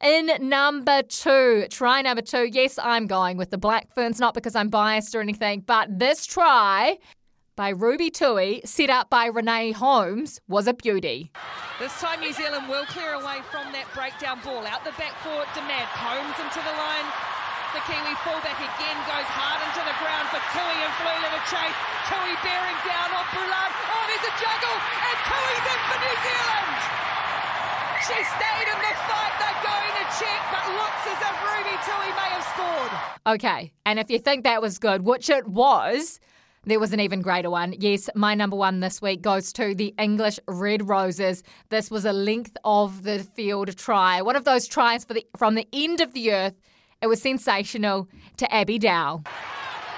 In 0.03 0.31
number 0.49 1.03
two, 1.03 1.67
try 1.71 2.03
number 2.03 2.23
two. 2.23 2.49
Yes, 2.53 2.79
I'm 2.83 3.07
going 3.07 3.37
with 3.37 3.51
the 3.51 3.59
Black 3.59 3.93
Ferns, 3.95 4.21
not 4.21 4.35
because 4.35 4.55
I'm 4.55 4.69
biased 4.69 5.15
or 5.15 5.21
anything, 5.21 5.61
but 5.67 5.99
this 5.99 6.27
try 6.27 6.99
by 7.57 7.71
Ruby 7.71 8.11
Tui, 8.11 8.61
set 8.67 8.91
up 8.91 9.09
by 9.09 9.33
Renee 9.33 9.73
Holmes, 9.73 10.41
was 10.47 10.69
a 10.69 10.75
beauty. 10.75 11.33
This 11.81 11.93
time 12.01 12.21
New 12.21 12.33
Zealand 12.33 12.69
will 12.69 12.85
clear 12.93 13.17
away 13.17 13.41
from 13.49 13.73
that 13.73 13.89
breakdown 13.97 14.45
ball. 14.45 14.61
Out 14.69 14.85
the 14.85 14.93
back 15.01 15.17
for 15.25 15.41
Demant. 15.57 15.89
Holmes 15.97 16.37
into 16.37 16.61
the 16.61 16.77
line. 16.77 17.09
The 17.73 17.81
Kiwi 17.89 18.13
fullback 18.25 18.61
again 18.61 18.99
goes 19.09 19.29
hard 19.33 19.61
into 19.65 19.83
the 19.89 19.97
ground 20.01 20.29
for 20.29 20.41
Tui 20.53 20.77
and 20.85 20.93
Flula 21.01 21.29
to 21.33 21.43
chase. 21.49 21.79
Tui 22.13 22.33
bearing 22.45 22.79
down 22.85 23.09
on 23.17 23.25
Bullard. 23.33 23.73
Oh, 23.89 24.05
there's 24.05 24.27
a 24.29 24.35
juggle 24.37 24.77
and 24.77 25.17
Tui's 25.25 25.65
in 25.65 25.81
for 25.89 25.99
New 26.05 26.17
Zealand. 26.29 27.06
She 28.07 28.13
stayed 28.13 28.69
in 28.71 28.79
the 28.79 28.95
fight. 29.11 29.35
They're 29.41 29.63
going 29.67 29.95
to 29.99 30.07
check, 30.15 30.41
but 30.53 30.65
looks 30.79 31.05
as 31.11 31.19
if 31.27 31.37
Ruby 31.43 31.77
Tui 31.85 32.11
may 32.15 32.31
have 32.31 32.47
scored. 32.55 33.35
Okay, 33.35 33.73
and 33.85 33.99
if 33.99 34.09
you 34.11 34.21
think 34.21 34.45
that 34.45 34.63
was 34.63 34.79
good, 34.79 35.03
which 35.03 35.29
it 35.29 35.49
was, 35.49 36.21
there 36.63 36.79
was 36.79 36.93
an 36.93 37.01
even 37.01 37.21
greater 37.21 37.51
one. 37.51 37.75
Yes, 37.77 38.09
my 38.15 38.37
number 38.37 38.55
one 38.55 38.79
this 38.79 39.03
week 39.03 39.23
goes 39.23 39.53
to 39.55 39.75
the 39.75 39.93
English 39.99 40.39
Red 40.47 40.89
Roses. 40.89 41.43
This 41.71 41.91
was 41.91 42.05
a 42.05 42.13
length 42.13 42.57
of 42.63 43.03
the 43.03 43.27
field 43.35 43.77
try, 43.77 44.23
one 44.23 44.37
of 44.37 44.45
those 44.45 44.69
tries 44.69 45.05
the, 45.07 45.27
from 45.37 45.57
the 45.57 45.67
end 45.73 46.01
of 46.01 46.13
the 46.13 46.33
earth. 46.33 46.55
It 47.03 47.09
was 47.09 47.21
sensational 47.21 48.09
to 48.37 48.55
Abby 48.55 48.79
Dow. 48.79 49.25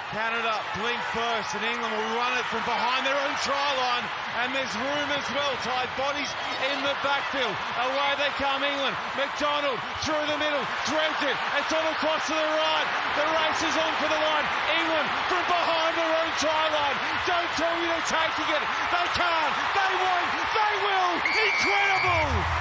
Canada 0.09 0.57
blink 0.81 0.97
first, 1.13 1.53
and 1.53 1.61
England 1.69 1.93
will 1.93 2.13
run 2.17 2.33
it 2.41 2.47
from 2.49 2.65
behind 2.65 3.05
their 3.05 3.17
own 3.17 3.35
try 3.45 3.69
line. 3.77 4.07
And 4.41 4.57
there's 4.57 4.73
room 4.73 5.09
as 5.13 5.27
well. 5.37 5.53
Tied 5.61 5.91
bodies 6.01 6.33
in 6.73 6.81
the 6.81 6.97
backfield. 7.05 7.53
Away 7.53 8.11
they 8.17 8.33
come, 8.41 8.65
England. 8.65 8.97
MacDonald 9.21 9.77
through 10.01 10.25
the 10.33 10.39
middle, 10.41 10.65
threads 10.89 11.21
it. 11.21 11.37
It's 11.61 11.73
on 11.77 11.85
across 11.93 12.25
to 12.25 12.33
the 12.33 12.49
right. 12.57 12.89
The 13.21 13.27
race 13.37 13.63
is 13.69 13.77
on 13.77 13.93
for 14.01 14.09
the 14.09 14.17
line. 14.17 14.47
England 14.81 15.09
from 15.29 15.45
behind 15.45 15.93
their 15.93 16.13
own 16.25 16.33
try 16.41 16.65
line. 16.73 16.97
Don't 17.29 17.53
tell 17.61 17.75
me 17.77 17.85
they're 17.93 18.09
taking 18.09 18.49
it. 18.49 18.65
They 18.89 19.07
can't. 19.13 19.55
They 19.77 19.93
won't. 19.93 20.31
They 20.57 20.75
will. 20.89 21.13
Incredible. 21.37 22.59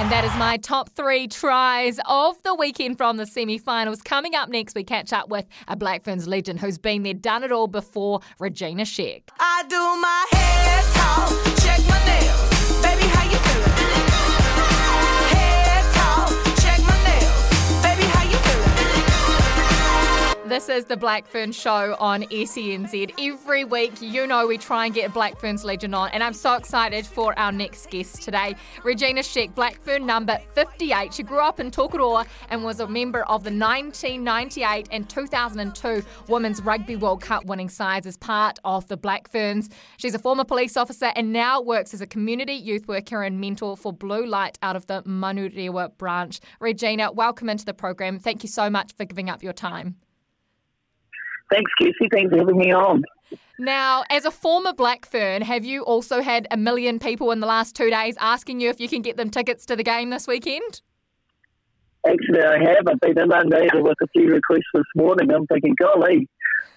And 0.00 0.12
that 0.12 0.24
is 0.24 0.32
my 0.36 0.58
top 0.58 0.90
three 0.90 1.26
tries 1.26 1.98
of 2.06 2.40
the 2.44 2.54
weekend 2.54 2.96
from 2.96 3.16
the 3.16 3.26
semi 3.26 3.58
finals. 3.58 4.00
Coming 4.00 4.36
up 4.36 4.48
next, 4.48 4.76
we 4.76 4.84
catch 4.84 5.12
up 5.12 5.28
with 5.28 5.44
a 5.66 5.74
Black 5.74 6.04
Ferns 6.04 6.28
legend 6.28 6.60
who's 6.60 6.78
been 6.78 7.02
there, 7.02 7.14
done 7.14 7.42
it 7.42 7.50
all 7.50 7.66
before, 7.66 8.20
Regina 8.38 8.84
Sheck. 8.84 9.22
I 9.40 9.64
do 9.68 9.76
my 9.76 10.26
hair 10.30 10.82
talk, 10.94 11.56
check 11.64 11.80
my 11.88 12.04
nails. 12.06 12.47
This 20.48 20.70
is 20.70 20.86
the 20.86 20.96
Black 20.96 21.26
Fern 21.26 21.52
Show 21.52 21.94
on 22.00 22.22
SENZ. 22.22 23.12
Every 23.18 23.64
week, 23.64 24.00
you 24.00 24.26
know, 24.26 24.46
we 24.46 24.56
try 24.56 24.86
and 24.86 24.94
get 24.94 25.10
a 25.10 25.12
Black 25.12 25.38
Ferns 25.38 25.62
legend 25.62 25.94
on, 25.94 26.08
and 26.08 26.24
I'm 26.24 26.32
so 26.32 26.54
excited 26.54 27.04
for 27.04 27.38
our 27.38 27.52
next 27.52 27.90
guest 27.90 28.22
today. 28.22 28.56
Regina 28.82 29.20
Sheck, 29.20 29.54
Black 29.54 29.78
Fern 29.82 30.06
number 30.06 30.38
58. 30.54 31.12
She 31.12 31.22
grew 31.22 31.40
up 31.40 31.60
in 31.60 31.70
Tokoroa 31.70 32.26
and 32.48 32.64
was 32.64 32.80
a 32.80 32.88
member 32.88 33.24
of 33.24 33.44
the 33.44 33.50
1998 33.50 34.88
and 34.90 35.06
2002 35.06 36.02
Women's 36.28 36.62
Rugby 36.62 36.96
World 36.96 37.20
Cup 37.20 37.44
winning 37.44 37.68
sides 37.68 38.06
as 38.06 38.16
part 38.16 38.58
of 38.64 38.88
the 38.88 38.96
Black 38.96 39.30
Ferns. 39.30 39.68
She's 39.98 40.14
a 40.14 40.18
former 40.18 40.44
police 40.44 40.78
officer 40.78 41.12
and 41.14 41.30
now 41.30 41.60
works 41.60 41.92
as 41.92 42.00
a 42.00 42.06
community 42.06 42.54
youth 42.54 42.88
worker 42.88 43.22
and 43.22 43.38
mentor 43.38 43.76
for 43.76 43.92
Blue 43.92 44.24
Light 44.24 44.56
out 44.62 44.76
of 44.76 44.86
the 44.86 45.02
Manurewa 45.02 45.94
branch. 45.98 46.40
Regina, 46.58 47.12
welcome 47.12 47.50
into 47.50 47.66
the 47.66 47.74
program. 47.74 48.18
Thank 48.18 48.42
you 48.42 48.48
so 48.48 48.70
much 48.70 48.94
for 48.96 49.04
giving 49.04 49.28
up 49.28 49.42
your 49.42 49.52
time. 49.52 49.96
Thanks, 51.50 51.70
Casey. 51.80 52.08
Thanks 52.12 52.30
for 52.30 52.38
having 52.38 52.58
me 52.58 52.72
on. 52.72 53.02
Now, 53.58 54.04
as 54.10 54.24
a 54.24 54.30
former 54.30 54.72
Black 54.72 55.06
Fern, 55.06 55.42
have 55.42 55.64
you 55.64 55.82
also 55.82 56.22
had 56.22 56.46
a 56.50 56.56
million 56.56 56.98
people 56.98 57.30
in 57.32 57.40
the 57.40 57.46
last 57.46 57.74
two 57.74 57.90
days 57.90 58.16
asking 58.20 58.60
you 58.60 58.70
if 58.70 58.80
you 58.80 58.88
can 58.88 59.02
get 59.02 59.16
them 59.16 59.30
tickets 59.30 59.66
to 59.66 59.76
the 59.76 59.82
game 59.82 60.10
this 60.10 60.26
weekend? 60.26 60.82
Actually, 62.06 62.42
I 62.42 62.58
have. 62.58 62.86
I've 62.88 63.00
been 63.00 63.18
inundated 63.18 63.82
with 63.82 63.96
a 64.02 64.06
few 64.08 64.28
requests 64.28 64.70
this 64.72 64.84
morning. 64.94 65.32
I'm 65.32 65.46
thinking, 65.46 65.74
golly, 65.78 66.28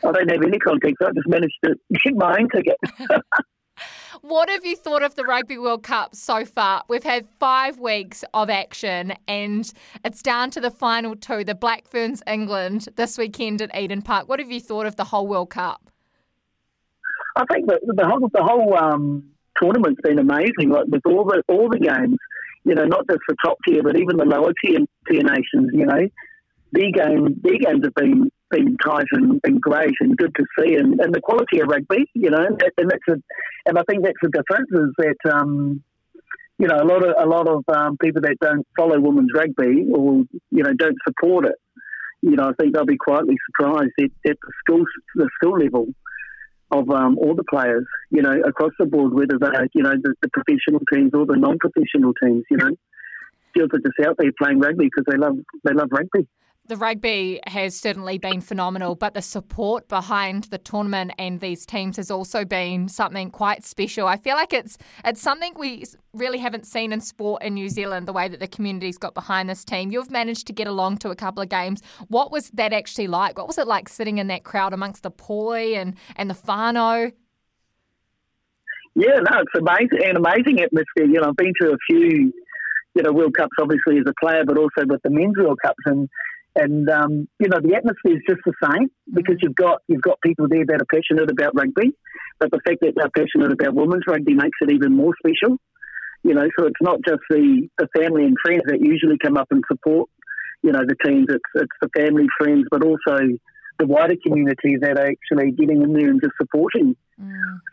I 0.04 0.12
don't 0.12 0.32
have 0.32 0.42
any 0.44 0.58
contacts. 0.58 0.98
I 1.02 1.12
just 1.14 1.28
managed 1.28 1.58
to 1.66 1.76
get 2.04 2.16
my 2.16 2.36
own 2.40 2.50
ticket. 2.50 2.78
What 4.22 4.50
have 4.50 4.64
you 4.64 4.76
thought 4.76 5.02
of 5.02 5.16
the 5.16 5.24
Rugby 5.24 5.58
World 5.58 5.82
Cup 5.82 6.14
so 6.14 6.46
far? 6.46 6.84
We've 6.88 7.04
had 7.04 7.28
five 7.40 7.80
weeks 7.80 8.24
of 8.36 8.52
action 8.52 9.14
and 9.28 9.72
it's 10.06 10.22
down 10.22 10.52
to 10.52 10.62
the 10.62 10.70
final 10.70 11.16
two, 11.16 11.44
the 11.44 11.56
Black 11.56 11.88
Ferns 11.88 12.22
England 12.28 12.88
this 12.98 13.18
weekend 13.18 13.64
at 13.64 13.76
Eden 13.76 14.04
Park. 14.04 14.30
What 14.30 14.40
have 14.40 14.52
you 14.52 14.60
thought 14.60 14.86
of 14.86 14.96
the 14.96 15.06
whole 15.06 15.26
World 15.26 15.50
Cup? 15.50 15.90
I 17.36 17.46
think 17.52 17.68
that 17.70 17.80
the 17.84 18.06
whole 18.06 18.30
the 18.32 18.44
whole 18.44 18.78
um, 18.78 19.32
tournament's 19.60 20.02
been 20.02 20.20
amazing. 20.20 20.70
Like 20.70 20.86
with 20.86 21.02
all 21.08 21.26
the 21.26 21.42
all 21.48 21.68
the 21.70 21.80
games, 21.80 22.18
you 22.64 22.76
know, 22.76 22.86
not 22.86 23.08
just 23.10 23.22
the 23.28 23.36
top 23.44 23.58
tier, 23.68 23.82
but 23.82 23.96
even 23.96 24.18
the 24.18 24.26
lower 24.26 24.54
tier 24.64 24.80
tier 25.10 25.24
nations. 25.24 25.72
You 25.74 25.88
know, 25.88 26.08
their 26.74 26.92
game 26.92 27.42
their 27.42 27.58
games 27.58 27.84
have 27.86 27.96
been 27.96 28.30
been 28.52 28.78
tight 28.78 29.06
and, 29.12 29.40
and 29.44 29.62
great 29.62 29.94
and 30.00 30.18
good 30.18 30.34
to 30.36 30.46
see, 30.60 30.76
and, 30.76 31.00
and 31.00 31.14
the 31.14 31.22
quality 31.22 31.60
of 31.60 31.68
rugby. 31.68 32.06
You 32.14 32.30
know, 32.30 32.46
and, 32.46 32.62
and 32.78 32.90
that's 32.90 33.08
a, 33.10 33.16
and 33.66 33.78
I 33.78 33.84
think 33.90 34.04
that's 34.04 34.22
the 34.22 34.30
difference 34.30 34.70
is 34.72 34.94
that. 34.98 35.34
Um, 35.34 35.84
you 36.60 36.68
know, 36.68 36.76
a 36.76 36.86
lot 36.86 37.04
of 37.04 37.16
a 37.18 37.26
lot 37.26 37.48
of 37.48 37.64
um, 37.76 37.98
people 37.98 38.22
that 38.22 38.36
don't 38.40 38.68
follow 38.78 39.00
women's 39.00 39.32
rugby 39.34 39.88
or 39.96 40.24
you 40.52 40.64
know 40.64 40.74
don't 40.74 40.98
support 41.08 41.46
it. 41.46 41.56
You 42.22 42.36
know, 42.36 42.50
I 42.50 42.52
think 42.54 42.76
they'll 42.76 42.86
be 42.86 42.98
quietly 42.98 43.36
surprised 43.48 43.94
at, 44.00 44.12
at 44.30 44.38
the 44.40 44.52
school 44.64 44.86
the 45.16 45.28
school 45.40 45.58
level 45.58 45.88
of 46.72 46.90
um, 46.90 47.18
all 47.18 47.36
the 47.36 47.44
players, 47.44 47.86
you 48.12 48.22
know, 48.22 48.42
across 48.48 48.72
the 48.80 48.86
board, 48.86 49.14
whether 49.14 49.38
they're, 49.38 49.68
you 49.74 49.84
know, 49.84 49.92
the, 50.02 50.14
the 50.22 50.30
professional 50.30 50.80
teams 50.92 51.12
or 51.14 51.26
the 51.26 51.36
non-professional 51.36 52.14
teams, 52.24 52.44
you 52.50 52.58
know, 52.58 52.70
girls 53.54 53.70
are 53.74 53.80
just 53.80 54.08
out 54.08 54.16
there 54.18 54.32
playing 54.42 54.60
rugby 54.60 54.86
because 54.86 55.06
they 55.10 55.18
love 55.18 55.36
they 55.64 55.74
love 55.74 55.90
rugby. 55.92 56.28
The 56.72 56.78
rugby 56.78 57.42
has 57.48 57.76
certainly 57.76 58.18
been 58.18 58.40
phenomenal, 58.40 58.96
but 58.96 59.14
the 59.14 59.22
support 59.22 59.90
behind 59.90 60.46
the 60.46 60.58
tournament 60.58 61.12
and 61.20 61.42
these 61.42 61.66
teams 61.66 61.98
has 61.98 62.10
also 62.10 62.46
been 62.46 62.88
something 62.88 63.30
quite 63.30 63.66
special. 63.66 64.08
I 64.08 64.16
feel 64.16 64.38
like 64.38 64.54
it's 64.54 64.78
it's 65.04 65.22
something 65.22 65.54
we 65.58 65.84
really 66.14 66.38
haven't 66.38 66.66
seen 66.66 66.94
in 66.94 67.02
sport 67.02 67.44
in 67.44 67.56
New 67.56 67.68
Zealand. 67.68 68.08
The 68.08 68.14
way 68.14 68.30
that 68.30 68.40
the 68.40 68.48
community's 68.48 68.98
got 68.98 69.14
behind 69.14 69.50
this 69.50 69.66
team. 69.66 69.92
You've 69.92 70.10
managed 70.10 70.48
to 70.48 70.54
get 70.54 70.66
along 70.66 71.00
to 71.00 71.10
a 71.10 71.16
couple 71.18 71.44
of 71.44 71.50
games. 71.50 71.82
What 72.08 72.32
was 72.32 72.50
that 72.52 72.72
actually 72.72 73.08
like? 73.08 73.38
What 73.38 73.48
was 73.48 73.58
it 73.58 73.68
like 73.68 73.90
sitting 73.90 74.18
in 74.18 74.28
that 74.28 74.46
crowd 74.46 74.72
amongst 74.72 75.04
the 75.04 75.12
poi 75.12 75.76
and 75.76 75.98
and 76.16 76.30
the 76.30 76.36
whānau? 76.36 77.12
Yeah, 78.96 79.20
no, 79.30 79.42
it's 79.42 79.56
amazing, 79.60 80.10
an 80.10 80.16
amazing 80.16 80.62
atmosphere. 80.62 81.04
You 81.04 81.20
know, 81.20 81.32
I've 81.32 81.36
been 81.36 81.52
to 81.64 81.74
a 81.74 81.78
few, 81.90 82.32
you 82.96 83.04
know, 83.04 83.12
World 83.12 83.36
Cups 83.38 83.58
obviously 83.60 83.98
as 83.98 84.06
a 84.08 84.14
player, 84.26 84.46
but 84.46 84.58
also 84.58 84.88
with 84.88 85.02
the 85.04 85.10
men's 85.10 85.36
World 85.38 85.60
Cups, 85.62 85.84
and 85.86 86.08
and 86.56 86.90
um, 86.90 87.28
you 87.40 87.48
know 87.48 87.60
the 87.62 87.76
atmosphere 87.76 88.18
is 88.18 88.24
just 88.28 88.42
the 88.46 88.54
same 88.64 88.90
because 89.14 89.38
you've 89.42 89.56
got 89.56 89.82
you've 89.88 90.02
got 90.02 90.20
people 90.22 90.48
there 90.50 90.66
that 90.66 90.82
are 90.82 90.92
passionate 90.94 91.32
about 91.32 91.56
rugby, 91.56 91.94
but 92.40 92.52
the 92.52 92.60
fact 92.66 92.80
that 92.82 92.94
they're 92.96 93.10
passionate 93.16 93.52
about 93.52 93.76
women's 93.76 94.04
rugby 94.08 94.34
makes 94.34 94.58
it 94.62 94.72
even 94.72 94.96
more 94.96 95.14
special. 95.20 95.58
You 96.24 96.36
know, 96.36 96.48
so 96.58 96.68
it's 96.68 96.82
not 96.82 97.00
just 97.08 97.22
the, 97.32 97.68
the 97.80 97.88
family 97.98 98.26
and 98.26 98.36
friends 98.46 98.62
that 98.68 98.80
usually 98.80 99.18
come 99.18 99.38
up 99.38 99.48
and 99.50 99.64
support, 99.68 100.08
you 100.62 100.72
know, 100.72 100.82
the 100.86 100.96
teams. 101.04 101.28
It's 101.30 101.52
it's 101.56 101.78
the 101.82 101.90
family, 101.98 102.28
friends, 102.38 102.66
but 102.70 102.84
also 102.84 103.18
the 103.80 103.88
wider 103.88 104.16
community 104.22 104.78
that 104.82 105.00
are 105.00 105.08
actually 105.08 105.52
getting 105.52 105.82
in 105.82 105.94
there 105.94 106.10
and 106.10 106.22
just 106.22 106.34
supporting 106.40 106.96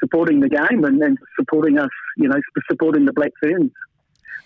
supporting 0.01 0.41
the 0.41 0.49
game 0.49 0.85
and, 0.85 1.03
and 1.03 1.19
supporting 1.39 1.79
us, 1.79 1.91
you 2.17 2.29
know, 2.29 2.41
supporting 2.71 3.05
the 3.05 3.13
Black 3.13 3.33
Ferns 3.43 3.73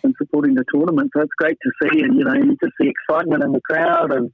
and 0.02 0.14
supporting 0.18 0.54
the 0.54 0.64
tournament. 0.72 1.10
So 1.14 1.22
it's 1.22 1.32
great 1.38 1.58
to 1.62 1.70
see, 1.82 2.00
and 2.00 2.16
you 2.16 2.24
know, 2.24 2.34
you 2.34 2.56
just 2.62 2.74
the 2.78 2.88
excitement 2.88 3.42
in 3.42 3.52
the 3.52 3.60
crowd, 3.60 4.12
and 4.12 4.30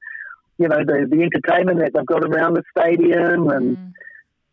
you 0.58 0.68
know, 0.68 0.78
the 0.78 1.06
the 1.08 1.22
entertainment 1.22 1.78
that 1.78 1.92
they've 1.94 2.06
got 2.06 2.24
around 2.24 2.54
the 2.54 2.62
stadium, 2.76 3.48
and 3.48 3.94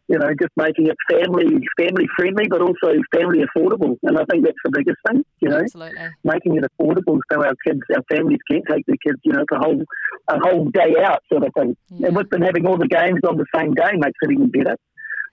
you 0.08 0.20
know, 0.20 0.30
just 0.40 0.52
making 0.56 0.88
it 0.88 0.98
family 1.10 1.66
family 1.80 2.06
friendly, 2.16 2.46
but 2.48 2.62
also 2.62 2.94
family 3.14 3.44
affordable. 3.44 3.98
And 4.04 4.18
I 4.18 4.26
think 4.30 4.46
that's 4.46 4.58
the 4.64 4.72
biggest 4.72 4.98
thing, 5.08 5.26
you 5.40 5.50
know, 5.50 5.62
Absolutely. 5.62 6.10
making 6.24 6.58
it 6.58 6.64
affordable 6.64 7.20
so 7.32 7.44
our 7.44 7.56
kids, 7.66 7.82
our 7.96 8.04
families 8.16 8.40
can 8.50 8.62
take 8.70 8.86
their 8.86 8.98
kids, 9.04 9.20
you 9.24 9.34
know, 9.34 9.44
a 9.52 9.58
whole 9.58 9.82
a 10.28 10.40
whole 10.40 10.66
day 10.66 10.94
out 11.04 11.24
sort 11.32 11.44
of 11.44 11.54
thing. 11.58 11.76
And 12.04 12.16
with 12.16 12.30
them 12.30 12.42
having 12.42 12.68
all 12.68 12.78
the 12.78 12.88
games 12.88 13.20
on 13.28 13.38
the 13.38 13.46
same 13.56 13.74
day 13.74 13.92
makes 13.94 14.20
it 14.22 14.32
even 14.32 14.50
better. 14.52 14.78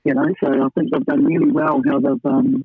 You 0.04 0.14
know, 0.14 0.26
so 0.42 0.48
I 0.48 0.68
think 0.74 0.90
they've 0.90 1.04
done 1.04 1.24
really 1.24 1.52
well 1.52 1.80
how 1.86 2.00
they've 2.00 2.24
um, 2.24 2.64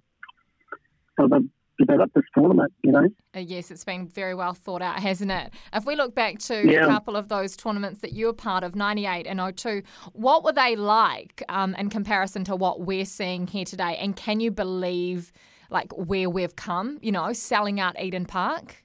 how 1.17 1.27
they've 1.27 1.49
developed 1.77 2.13
this 2.15 2.23
tournament. 2.35 2.71
You 2.83 2.91
know. 2.91 3.07
Uh, 3.35 3.39
yes, 3.39 3.71
it's 3.71 3.83
been 3.83 4.07
very 4.07 4.33
well 4.35 4.53
thought 4.53 4.81
out, 4.81 4.99
hasn't 4.99 5.31
it? 5.31 5.51
If 5.73 5.85
we 5.85 5.95
look 5.95 6.15
back 6.15 6.39
to 6.39 6.65
Yeah. 6.69 6.85
a 6.85 6.87
couple 6.87 7.15
of 7.15 7.29
those 7.29 7.55
tournaments 7.55 8.01
that 8.01 8.13
you 8.13 8.27
were 8.27 8.33
part 8.33 8.63
of, 8.63 8.75
98 8.75 9.27
and 9.27 9.39
02, 9.39 9.81
what 10.13 10.43
were 10.43 10.53
they 10.53 10.75
like 10.75 11.43
um, 11.49 11.75
in 11.75 11.89
comparison 11.89 12.43
to 12.45 12.55
what 12.55 12.81
we're 12.81 13.05
seeing 13.05 13.47
here 13.47 13.65
today? 13.65 13.97
And 13.99 14.15
can 14.15 14.39
you 14.39 14.51
believe 14.51 15.31
like 15.69 15.91
where 15.97 16.29
we've 16.29 16.55
come, 16.55 16.97
you 17.01 17.11
know, 17.11 17.33
selling 17.33 17.79
out 17.79 17.99
Eden 18.01 18.25
Park? 18.25 18.83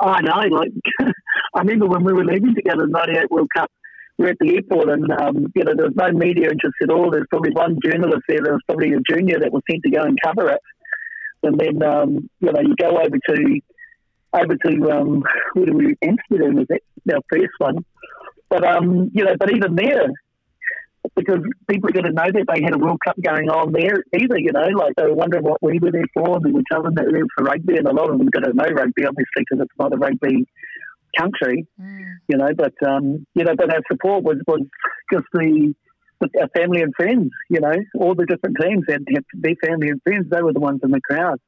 I 0.00 0.20
know. 0.22 0.56
Like, 0.56 0.70
I 1.54 1.60
remember 1.60 1.86
when 1.86 2.04
we 2.04 2.12
were 2.12 2.24
leaving 2.24 2.54
together 2.54 2.84
in 2.84 2.90
'98 2.90 3.30
World 3.30 3.48
Cup, 3.56 3.70
we're 4.18 4.28
at 4.28 4.36
the 4.40 4.54
airport 4.54 4.90
and, 4.90 5.10
um, 5.12 5.46
you 5.54 5.64
know, 5.64 5.72
there 5.74 5.86
was 5.86 5.94
no 5.96 6.10
media 6.12 6.50
interest 6.50 6.76
at 6.82 6.90
all. 6.90 7.10
There's 7.10 7.26
probably 7.30 7.52
one 7.52 7.78
journalist 7.82 8.22
there. 8.28 8.40
There 8.42 8.52
was 8.52 8.62
probably 8.66 8.92
a 8.92 9.00
junior 9.10 9.38
that 9.40 9.50
was 9.52 9.62
sent 9.70 9.82
to 9.84 9.90
go 9.90 10.02
and 10.02 10.18
cover 10.22 10.50
it. 10.50 10.60
And 11.42 11.58
then, 11.58 11.82
um, 11.82 12.30
you 12.40 12.52
know, 12.52 12.60
you 12.60 12.74
go 12.76 12.98
over 12.98 13.18
to, 13.28 13.60
over 14.32 14.56
to, 14.56 14.90
um, 14.90 15.22
where 15.54 15.66
do 15.66 15.72
we, 15.72 15.96
Amsterdam 16.02 16.56
was 16.56 16.66
that 16.68 16.82
our 17.14 17.20
first 17.30 17.52
one. 17.58 17.84
But, 18.48 18.64
um, 18.64 19.10
you 19.14 19.24
know, 19.24 19.34
but 19.38 19.50
even 19.54 19.74
there, 19.74 20.08
because 21.16 21.38
people 21.68 21.88
are 21.88 21.92
going 21.92 22.04
to 22.04 22.12
know 22.12 22.30
that 22.30 22.46
they 22.52 22.62
had 22.62 22.74
a 22.74 22.78
World 22.78 22.98
Cup 23.04 23.16
going 23.24 23.48
on 23.48 23.72
there 23.72 24.04
either, 24.14 24.38
you 24.38 24.52
know, 24.52 24.68
like 24.76 24.94
they 24.96 25.04
were 25.04 25.14
wondering 25.14 25.44
what 25.44 25.62
we 25.62 25.78
were 25.78 25.90
there 25.90 26.04
for, 26.12 26.36
and 26.36 26.44
we 26.44 26.52
were 26.52 26.62
telling 26.70 26.94
them 26.94 26.94
that 26.96 27.06
we 27.12 27.22
were 27.22 27.28
for 27.36 27.44
rugby, 27.44 27.76
and 27.76 27.86
a 27.86 27.92
lot 27.92 28.10
of 28.10 28.18
them 28.18 28.28
don't 28.28 28.54
know 28.54 28.64
rugby, 28.64 29.06
obviously, 29.06 29.44
because 29.48 29.60
it's 29.62 29.78
not 29.78 29.94
a 29.94 29.96
rugby 29.96 30.46
country, 31.18 31.66
you 32.28 32.36
know, 32.36 32.50
but, 32.56 32.74
um, 32.86 33.26
you 33.34 33.44
know, 33.44 33.54
but 33.56 33.72
our 33.72 33.80
support 33.90 34.22
was, 34.22 34.36
was 34.46 34.60
just 35.12 35.24
the, 35.32 35.74
family 36.54 36.82
and 36.82 36.94
friends, 36.94 37.30
you 37.48 37.60
know, 37.60 37.74
all 37.94 38.14
the 38.14 38.26
different 38.26 38.56
teams 38.60 38.84
had, 38.88 39.04
their 39.34 39.54
family 39.64 39.88
and 39.88 40.02
friends, 40.02 40.26
they 40.30 40.42
were 40.42 40.52
the 40.52 40.60
ones 40.60 40.80
in 40.82 40.90
the 40.90 41.00
crowd. 41.00 41.40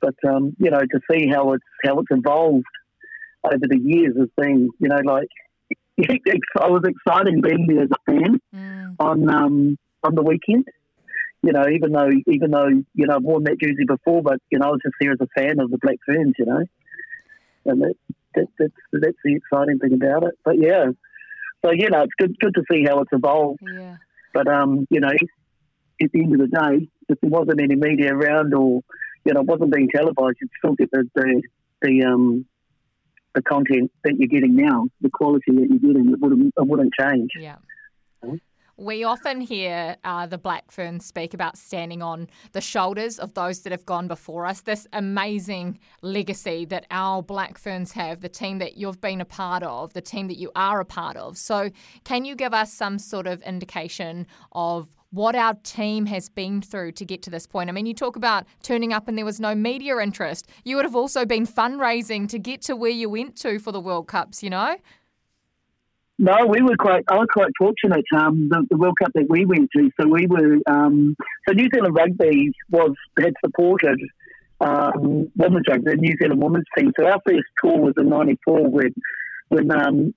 But, 0.00 0.14
um, 0.26 0.56
you 0.58 0.70
know, 0.70 0.80
to 0.80 1.00
see 1.10 1.28
how 1.28 1.52
it's, 1.52 1.64
how 1.84 1.98
it's 2.00 2.08
evolved 2.10 2.64
over 3.44 3.66
the 3.68 3.78
years 3.78 4.14
has 4.18 4.28
been, 4.36 4.70
you 4.78 4.88
know, 4.88 5.00
like, 5.04 5.28
I 6.60 6.68
was 6.68 6.82
excited 6.84 7.42
being 7.42 7.66
there 7.66 7.82
as 7.82 7.90
a 7.90 8.10
fan 8.10 8.40
on 8.98 9.28
um, 9.28 9.78
on 10.02 10.14
the 10.14 10.22
weekend. 10.22 10.66
You 11.42 11.52
know, 11.52 11.64
even 11.68 11.92
though 11.92 12.10
even 12.26 12.50
though 12.50 12.68
you 12.68 13.06
know 13.06 13.16
I've 13.16 13.22
worn 13.22 13.44
that 13.44 13.60
jersey 13.60 13.84
before, 13.86 14.22
but 14.22 14.38
you 14.50 14.58
know 14.58 14.66
I 14.66 14.70
was 14.70 14.80
just 14.82 14.94
there 15.00 15.12
as 15.12 15.20
a 15.20 15.28
fan 15.38 15.60
of 15.60 15.70
the 15.70 15.78
Black 15.78 15.96
Ferns. 16.06 16.34
You 16.38 16.46
know, 16.46 16.64
and 17.66 17.82
that, 17.82 17.94
that 18.34 18.46
that's 18.58 18.72
that's 18.92 19.16
the 19.24 19.36
exciting 19.36 19.78
thing 19.78 19.94
about 19.94 20.24
it. 20.24 20.34
But 20.44 20.58
yeah, 20.58 20.90
so 21.64 21.72
you 21.72 21.90
know 21.90 22.02
it's 22.02 22.12
good 22.18 22.36
good 22.38 22.54
to 22.54 22.62
see 22.70 22.84
how 22.86 23.00
it's 23.00 23.12
evolved. 23.12 23.60
Yeah. 23.62 23.96
But 24.32 24.48
um, 24.48 24.86
you 24.90 25.00
know, 25.00 25.08
at 25.08 26.12
the 26.12 26.22
end 26.22 26.34
of 26.34 26.40
the 26.40 26.46
day, 26.46 26.88
if 27.08 27.20
there 27.20 27.30
wasn't 27.30 27.60
any 27.60 27.76
media 27.76 28.14
around 28.14 28.54
or 28.54 28.82
you 29.24 29.34
know 29.34 29.40
it 29.40 29.46
wasn't 29.46 29.74
being 29.74 29.88
televised, 29.94 30.38
you'd 30.40 30.50
still 30.58 30.74
get 30.74 30.90
the 30.90 31.08
the, 31.14 31.42
the 31.82 32.04
um 32.04 32.46
the 33.34 33.42
content 33.42 33.92
that 34.04 34.16
you're 34.18 34.28
getting 34.28 34.56
now, 34.56 34.86
the 35.00 35.10
quality 35.10 35.52
that 35.52 35.66
you're 35.68 35.92
getting, 35.92 36.12
it 36.12 36.20
wouldn't 36.20 36.54
it 36.56 36.66
wouldn't 36.66 36.92
change. 36.98 37.30
Yeah. 37.38 37.56
We 38.80 39.04
often 39.04 39.42
hear 39.42 39.96
uh, 40.04 40.24
the 40.24 40.38
Black 40.38 40.70
Ferns 40.70 41.04
speak 41.04 41.34
about 41.34 41.58
standing 41.58 42.00
on 42.00 42.30
the 42.52 42.62
shoulders 42.62 43.18
of 43.18 43.34
those 43.34 43.60
that 43.60 43.72
have 43.72 43.84
gone 43.84 44.08
before 44.08 44.46
us. 44.46 44.62
This 44.62 44.86
amazing 44.94 45.78
legacy 46.00 46.64
that 46.64 46.86
our 46.90 47.22
Black 47.22 47.58
Ferns 47.58 47.92
have, 47.92 48.22
the 48.22 48.30
team 48.30 48.56
that 48.56 48.78
you've 48.78 48.98
been 48.98 49.20
a 49.20 49.26
part 49.26 49.62
of, 49.62 49.92
the 49.92 50.00
team 50.00 50.28
that 50.28 50.38
you 50.38 50.50
are 50.56 50.80
a 50.80 50.86
part 50.86 51.18
of. 51.18 51.36
So, 51.36 51.68
can 52.04 52.24
you 52.24 52.34
give 52.34 52.54
us 52.54 52.72
some 52.72 52.98
sort 52.98 53.26
of 53.26 53.42
indication 53.42 54.26
of 54.52 54.88
what 55.10 55.34
our 55.34 55.54
team 55.62 56.06
has 56.06 56.30
been 56.30 56.62
through 56.62 56.92
to 56.92 57.04
get 57.04 57.20
to 57.24 57.30
this 57.30 57.46
point? 57.46 57.68
I 57.68 57.74
mean, 57.74 57.84
you 57.84 57.92
talk 57.92 58.16
about 58.16 58.46
turning 58.62 58.94
up 58.94 59.08
and 59.08 59.18
there 59.18 59.26
was 59.26 59.40
no 59.40 59.54
media 59.54 59.98
interest. 59.98 60.48
You 60.64 60.76
would 60.76 60.86
have 60.86 60.96
also 60.96 61.26
been 61.26 61.46
fundraising 61.46 62.30
to 62.30 62.38
get 62.38 62.62
to 62.62 62.76
where 62.76 62.90
you 62.90 63.10
went 63.10 63.36
to 63.40 63.58
for 63.58 63.72
the 63.72 63.80
World 63.80 64.08
Cups, 64.08 64.42
you 64.42 64.48
know? 64.48 64.76
No, 66.22 66.44
we 66.46 66.60
were 66.60 66.76
quite. 66.78 67.02
I 67.08 67.14
was 67.14 67.28
quite 67.32 67.50
fortunate. 67.58 68.04
Um, 68.14 68.50
the, 68.50 68.66
the 68.68 68.76
World 68.76 68.98
Cup 69.02 69.10
that 69.14 69.24
we 69.30 69.46
went 69.46 69.70
to, 69.74 69.90
so 69.98 70.06
we 70.06 70.26
were. 70.26 70.58
Um, 70.66 71.16
so 71.48 71.54
New 71.54 71.66
Zealand 71.72 71.96
Rugby 71.96 72.52
was 72.70 72.92
had 73.18 73.32
supported 73.42 73.98
um, 74.60 75.32
women's 75.34 75.64
rugby, 75.66 75.92
the 75.92 75.96
New 75.96 76.14
Zealand 76.20 76.42
women's 76.42 76.66
team. 76.76 76.92
So 77.00 77.06
our 77.06 77.20
first 77.26 77.48
tour 77.64 77.80
was 77.80 77.94
in 77.96 78.10
'94 78.10 78.68
when 78.68 78.94
when 79.48 79.70
um, 79.70 80.14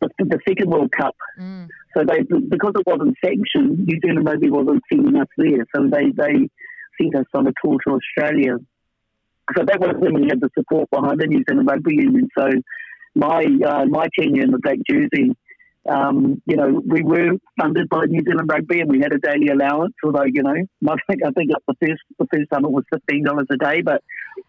the, 0.00 0.08
the 0.18 0.40
second 0.48 0.68
World 0.68 0.90
Cup. 0.90 1.14
So 1.96 2.02
they 2.04 2.22
because 2.22 2.72
it 2.74 2.84
wasn't 2.84 3.14
sanctioned, 3.24 3.86
New 3.86 4.00
Zealand 4.04 4.26
Rugby 4.26 4.50
wasn't 4.50 4.82
sending 4.92 5.14
us 5.14 5.28
there. 5.38 5.64
So 5.76 5.86
they 5.92 6.10
they 6.10 6.50
sent 7.00 7.14
us 7.14 7.26
on 7.34 7.46
a 7.46 7.52
tour 7.64 7.78
to 7.86 7.94
Australia. 7.94 8.56
So 9.56 9.64
that 9.64 9.78
was 9.78 9.94
when 9.96 10.14
we 10.14 10.26
had 10.28 10.40
the 10.40 10.50
support 10.58 10.90
behind 10.90 11.20
the 11.20 11.28
New 11.28 11.44
Zealand 11.48 11.68
Rugby 11.68 11.94
Union. 11.94 12.28
So 12.36 12.50
my 13.14 13.44
uh, 13.66 13.84
my 13.86 14.08
tenure 14.18 14.42
in 14.42 14.50
the 14.50 14.58
black 14.58 14.78
jersey, 14.88 15.36
um, 15.88 16.42
you 16.46 16.56
know, 16.56 16.82
we 16.86 17.02
were 17.02 17.32
funded 17.60 17.88
by 17.88 18.06
New 18.06 18.22
Zealand 18.22 18.48
Rugby 18.50 18.80
and 18.80 18.90
we 18.90 19.00
had 19.00 19.12
a 19.12 19.18
daily 19.18 19.48
allowance. 19.48 19.94
Although 20.04 20.24
you 20.24 20.42
know, 20.42 20.50
I 20.88 20.96
think 21.08 21.22
I 21.24 21.30
think 21.30 21.50
the 21.50 21.74
first 21.80 22.02
the 22.18 22.26
first 22.32 22.50
time 22.52 22.64
it 22.64 22.70
was 22.70 22.84
fifteen 22.92 23.24
dollars 23.24 23.46
a 23.50 23.56
day, 23.56 23.82
but 23.82 24.02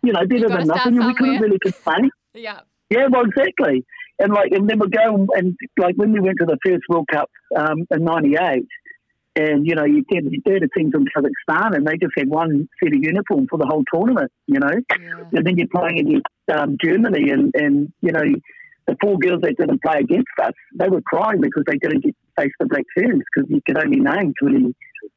you 0.04 0.14
know, 0.14 0.26
better 0.26 0.50
than 0.50 0.68
nothing. 0.68 0.98
And 0.98 1.08
we 1.08 1.14
couldn't 1.16 1.42
really 1.42 1.60
complain. 1.60 2.10
Yeah. 2.38 2.60
Yeah, 2.90 3.08
well, 3.10 3.24
exactly. 3.24 3.86
And 4.20 4.34
like, 4.34 4.52
and 4.52 4.70
then 4.70 4.78
we 4.80 4.90
go 4.90 5.26
and 5.36 5.56
like 5.78 5.96
when 5.96 6.12
we 6.12 6.20
went 6.20 6.38
to 6.40 6.46
the 6.46 6.58
first 6.66 6.84
World 6.90 7.08
Cup 7.10 7.30
um, 7.56 7.88
in 7.90 8.04
'98, 8.04 8.68
and 9.36 9.68
you 9.68 9.76
know, 9.76 9.86
you 9.86 10.04
get 10.04 10.24
had 10.24 10.64
a 10.64 10.70
team 10.78 10.92
from 10.92 11.06
Kazakhstan, 11.06 11.76
and 11.76 11.86
they 11.86 11.98
just 11.98 12.14
had 12.18 12.30
one 12.30 12.70
set 12.82 12.94
of 12.94 13.00
uniform 13.02 13.48
for 13.50 13.58
the 13.58 13.66
whole 13.66 13.84
tournament. 13.94 14.32
You 14.48 14.60
know, 14.60 14.76
and 15.34 15.46
then 15.46 15.58
you're 15.58 15.68
playing 15.68 16.00
against 16.00 16.28
um, 16.54 16.78
Germany, 16.84 17.32
and 17.32 17.54
and 17.56 17.94
you 18.02 18.12
know, 18.12 18.24
the 18.88 18.96
four 19.02 19.18
girls 19.18 19.42
that 19.42 19.58
didn't 19.58 19.82
play 19.82 20.00
against 20.00 20.28
us, 20.42 20.54
they 20.78 20.90
were 20.90 21.02
crying 21.02 21.42
because 21.42 21.64
they 21.68 21.78
didn't 21.78 22.04
get 22.04 22.16
to 22.16 22.42
face 22.44 22.52
the 22.60 22.68
Black 22.68 22.86
Ferns 22.96 23.24
because 23.34 23.50
you 23.50 23.62
could 23.66 23.78
only 23.78 24.00
name 24.00 24.34
20, 24.42 24.76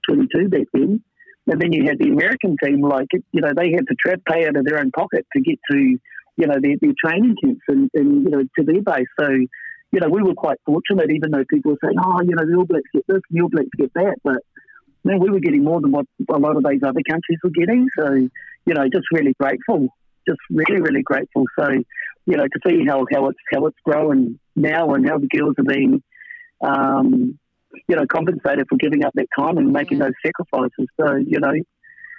22 0.09 0.49
back 0.49 0.67
then. 0.73 1.03
And 1.51 1.61
then 1.61 1.73
you 1.73 1.85
had 1.87 1.99
the 1.99 2.11
American 2.11 2.57
team, 2.63 2.83
like, 2.83 3.09
you 3.33 3.41
know, 3.41 3.53
they 3.57 3.73
had 3.73 3.87
to 3.89 3.95
trap 3.95 4.21
pay 4.29 4.47
out 4.47 4.57
of 4.57 4.65
their 4.65 4.79
own 4.79 4.91
pocket 4.91 5.27
to 5.35 5.41
get 5.41 5.59
to, 5.71 5.79
you 5.79 6.47
know, 6.47 6.57
their, 6.61 6.77
their 6.81 6.93
training 7.03 7.37
camps 7.43 7.63
and, 7.69 7.91
and, 7.95 8.25
you 8.25 8.31
know, 8.31 8.43
to 8.43 8.65
their 8.65 8.83
base. 8.83 9.09
So, 9.19 9.29
you 9.93 10.01
know, 10.01 10.09
we 10.09 10.23
were 10.23 10.35
quite 10.35 10.59
fortunate, 10.67 11.11
even 11.11 11.31
though 11.31 11.45
people 11.49 11.73
were 11.73 11.79
saying, 11.83 11.97
oh, 12.03 12.21
you 12.23 12.35
know, 12.35 12.45
the 12.47 12.57
All 12.57 12.65
Blacks 12.65 12.89
get 12.93 13.07
this, 13.09 13.23
the 13.31 13.41
All 13.41 13.49
Blacks 13.49 13.69
get 13.77 13.93
that. 13.95 14.17
But, 14.23 14.39
man, 15.05 15.21
we 15.21 15.31
were 15.31 15.41
getting 15.41 15.65
more 15.65 15.81
than 15.81 15.93
what 15.93 16.07
a 16.29 16.39
lot 16.39 16.57
of 16.57 16.65
these 16.69 16.83
other 16.83 17.01
countries 17.09 17.39
were 17.43 17.51
getting. 17.51 17.89
So, 17.99 18.15
you 18.15 18.75
know, 18.75 18.85
just 18.93 19.07
really 19.13 19.35
grateful, 19.41 19.89
just 20.29 20.41
really, 20.51 20.81
really 20.81 21.03
grateful. 21.03 21.45
So, 21.59 21.69
you 22.27 22.37
know, 22.37 22.45
to 22.45 22.61
see 22.67 22.85
how, 22.87 23.07
how 23.11 23.29
it's 23.29 23.39
how 23.51 23.67
it's 23.67 23.79
growing 23.85 24.39
now 24.55 24.93
and 24.93 25.09
how 25.09 25.19
the 25.19 25.29
girls 25.29 25.55
are 25.59 25.65
being, 25.65 26.03
um, 26.63 27.39
you 27.89 27.97
know, 27.97 28.07
compensated 28.07 28.67
for 28.69 28.77
giving 28.77 29.05
up 29.05 29.13
that 29.15 29.29
time 29.39 29.57
and 29.57 29.73
making 29.73 29.99
those 30.01 30.13
sacrifices. 30.25 30.87
So, 31.01 31.17
you 31.17 31.41
know, 31.41 31.53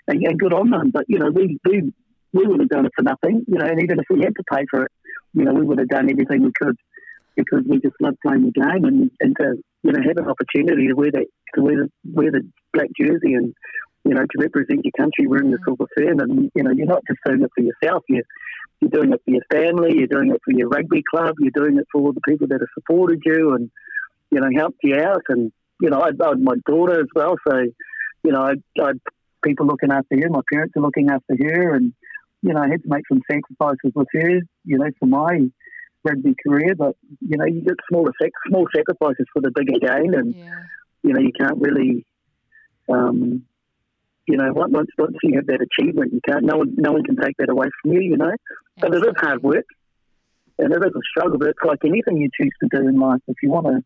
and, 0.08 0.24
and 0.24 0.40
good 0.40 0.54
on 0.54 0.72
them. 0.72 0.90
But 0.92 1.06
you 1.08 1.20
know, 1.20 1.30
we 1.30 1.60
we 1.64 1.94
we 2.34 2.48
would 2.48 2.60
have 2.62 2.70
done 2.70 2.88
it 2.88 2.92
for 2.96 3.04
nothing. 3.04 3.46
You 3.48 3.60
know, 3.60 3.66
and 3.66 3.84
even 3.84 4.00
if 4.00 4.06
we 4.10 4.22
had 4.22 4.36
to 4.36 4.44
pay 4.52 4.66
for 4.72 4.86
it, 4.86 4.92
you 5.34 5.44
know, 5.44 5.54
we 5.54 5.62
would 5.62 5.78
have 5.78 5.90
done 5.90 6.10
everything 6.10 6.44
we 6.44 6.52
could 6.60 6.76
because 7.40 7.66
we 7.68 7.80
just 7.80 7.96
love 8.02 8.16
playing 8.26 8.46
the 8.46 8.52
game 8.52 8.84
and, 8.84 9.12
and 9.20 9.36
to 9.38 9.56
you 9.84 9.92
know 9.92 10.00
have 10.06 10.18
an 10.18 10.30
opportunity 10.30 10.88
to 10.88 10.94
wear 10.94 11.12
that 11.12 11.26
to 11.56 11.62
wear 11.62 11.76
the, 11.76 11.90
wear 12.14 12.32
the 12.32 12.42
black 12.74 12.90
jersey 13.00 13.34
and 13.34 13.54
you 14.04 14.14
know 14.14 14.22
to 14.22 14.38
represent 14.40 14.84
your 14.84 14.92
country 14.98 15.28
wearing 15.28 15.52
the 15.52 15.58
silver 15.66 15.86
fern 15.98 16.20
and 16.20 16.52
you 16.54 16.64
know 16.64 16.72
you're 16.72 16.88
not 16.88 17.04
just 17.08 17.20
doing 17.26 17.42
it 17.42 17.52
for 17.56 17.64
yourself. 17.64 18.04
You're 18.10 18.24
you're 18.82 18.92
doing 18.92 19.12
it 19.12 19.22
for 19.26 19.32
your 19.32 19.44
family. 19.52 19.98
You're 19.98 20.08
doing 20.08 20.32
it 20.32 20.42
for 20.44 20.54
your 20.54 20.70
rugby 20.70 21.04
club. 21.10 21.36
You're 21.40 21.52
doing 21.52 21.78
it 21.78 21.86
for 21.92 22.02
all 22.02 22.14
the 22.14 22.22
people 22.28 22.48
that 22.48 22.62
have 22.62 22.70
supported 22.74 23.22
you 23.26 23.54
and 23.54 23.72
you 24.32 24.40
know 24.40 24.50
helped 24.56 24.80
you 24.84 24.96
out. 24.96 25.24
And 25.30 25.52
you 25.82 25.90
know 25.90 26.00
I, 26.00 26.10
I 26.10 26.34
my 26.36 26.56
daughter 26.68 27.00
as 27.00 27.08
well. 27.16 27.36
So 27.48 27.58
you 28.24 28.32
know 28.32 28.42
I, 28.42 28.54
I 28.82 28.92
people 29.44 29.66
looking 29.66 29.92
after 29.92 30.20
her 30.20 30.30
my 30.30 30.42
parents 30.52 30.76
are 30.76 30.82
looking 30.82 31.10
after 31.10 31.36
her 31.42 31.74
and 31.76 31.94
you 32.42 32.54
know 32.54 32.62
I 32.62 32.68
had 32.68 32.84
to 32.84 32.90
make 32.90 33.08
some 33.08 33.22
sacrifices 33.32 33.92
with 33.96 34.08
her 34.14 34.42
you 34.66 34.78
know 34.78 34.90
for 35.00 35.06
my 35.06 35.50
rugby 36.04 36.36
career 36.46 36.76
but 36.76 36.96
you 37.20 37.38
know 37.38 37.46
you 37.46 37.62
get 37.62 37.76
smaller 37.90 38.12
sac- 38.22 38.32
small 38.48 38.66
sacrifices 38.76 39.26
for 39.34 39.42
the 39.42 39.52
bigger 39.54 39.80
gain 39.80 40.14
and 40.14 40.34
you 41.04 41.14
know 41.14 41.20
you 41.20 41.32
can't 41.38 41.58
really 41.60 42.06
um, 42.90 43.44
you 44.28 44.38
know 44.38 44.52
once 44.54 44.72
once 44.72 44.90
once 44.98 45.16
you 45.24 45.36
have 45.36 45.48
that 45.48 45.60
achievement 45.62 46.14
you 46.14 46.22
can't 46.28 46.44
no 46.44 46.58
one 46.58 46.74
no 46.78 46.92
one 46.94 47.04
can 47.04 47.16
take 47.16 47.36
that 47.38 47.50
away 47.50 47.68
from 47.82 47.94
you 47.94 48.02
you 48.02 48.18
know? 48.18 48.32
But 48.80 48.96
it 48.96 49.04
is 49.06 49.14
hard 49.18 49.44
work 49.44 49.66
and 50.58 50.72
it 50.72 50.78
is 50.78 50.94
a 50.96 51.02
struggle 51.12 51.38
but 51.38 51.50
it's 51.50 51.60
like 51.66 51.80
anything 51.84 52.18
you 52.18 52.30
choose 52.40 52.54
to 52.62 52.70
do 52.72 52.88
in 52.88 53.00
life 53.00 53.22
if 53.28 53.38
you 53.44 53.50
want 53.50 53.68
to 53.68 53.82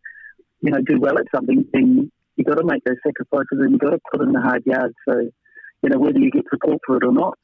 you 0.62 0.72
know 0.72 0.82
do 0.82 1.00
well 1.00 1.18
at 1.18 1.26
something 1.34 1.66
then 1.74 2.12
you 2.36 2.44
got 2.44 2.56
to 2.56 2.64
make 2.66 2.84
those 2.84 2.98
sacrifices 3.06 3.60
and 3.60 3.72
you 3.72 3.78
got 3.78 3.92
to 3.92 4.00
put 4.12 4.22
in 4.22 4.32
the 4.32 4.42
hard 4.42 4.64
yards 4.66 4.94
so 5.08 5.20
you 5.82 5.90
know 5.90 6.00
whether 6.00 6.20
you 6.20 6.32
get 6.32 6.44
support 6.50 6.80
for 6.86 6.98
it 6.98 7.04
or 7.04 7.12
not 7.14 7.38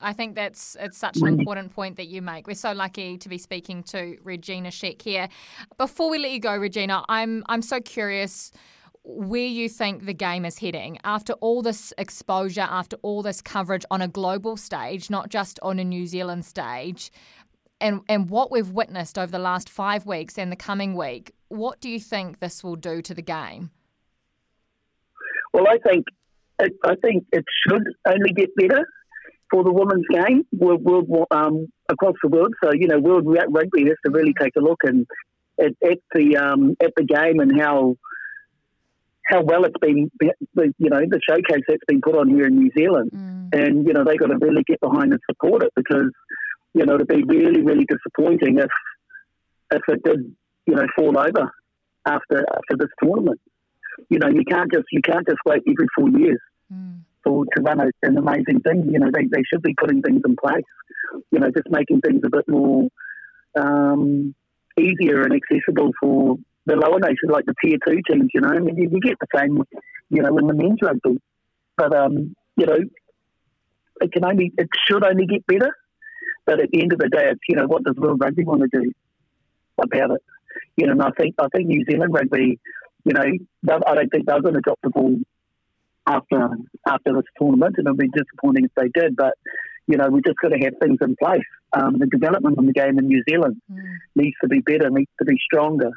I 0.00 0.12
think 0.12 0.34
that's 0.34 0.76
it's 0.78 0.98
such 0.98 1.16
an 1.16 1.22
mm. 1.22 1.38
important 1.38 1.74
point 1.74 1.96
that 1.96 2.06
you 2.06 2.20
make. 2.20 2.46
We're 2.46 2.54
so 2.54 2.72
lucky 2.72 3.16
to 3.18 3.28
be 3.28 3.38
speaking 3.38 3.82
to 3.84 4.18
Regina 4.22 4.68
Sheck 4.68 5.00
here. 5.00 5.28
Before 5.78 6.10
we 6.10 6.18
let 6.18 6.32
you 6.32 6.40
go, 6.40 6.54
Regina, 6.56 7.04
I'm 7.08 7.44
I'm 7.48 7.62
so 7.62 7.80
curious 7.80 8.52
where 9.04 9.46
you 9.46 9.68
think 9.68 10.04
the 10.04 10.12
game 10.12 10.44
is 10.44 10.58
heading 10.58 10.98
after 11.04 11.32
all 11.34 11.62
this 11.62 11.94
exposure, 11.96 12.66
after 12.68 12.96
all 13.02 13.22
this 13.22 13.40
coverage 13.40 13.84
on 13.90 14.02
a 14.02 14.08
global 14.08 14.56
stage, 14.56 15.08
not 15.08 15.30
just 15.30 15.60
on 15.62 15.78
a 15.78 15.84
New 15.84 16.06
Zealand 16.06 16.44
stage, 16.44 17.10
and 17.80 18.02
and 18.08 18.28
what 18.28 18.50
we've 18.50 18.70
witnessed 18.70 19.18
over 19.18 19.32
the 19.32 19.38
last 19.38 19.70
five 19.70 20.04
weeks 20.04 20.36
and 20.36 20.52
the 20.52 20.56
coming 20.56 20.94
week. 20.94 21.32
What 21.48 21.80
do 21.80 21.88
you 21.88 22.00
think 22.00 22.40
this 22.40 22.62
will 22.62 22.76
do 22.76 23.00
to 23.00 23.14
the 23.14 23.22
game? 23.22 23.70
Well, 25.54 25.66
I 25.68 25.78
think 25.78 26.04
I 26.58 26.94
think 26.96 27.24
it 27.32 27.44
should 27.66 27.84
only 28.06 28.32
get 28.34 28.54
better 28.56 28.84
for 29.50 29.64
the 29.64 29.72
women's 29.72 30.06
game 30.10 30.44
world, 30.52 30.82
world, 30.82 31.26
um, 31.30 31.66
across 31.88 32.14
the 32.22 32.28
world. 32.28 32.54
So 32.62 32.72
you 32.72 32.88
know, 32.88 32.98
World 32.98 33.24
Rugby 33.26 33.84
has 33.84 33.96
to 34.04 34.12
really 34.12 34.34
take 34.40 34.52
a 34.56 34.60
look 34.60 34.80
and 34.82 35.06
at, 35.58 35.72
at 35.84 35.98
the 36.14 36.36
um, 36.36 36.76
at 36.82 36.92
the 36.96 37.04
game 37.04 37.40
and 37.40 37.60
how 37.60 37.96
how 39.26 39.42
well 39.42 39.64
it's 39.64 39.78
been, 39.80 40.08
you 40.20 40.90
know, 40.90 41.00
the 41.00 41.20
showcase 41.28 41.64
that's 41.66 41.84
been 41.88 42.00
put 42.00 42.16
on 42.16 42.28
here 42.28 42.46
in 42.46 42.56
New 42.56 42.70
Zealand, 42.78 43.10
and 43.52 43.86
you 43.86 43.92
know 43.92 44.04
they've 44.04 44.18
got 44.18 44.28
to 44.28 44.38
really 44.40 44.62
get 44.66 44.80
behind 44.80 45.12
and 45.12 45.20
support 45.30 45.62
it 45.62 45.72
because 45.74 46.10
you 46.74 46.84
know 46.84 46.94
it'd 46.94 47.08
be 47.08 47.24
really 47.24 47.62
really 47.62 47.86
disappointing 47.86 48.58
if 48.58 48.70
if 49.72 49.82
it 49.88 50.02
did 50.04 50.34
you 50.66 50.74
know 50.74 50.86
fall 50.96 51.18
over 51.18 51.50
after 52.06 52.44
after 52.54 52.76
this 52.78 52.90
tournament. 53.02 53.40
You 54.10 54.18
know, 54.18 54.28
you 54.28 54.44
can't 54.48 54.70
just 54.70 54.84
you 54.92 55.00
can't 55.02 55.26
just 55.26 55.40
wait 55.46 55.62
every 55.66 55.86
four 55.96 56.10
years 56.10 56.38
to 57.26 57.62
run 57.62 57.80
an 57.80 58.18
amazing 58.18 58.60
thing. 58.60 58.88
You 58.90 58.98
know, 58.98 59.10
they, 59.12 59.24
they 59.24 59.42
should 59.50 59.62
be 59.62 59.74
putting 59.74 60.02
things 60.02 60.22
in 60.24 60.36
place. 60.36 60.64
You 61.30 61.40
know, 61.40 61.50
just 61.50 61.70
making 61.70 62.00
things 62.00 62.20
a 62.24 62.30
bit 62.30 62.48
more 62.48 62.88
um, 63.58 64.34
easier 64.78 65.22
and 65.22 65.32
accessible 65.32 65.92
for 66.00 66.36
the 66.66 66.76
lower 66.76 66.98
nations, 66.98 67.30
like 67.30 67.46
the 67.46 67.54
tier 67.62 67.78
two 67.86 68.00
teams. 68.08 68.30
You 68.34 68.40
know, 68.40 68.48
I 68.48 68.58
mean, 68.58 68.76
you, 68.76 68.90
you 68.90 69.00
get 69.00 69.18
the 69.20 69.26
same, 69.36 69.62
you 70.10 70.22
know, 70.22 70.36
in 70.38 70.46
the 70.46 70.54
men's 70.54 70.78
rugby, 70.82 71.20
but 71.76 71.94
um, 71.94 72.34
you 72.56 72.66
know, 72.66 72.78
it 74.00 74.12
can 74.12 74.24
only 74.24 74.52
it 74.56 74.68
should 74.88 75.04
only 75.04 75.26
get 75.26 75.46
better. 75.46 75.74
But 76.44 76.60
at 76.60 76.70
the 76.70 76.80
end 76.80 76.92
of 76.92 76.98
the 76.98 77.08
day, 77.08 77.30
it's 77.30 77.40
you 77.48 77.56
know, 77.56 77.66
what 77.66 77.84
does 77.84 77.96
World 77.96 78.20
Rugby 78.20 78.44
want 78.44 78.62
to 78.62 78.68
do 78.80 78.92
about 79.82 80.12
it? 80.12 80.22
You 80.76 80.86
know, 80.86 80.92
and 80.92 81.02
I 81.02 81.10
think 81.10 81.34
I 81.38 81.48
think 81.48 81.66
New 81.68 81.84
Zealand 81.88 82.12
rugby, 82.12 82.58
you 83.04 83.12
know, 83.12 83.22
I 83.22 83.94
don't 83.94 84.10
think 84.10 84.26
they're 84.26 84.42
going 84.42 84.54
to 84.54 84.60
drop 84.60 84.78
the 84.82 84.90
ball 84.90 85.16
after 86.06 86.48
after 86.86 87.12
this 87.14 87.24
tournament, 87.40 87.74
and 87.78 87.86
it'll 87.86 87.96
be 87.96 88.08
disappointing 88.08 88.64
if 88.64 88.72
they 88.76 88.88
did. 88.98 89.16
But 89.16 89.34
you 89.86 89.96
know, 89.96 90.08
we 90.08 90.20
just 90.26 90.38
got 90.42 90.48
to 90.48 90.58
have 90.58 90.74
things 90.80 90.98
in 91.00 91.16
place. 91.16 91.46
Um, 91.72 91.98
the 91.98 92.06
development 92.06 92.58
of 92.58 92.66
the 92.66 92.72
game 92.72 92.98
in 92.98 93.06
New 93.06 93.22
Zealand 93.28 93.60
needs 94.14 94.36
to 94.42 94.48
be 94.48 94.60
better, 94.60 94.90
needs 94.90 95.10
to 95.18 95.24
be 95.24 95.36
stronger, 95.44 95.90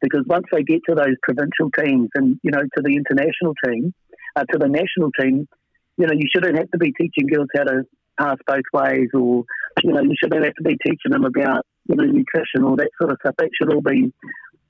because 0.00 0.24
once 0.26 0.46
they 0.52 0.62
get 0.62 0.80
to 0.88 0.94
those 0.94 1.16
provincial 1.22 1.70
teams 1.78 2.08
and 2.14 2.38
you 2.42 2.50
know 2.50 2.62
to 2.62 2.82
the 2.82 2.96
international 2.96 3.54
team, 3.64 3.92
uh, 4.36 4.44
to 4.50 4.58
the 4.58 4.68
national 4.68 5.10
team, 5.20 5.48
you 5.96 6.06
know, 6.06 6.14
you 6.14 6.26
shouldn't 6.32 6.56
have 6.56 6.70
to 6.70 6.78
be 6.78 6.92
teaching 6.92 7.26
girls 7.26 7.48
how 7.54 7.64
to 7.64 7.82
pass 8.18 8.36
both 8.46 8.64
ways, 8.72 9.08
or 9.14 9.44
you 9.82 9.92
know, 9.92 10.02
you 10.02 10.14
shouldn't 10.20 10.44
have 10.44 10.54
to 10.54 10.64
be 10.64 10.76
teaching 10.84 11.10
them 11.10 11.24
about 11.24 11.66
you 11.86 11.96
know 11.96 12.04
nutrition 12.04 12.64
or 12.64 12.76
that 12.76 12.90
sort 12.98 13.12
of 13.12 13.18
stuff. 13.20 13.34
That 13.38 13.50
should 13.56 13.72
all 13.72 13.82
be 13.82 14.12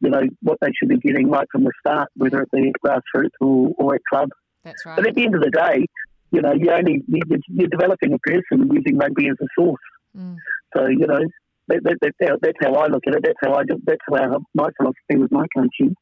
you 0.01 0.11
know 0.11 0.23
what 0.43 0.59
they 0.61 0.71
should 0.79 0.89
be 0.89 0.99
getting 0.99 1.31
right 1.31 1.47
from 1.53 1.65
the 1.65 1.73
start, 1.81 2.09
whether 2.17 2.43
it 2.43 2.51
be 2.51 2.69
at 2.69 2.75
grassroots 2.85 3.37
or, 3.41 3.73
or 3.79 3.95
at 3.95 4.01
club. 4.11 4.31
That's 4.65 4.85
right. 4.85 4.97
But 4.97 5.07
at 5.07 5.15
the 5.15 5.25
end 5.25 5.35
of 5.35 5.43
the 5.43 5.51
day, 5.51 5.87
you 6.31 6.43
know, 6.43 6.53
you 6.53 6.71
only 6.71 7.03
you're, 7.09 7.39
you're 7.49 7.69
developing 7.69 8.13
a 8.13 8.19
person 8.19 8.71
using 8.73 8.99
rugby 8.99 9.29
as 9.29 9.37
a 9.41 9.47
source. 9.59 9.81
Mm. 10.17 10.37
So 10.77 10.87
you 10.87 11.07
know, 11.07 11.21
that, 11.69 11.83
that, 11.85 11.97
that's, 12.01 12.17
how, 12.21 12.37
that's 12.41 12.59
how 12.61 12.75
I 12.75 12.87
look 12.87 13.03
at 13.07 13.15
it. 13.15 13.23
That's 13.25 13.39
how 13.43 13.55
I 13.55 13.65
do, 13.65 13.81
that's 13.85 14.01
how 14.09 14.41
my 14.55 14.69
philosophy 14.77 15.17
with 15.17 15.33
my 15.33 15.47
coaching. 15.57 15.95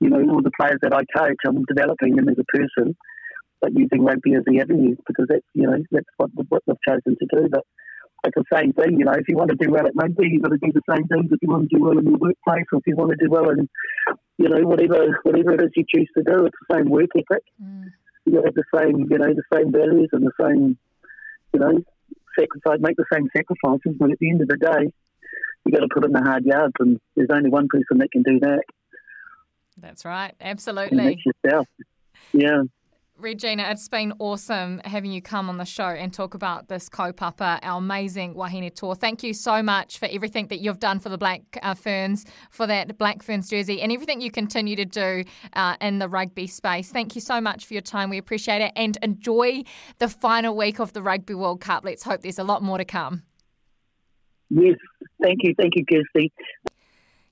You 0.00 0.10
know, 0.10 0.20
all 0.32 0.42
the 0.42 0.52
players 0.58 0.78
that 0.82 0.94
I 0.94 1.02
coach, 1.16 1.36
I'm 1.46 1.64
developing 1.64 2.14
them 2.14 2.28
as 2.28 2.36
a 2.38 2.44
person, 2.44 2.96
but 3.60 3.72
using 3.74 4.04
rugby 4.04 4.34
as 4.34 4.44
the 4.46 4.60
avenue 4.60 4.96
because 5.06 5.26
that's 5.28 5.46
you 5.54 5.66
know 5.66 5.76
that's 5.90 6.06
what 6.16 6.30
what 6.48 6.62
they've 6.66 6.76
chosen 6.86 7.16
to 7.18 7.26
do. 7.32 7.48
But 7.50 7.64
it's 8.24 8.34
the 8.36 8.44
same 8.56 8.72
thing. 8.72 8.98
You 8.98 9.06
know, 9.06 9.12
if 9.12 9.28
you 9.28 9.36
want 9.36 9.50
to 9.50 9.56
do 9.56 9.70
well 9.70 9.86
at 9.86 9.96
rugby, 9.96 10.28
you've 10.30 10.42
got 10.42 10.50
to 10.50 10.58
do 10.58 10.72
the 10.72 10.82
same 10.88 11.06
things 11.08 11.30
if 11.30 11.38
you 11.42 11.48
want 11.48 11.68
to 11.68 11.76
do 11.76 11.82
well 11.82 11.98
in 11.98 12.06
your 12.06 12.18
workplace, 12.18 12.66
or 12.72 12.78
if 12.78 12.86
you 12.86 12.96
want 12.96 13.10
to 13.10 13.16
do 13.16 13.30
well 13.30 13.50
in 13.50 13.68
you 14.38 14.48
know 14.48 14.66
whatever 14.66 15.20
whatever 15.24 15.54
it 15.54 15.60
is 15.62 15.70
you 15.76 15.84
choose 15.94 16.08
to 16.16 16.22
do. 16.22 16.46
It's 16.46 16.56
the 16.68 16.76
same 16.76 16.88
work 16.88 17.10
ethic. 17.16 17.44
Mm. 17.62 17.92
You 18.24 18.34
got 18.34 18.44
have 18.44 18.54
the 18.54 18.64
same 18.76 19.06
you 19.10 19.18
know 19.18 19.34
the 19.34 19.42
same 19.52 19.72
values 19.72 20.08
and 20.12 20.24
the 20.24 20.32
same 20.40 20.78
you 21.52 21.60
know 21.60 21.84
sacrifice, 22.38 22.78
make 22.80 22.96
the 22.96 23.04
same 23.12 23.28
sacrifices. 23.36 23.96
But 23.98 24.12
at 24.12 24.18
the 24.18 24.30
end 24.30 24.42
of 24.42 24.48
the 24.48 24.56
day, 24.56 24.92
you 25.64 25.72
got 25.72 25.80
to 25.80 25.88
put 25.92 26.04
in 26.04 26.12
the 26.12 26.22
hard 26.22 26.44
yards, 26.44 26.74
and 26.78 27.00
there's 27.16 27.28
only 27.32 27.50
one 27.50 27.68
person 27.68 27.98
that 27.98 28.10
can 28.12 28.22
do 28.22 28.38
that, 28.40 28.62
That's 29.76 30.04
right. 30.04 30.34
and 30.40 30.50
Absolutely. 30.50 30.96
that's 31.04 31.26
yourself. 31.26 31.66
Yeah. 32.32 32.62
Regina, 33.18 33.64
it's 33.68 33.88
been 33.88 34.12
awesome 34.20 34.80
having 34.84 35.10
you 35.10 35.20
come 35.20 35.48
on 35.48 35.56
the 35.56 35.64
show 35.64 35.88
and 35.88 36.12
talk 36.12 36.34
about 36.34 36.68
this 36.68 36.88
kaupapa, 36.88 37.58
our 37.62 37.78
amazing 37.78 38.34
Wahine 38.34 38.72
toa. 38.72 38.94
Thank 38.94 39.24
you 39.24 39.34
so 39.34 39.60
much 39.60 39.98
for 39.98 40.06
everything 40.06 40.46
that 40.48 40.60
you've 40.60 40.78
done 40.78 41.00
for 41.00 41.08
the 41.08 41.18
Black 41.18 41.42
uh, 41.60 41.74
Ferns, 41.74 42.24
for 42.50 42.66
that 42.68 42.96
Black 42.96 43.24
Ferns 43.24 43.50
jersey, 43.50 43.82
and 43.82 43.90
everything 43.90 44.20
you 44.20 44.30
continue 44.30 44.76
to 44.76 44.84
do 44.84 45.24
uh, 45.54 45.74
in 45.80 45.98
the 45.98 46.08
rugby 46.08 46.46
space. 46.46 46.90
Thank 46.90 47.16
you 47.16 47.20
so 47.20 47.40
much 47.40 47.66
for 47.66 47.74
your 47.74 47.82
time. 47.82 48.08
We 48.08 48.18
appreciate 48.18 48.62
it 48.62 48.72
and 48.76 48.96
enjoy 49.02 49.64
the 49.98 50.08
final 50.08 50.56
week 50.56 50.78
of 50.78 50.92
the 50.92 51.02
Rugby 51.02 51.34
World 51.34 51.60
Cup. 51.60 51.84
Let's 51.84 52.04
hope 52.04 52.22
there's 52.22 52.38
a 52.38 52.44
lot 52.44 52.62
more 52.62 52.78
to 52.78 52.84
come. 52.84 53.24
Yes. 54.48 54.76
Thank 55.20 55.40
you. 55.42 55.54
Thank 55.58 55.74
you, 55.74 55.84
Kirstie. 55.84 56.30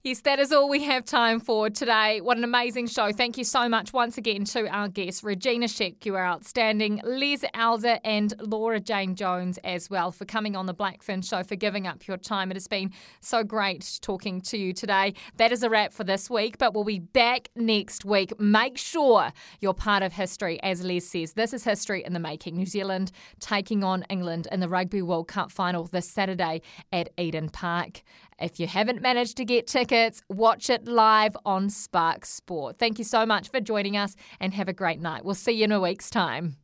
Yes, 0.07 0.21
that 0.21 0.39
is 0.39 0.53
all 0.53 0.69
we 0.69 0.85
have 0.85 1.05
time 1.05 1.41
for 1.41 1.69
today. 1.69 2.21
What 2.21 2.37
an 2.37 2.45
amazing 2.45 2.87
show. 2.87 3.11
Thank 3.11 3.37
you 3.37 3.43
so 3.43 3.69
much 3.69 3.93
once 3.93 4.17
again 4.17 4.45
to 4.45 4.69
our 4.69 4.87
guests, 4.87 5.25
Regina 5.25 5.67
Sheck, 5.67 6.07
you 6.07 6.15
are 6.15 6.25
outstanding, 6.25 7.01
Les 7.03 7.39
Elder, 7.55 7.99
and 8.05 8.33
Laura 8.39 8.79
Jane 8.79 9.17
Jones 9.17 9.59
as 9.65 9.91
well, 9.91 10.13
for 10.13 10.25
coming 10.25 10.55
on 10.55 10.67
the 10.67 10.75
Black 10.75 11.03
Fern 11.03 11.23
Show, 11.23 11.43
for 11.43 11.57
giving 11.57 11.89
up 11.89 12.07
your 12.07 12.19
time. 12.19 12.53
It 12.53 12.55
has 12.55 12.69
been 12.69 12.93
so 13.21 13.43
great 13.43 13.99
talking 14.01 14.41
to 14.43 14.57
you 14.57 14.73
today. 14.73 15.15
That 15.39 15.51
is 15.51 15.65
a 15.65 15.69
wrap 15.69 15.93
for 15.93 16.05
this 16.05 16.31
week, 16.31 16.57
but 16.57 16.73
we'll 16.73 16.85
be 16.85 17.01
back 17.01 17.49
next 17.57 18.05
week. 18.05 18.39
Make 18.39 18.79
sure 18.79 19.33
you're 19.61 19.75
part 19.75 20.05
of 20.05 20.13
history, 20.13 20.63
as 20.63 20.85
Les 20.85 21.01
says. 21.01 21.33
This 21.33 21.53
is 21.53 21.65
history 21.65 22.05
in 22.05 22.13
the 22.13 22.21
making. 22.21 22.55
New 22.55 22.67
Zealand 22.67 23.11
taking 23.41 23.83
on 23.83 24.05
England 24.05 24.47
in 24.53 24.61
the 24.61 24.69
Rugby 24.69 25.03
World 25.03 25.27
Cup 25.27 25.51
final 25.51 25.83
this 25.83 26.09
Saturday 26.09 26.63
at 26.93 27.09
Eden 27.19 27.49
Park. 27.49 28.05
If 28.39 28.61
you 28.61 28.67
haven't 28.67 29.01
managed 29.01 29.39
to 29.39 29.47
get 29.47 29.67
tickets, 29.67 30.21
watch 30.29 30.69
it 30.69 30.87
live 30.87 31.37
on 31.47 31.71
Spark 31.71 32.27
Sport. 32.27 32.79
Thank 32.79 32.99
you 32.99 33.05
so 33.05 33.25
much 33.25 33.49
for 33.49 33.61
joining 33.61 33.97
us 33.97 34.15
and 34.41 34.53
have 34.53 34.69
a 34.69 34.75
great 34.75 35.01
night. 35.01 35.25
We'll 35.25 35.35
see 35.35 35.53
you 35.53 35.65
in 35.65 35.73
a 35.73 35.81
week's 35.81 36.11
time. 36.11 36.57